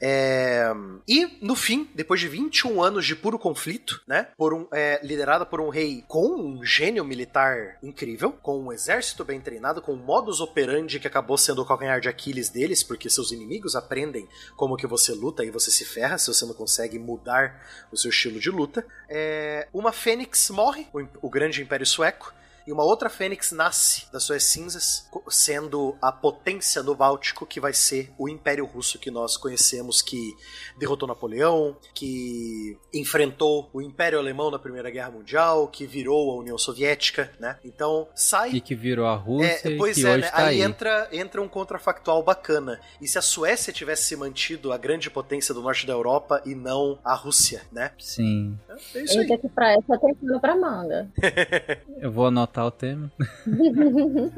[0.00, 0.72] É...
[1.06, 4.28] E, no fim, depois de 21 anos de puro conflito, né?
[4.36, 9.24] Por um, é, liderada por um rei com um gênio militar incrível, com um exército
[9.24, 13.10] bem treinado, com um modus operandi que acabou sendo o calcanhar de Aquiles deles, porque
[13.10, 16.98] seus inimigos aprendem como que você luta e você se ferra se você não consegue
[16.98, 17.62] mudar
[17.92, 18.86] o seu estilo de luta.
[19.08, 19.68] É...
[19.72, 22.32] Uma fênix morre, o, o grande império sueco,
[22.66, 27.72] e uma outra Fênix nasce das suas cinzas, sendo a potência no Báltico que vai
[27.72, 30.36] ser o Império Russo que nós conhecemos, que
[30.78, 36.58] derrotou Napoleão, que enfrentou o Império Alemão na Primeira Guerra Mundial, que virou a União
[36.58, 37.58] Soviética, né?
[37.64, 38.50] Então sai.
[38.50, 39.72] E que virou a Rússia.
[39.72, 40.30] É, pois e que é, hoje né?
[40.30, 42.80] tá aí, aí Entra, entra um contrafactual bacana.
[43.00, 46.54] E se a Suécia tivesse se mantido a grande potência do norte da Europa e
[46.54, 47.92] não a Rússia, né?
[47.98, 48.58] Sim.
[48.94, 49.24] É isso aí.
[49.24, 51.10] Eita, que pra essa tem pra manga.
[52.00, 53.10] Eu vou anotar o tema.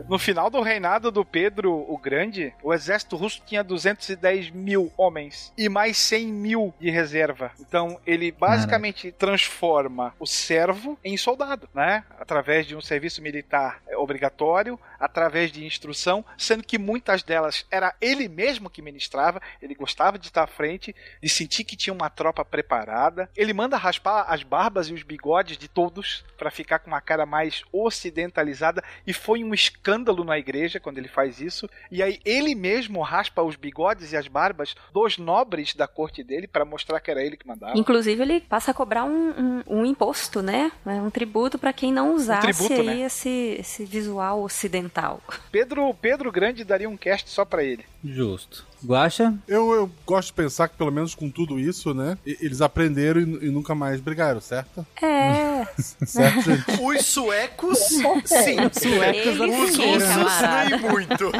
[0.09, 5.53] No final do reinado do Pedro o Grande, o exército russo tinha 210 mil homens
[5.57, 7.51] e mais 100 mil de reserva.
[7.61, 12.05] Então ele basicamente transforma o servo em soldado, né?
[12.19, 18.29] Através de um serviço militar obrigatório, através de instrução, sendo que muitas delas era ele
[18.29, 19.41] mesmo que ministrava.
[19.61, 23.29] Ele gostava de estar à frente, de sentir que tinha uma tropa preparada.
[23.37, 27.27] Ele manda raspar as barbas e os bigodes de todos para ficar com uma cara
[27.27, 27.65] mais
[28.03, 31.69] ocidentalizada e foi um escândalo na igreja quando ele faz isso.
[31.91, 36.47] E aí ele mesmo raspa os bigodes e as barbas dos nobres da corte dele
[36.47, 37.79] para mostrar que era ele que mandava.
[37.79, 40.73] Inclusive, ele passa a cobrar um, um, um imposto, né?
[40.85, 43.01] Um tributo para quem não usasse tributo, aí né?
[43.03, 45.21] esse, esse visual ocidental.
[45.51, 47.85] Pedro Pedro Grande daria um cast só para ele.
[48.05, 48.67] Justo.
[48.85, 49.35] Guaxa?
[49.47, 52.19] Eu, eu gosto de pensar que, pelo menos com tudo isso, né?
[52.27, 54.85] Eles aprenderam e, e nunca mais brigaram, certo?
[55.01, 55.63] É.
[56.05, 56.65] Certo, gente?
[56.83, 57.79] Os suecos,
[58.25, 58.57] sim.
[58.73, 60.71] Suecos Eles Os sim, russos, camarada.
[60.71, 61.33] nem muito.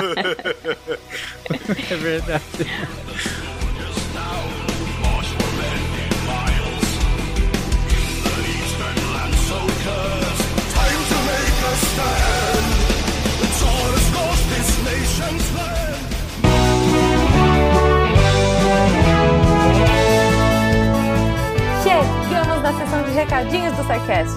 [1.91, 2.43] É verdade.
[21.83, 24.37] Chegamos na sessão de recadinhos do SciCast.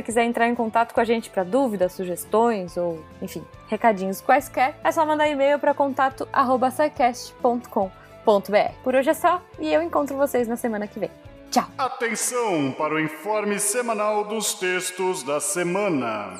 [0.00, 4.92] quiser entrar em contato com a gente para dúvidas, sugestões ou, enfim, recadinhos quaisquer, é
[4.92, 8.72] só mandar e-mail para contato@scicast.com.br.
[8.84, 11.10] Por hoje é só e eu encontro vocês na semana que vem.
[11.50, 11.66] Tchau.
[11.76, 16.38] Atenção para o informe semanal dos textos da semana.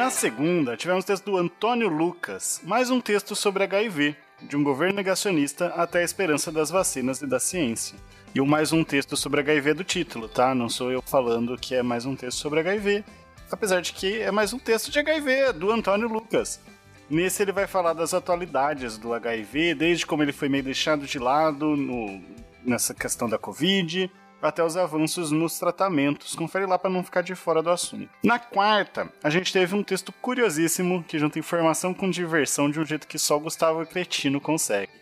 [0.00, 4.94] Na segunda, tivemos texto do Antônio Lucas, mais um texto sobre HIV, de um governo
[4.96, 7.98] negacionista até a esperança das vacinas e da ciência.
[8.34, 10.54] E o mais um texto sobre HIV do título, tá?
[10.54, 13.04] Não sou eu falando que é mais um texto sobre HIV,
[13.52, 16.62] apesar de que é mais um texto de HIV, do Antônio Lucas.
[17.10, 21.18] Nesse ele vai falar das atualidades do HIV, desde como ele foi meio deixado de
[21.18, 22.22] lado no-
[22.64, 24.10] nessa questão da Covid,
[24.42, 26.34] até os avanços nos tratamentos.
[26.34, 28.08] Confere lá para não ficar de fora do assunto.
[28.22, 32.84] Na quarta, a gente teve um texto curiosíssimo que junta informação com diversão de um
[32.84, 34.92] jeito que só Gustavo Cretino consegue.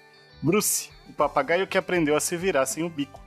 [0.43, 3.21] Bruce, o papagaio que aprendeu a se virar sem o bico.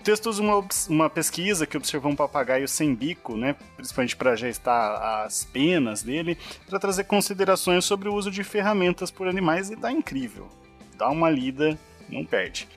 [0.00, 4.36] O texto usa uma, uma pesquisa que observou um papagaio sem bico, né, principalmente para
[4.36, 6.38] gestar as penas dele,
[6.68, 10.48] para trazer considerações sobre o uso de ferramentas por animais e tá incrível.
[10.96, 11.76] Dá uma lida,
[12.08, 12.68] não perde.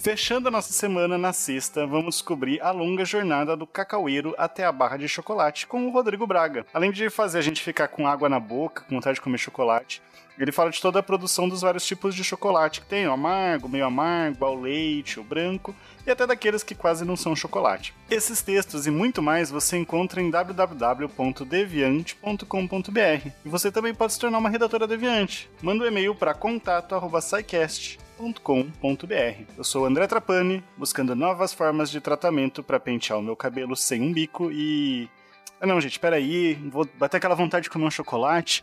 [0.00, 4.72] Fechando a nossa semana na sexta, vamos descobrir a longa jornada do cacaueiro até a
[4.72, 6.64] barra de chocolate com o Rodrigo Braga.
[6.72, 10.00] Além de fazer a gente ficar com água na boca, com vontade de comer chocolate,
[10.38, 13.68] ele fala de toda a produção dos vários tipos de chocolate que tem, o amargo,
[13.68, 17.92] meio amargo, ao leite, o branco e até daqueles que quase não são chocolate.
[18.10, 23.30] Esses textos e muito mais você encontra em www.deviante.com.br.
[23.44, 25.50] E você também pode se tornar uma redatora deviante.
[25.60, 26.32] Manda um e-mail para
[28.20, 29.44] contato@scicast.com.br.
[29.56, 34.02] Eu sou André Trapani, buscando novas formas de tratamento para pentear o meu cabelo sem
[34.02, 35.08] um bico e
[35.60, 38.62] ah, não, gente, peraí, vou bater aquela vontade de comer um chocolate.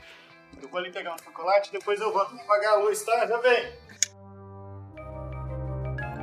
[0.61, 3.27] Eu vou ali pegar um chocolate, depois eu volto pra apagar a luz, tá?
[3.27, 3.73] Já vem.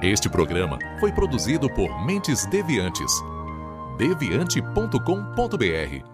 [0.03, 3.13] Este programa foi produzido por Mentes Deviantes.
[3.97, 6.14] deviante.com.br